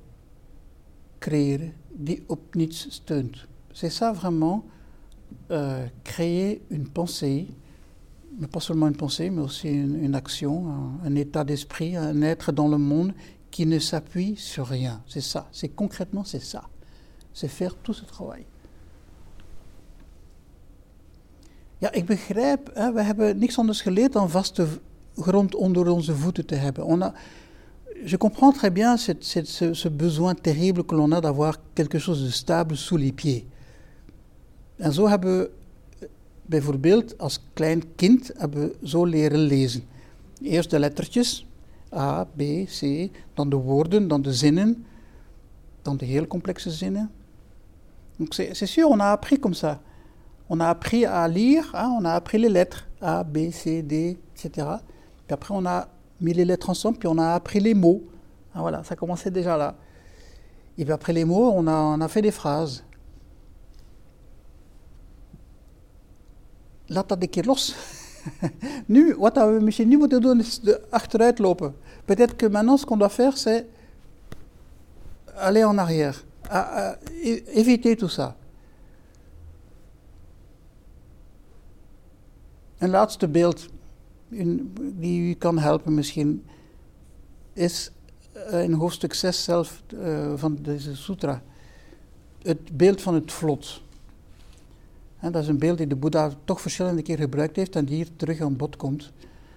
creëren 1.20 1.74
die 1.88 2.24
op 2.28 2.56
niets 2.56 2.88
steunt. 2.89 3.48
C'est 3.72 3.94
ça 3.94 4.14
vraiment, 4.14 4.66
euh, 5.52 5.86
créer 6.04 6.62
une 6.70 6.89
pensée 6.89 7.48
mais 8.40 8.48
pas 8.48 8.60
seulement 8.60 8.88
une 8.88 8.96
pensée, 8.96 9.30
mais 9.30 9.42
aussi 9.42 9.70
une, 9.70 10.04
une 10.04 10.16
action, 10.16 10.68
un, 10.70 11.08
un 11.08 11.16
état 11.16 11.44
d'esprit, 11.44 11.96
un 11.96 12.22
être 12.22 12.52
dans 12.52 12.68
le 12.68 12.78
monde 12.78 13.14
qui 13.50 13.66
ne 13.66 13.80
s'appuie 13.80 14.36
sur 14.38 14.68
rien. 14.68 15.02
C'est 15.08 15.22
ça, 15.22 15.48
c'est 15.52 15.70
concrètement 15.70 16.24
c'est 16.24 16.44
ça. 16.44 16.64
C'est 17.34 17.48
faire 17.50 17.76
tout 17.76 17.94
ce 17.94 18.06
travail. 18.06 18.46
Ja, 21.80 21.92
ik 21.92 22.06
begrijp, 22.06 22.70
hè, 22.74 22.94
we 22.94 23.02
hebben 23.02 23.38
niks 23.38 23.58
anders 23.58 23.82
geleerd 23.82 24.14
dan 24.14 24.30
vaste 24.30 24.68
grond 25.16 25.56
onder 25.56 25.90
onze 25.90 26.16
voeten 26.16 26.46
te 26.46 26.56
hebben. 26.56 26.86
On 26.86 27.02
a, 27.02 27.14
je 28.06 28.18
comprends 28.18 28.58
très 28.58 28.72
bien 28.72 28.98
cette, 28.98 29.26
cette, 29.26 29.48
ce, 29.48 29.74
ce 29.74 29.90
besoin 29.90 30.36
terrible 30.36 30.86
que 30.86 30.96
l'on 30.96 31.12
a 31.12 31.20
d'avoir 31.20 31.58
quelque 31.74 32.00
chose 32.00 32.24
de 32.24 32.30
stable 32.30 32.76
sous 32.78 33.00
les 33.00 33.12
pieds. 33.14 33.46
En 34.80 34.92
zo 34.92 35.08
hebben 35.08 35.50
bijvoorbeeld 36.52 37.18
als 37.18 37.39
klein 37.54 37.95
kind 37.95 38.32
hebben 38.38 38.62
we 38.62 38.88
zo 38.88 39.06
leren 39.06 39.39
lezen. 39.39 39.84
Eerst 40.41 40.70
de 40.70 40.80
lettertjes, 40.80 41.47
A, 41.93 42.28
B, 42.36 42.41
C, 42.68 43.10
dan 43.34 43.49
de 43.49 43.56
woorden, 43.56 44.08
dan 44.08 44.22
de 44.22 44.34
zinnen, 44.34 44.86
dan 45.82 45.97
de 45.97 46.06
heel 46.06 46.28
complexe 46.28 46.72
zinnen. 46.72 47.12
Donc 48.18 48.34
c'est 48.34 48.68
sûr, 48.68 48.89
on 48.89 48.99
a 48.99 49.12
appris 49.12 49.39
comme 49.39 49.54
ça. 49.54 49.80
On 50.47 50.60
a 50.60 50.68
appris 50.68 51.06
à 51.06 51.28
lire, 51.28 51.72
hein, 51.74 51.97
on 51.99 52.06
a 52.06 52.14
appris 52.14 52.38
les 52.38 52.49
lettres, 52.49 52.88
A, 52.99 53.24
B, 53.24 53.38
C, 53.52 53.82
D, 53.82 54.18
etc. 54.36 54.68
Puis 55.26 55.34
après, 55.34 55.54
on 55.54 55.66
a 55.66 55.88
mis 56.20 56.34
les 56.34 56.45
lettres 56.45 56.70
ensemble, 56.70 56.97
puis 56.97 57.08
on 57.08 57.18
a 57.18 57.34
appris 57.34 57.60
les 57.60 57.74
mots. 57.74 58.02
Ah, 58.54 58.60
voilà, 58.60 58.84
ça 58.84 58.95
commençait 58.95 59.32
déjà 59.32 59.58
là. 59.58 59.76
Et 60.78 60.84
puis 60.84 60.93
après 60.93 61.14
les 61.14 61.26
mots, 61.26 61.52
on 61.56 61.68
a, 61.68 61.78
on 61.95 62.02
a 62.02 62.08
fait 62.08 62.22
des 62.22 62.32
phrases. 62.32 62.84
Laat 66.92 67.10
dat 67.10 67.22
een 67.22 67.30
keer 67.30 67.46
los. 67.46 67.76
nu, 68.86 69.16
wat 69.16 69.36
we 69.36 69.58
misschien 69.62 69.88
nu 69.88 69.98
moeten 69.98 70.22
doen, 70.22 70.39
is 70.39 70.60
de 70.60 70.82
achteruit 70.89 71.39
lopen. 71.39 71.76
Peut-être 72.06 72.36
que 72.36 72.50
maintenant, 72.50 72.80
ce 72.80 72.86
qu'on 72.86 72.98
doit 72.98 73.14
faire, 73.14 73.38
c'est 73.38 73.66
aller 75.36 75.64
en 75.64 75.78
arrière. 75.78 76.24
À- 76.50 76.89
à- 76.89 76.98
éviter 77.54 77.96
tout 77.96 78.20
ça. 78.20 78.36
Een 82.78 82.89
laatste 82.89 83.28
beeld 83.28 83.68
die 85.00 85.30
u 85.30 85.34
kan 85.34 85.58
helpen 85.60 85.94
misschien, 85.94 86.46
is 87.54 87.92
eh, 88.34 88.64
in 88.64 88.74
hoofdstuk 88.74 89.14
6 89.14 89.44
zelf 89.44 89.84
eh, 90.02 90.34
van 90.36 90.58
deze 90.62 90.96
sutra. 90.96 91.42
Het 92.42 92.78
beeld 92.78 93.02
van 93.02 93.14
het 93.14 93.32
vlot. 93.32 93.82
Dat 95.22 95.36
is 95.36 95.48
een 95.48 95.60
beeld 95.60 95.78
die 95.78 95.88
de 95.88 95.96
Boeddha 95.96 96.32
toch 96.46 96.62
verschillende 96.62 97.02
keer 97.02 97.18
gebruikt 97.18 97.56
heeft 97.56 97.76
en 97.76 97.86
die 97.86 97.96
hier 97.96 98.16
terug 98.16 98.42
aan 98.42 98.56
bod 98.56 98.76
komt. 98.76 99.12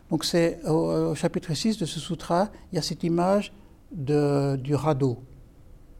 Donc 0.08 0.24
c'est 0.24 0.58
au, 0.64 1.08
au 1.08 1.14
chapitre 1.14 1.54
6 1.54 1.78
de 1.78 1.86
ce 1.86 2.00
sutra, 2.00 2.50
il 2.70 2.78
y 2.78 2.78
a 2.78 2.94
image 3.00 3.52
de, 3.88 4.58
du 4.62 4.74
radeau 4.74 5.18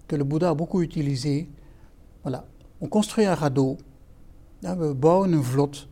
que 0.06 0.16
le 0.16 0.24
Bouddha 0.24 0.50
a 0.50 0.54
beaucoup 0.54 0.82
utilisé. 0.82 1.48
Voilà, 2.22 2.44
on 2.80 2.88
construit 2.88 3.26
un 3.26 3.34
radeau, 3.34 3.76
we 4.60 4.94
bouwen 4.94 5.32
een 5.32 5.44
vlot 5.44 5.86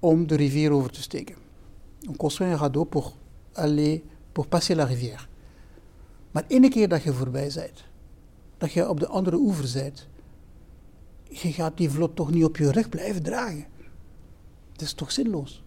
om 0.00 0.26
de 0.26 0.34
rivier 0.34 0.72
over 0.72 0.90
te 0.90 1.02
steken. 1.02 1.36
On 2.08 2.16
construit 2.16 2.52
un 2.52 2.56
radeau 2.56 2.84
pour 2.84 3.16
aller, 3.54 4.02
pour 4.32 4.46
passer 4.46 4.74
la 4.74 4.84
rivière. 4.84 5.28
Maar 6.30 6.44
ene 6.48 6.68
keer 6.68 6.88
dat 6.88 7.02
je 7.02 7.12
voorbij 7.12 7.50
bent, 7.54 7.84
dat 8.58 8.72
je 8.72 8.88
op 8.88 9.00
de 9.00 9.06
andere 9.06 9.36
oever 9.36 9.70
bent, 9.74 10.08
je 11.32 11.52
gaat 11.52 11.76
die 11.76 11.90
vlot 11.90 12.16
toch 12.16 12.30
niet 12.30 12.44
op 12.44 12.56
je 12.56 12.70
rug 12.70 12.88
blijven 12.88 13.22
dragen. 13.22 13.66
Dat 14.72 14.82
is 14.82 14.92
toch 14.92 15.12
zinloos. 15.12 15.62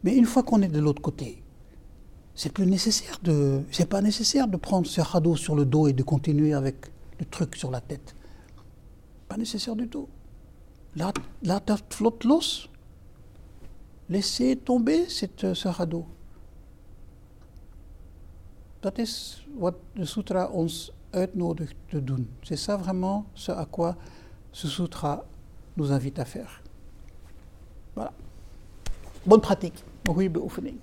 Mais 0.00 0.16
une 0.16 0.26
fois 0.26 0.44
qu'on 0.44 0.62
est 0.62 0.72
de 0.72 0.80
l'autre 0.80 1.02
côté, 1.02 1.42
c'est 2.34 2.52
plus 2.52 2.66
nécessaire 2.66 3.18
de, 3.22 3.62
c'est 3.70 3.88
pas 3.88 4.02
nécessaire 4.02 4.48
de 4.48 4.56
prendre 4.56 4.86
ce 4.86 5.00
radeau 5.00 5.36
sur 5.36 5.54
le 5.54 5.64
dos 5.64 5.88
et 5.88 5.92
de 5.92 6.02
continuer 6.02 6.54
avec 6.54 6.76
le 7.18 7.24
truc 7.24 7.56
sur 7.56 7.70
la 7.70 7.80
tête. 7.80 8.14
Pas 9.28 9.36
nécessaire 9.36 9.74
du 9.74 9.88
tout. 9.88 10.08
Laat, 10.94 11.14
laat 11.42 11.60
dat 11.66 12.24
los. 12.24 12.68
Laissez 14.08 14.56
tomber 14.56 15.08
cette, 15.08 15.54
ce 15.54 15.68
radeau. 15.68 16.06
Dat 18.80 18.98
is 18.98 19.42
wat 19.58 19.74
de 19.94 20.04
sutra 20.04 20.46
ons 20.46 20.92
uitnodigt 21.10 21.74
te 21.88 22.04
doen. 22.04 22.26
C'est 22.42 22.56
ça 22.56 22.76
vraiment 22.76 23.26
ce 23.34 23.52
à 23.52 23.64
quoi 23.64 23.96
ce 24.52 24.68
sutra 24.68 25.24
nous 25.76 25.92
invite 25.92 26.18
à 26.18 26.24
faire. 26.24 26.62
Voilà. 27.94 28.12
Bonne 29.24 29.40
pratique. 29.40 29.82
Een 30.02 30.14
goede 30.14 30.30
beoefening. 30.30 30.78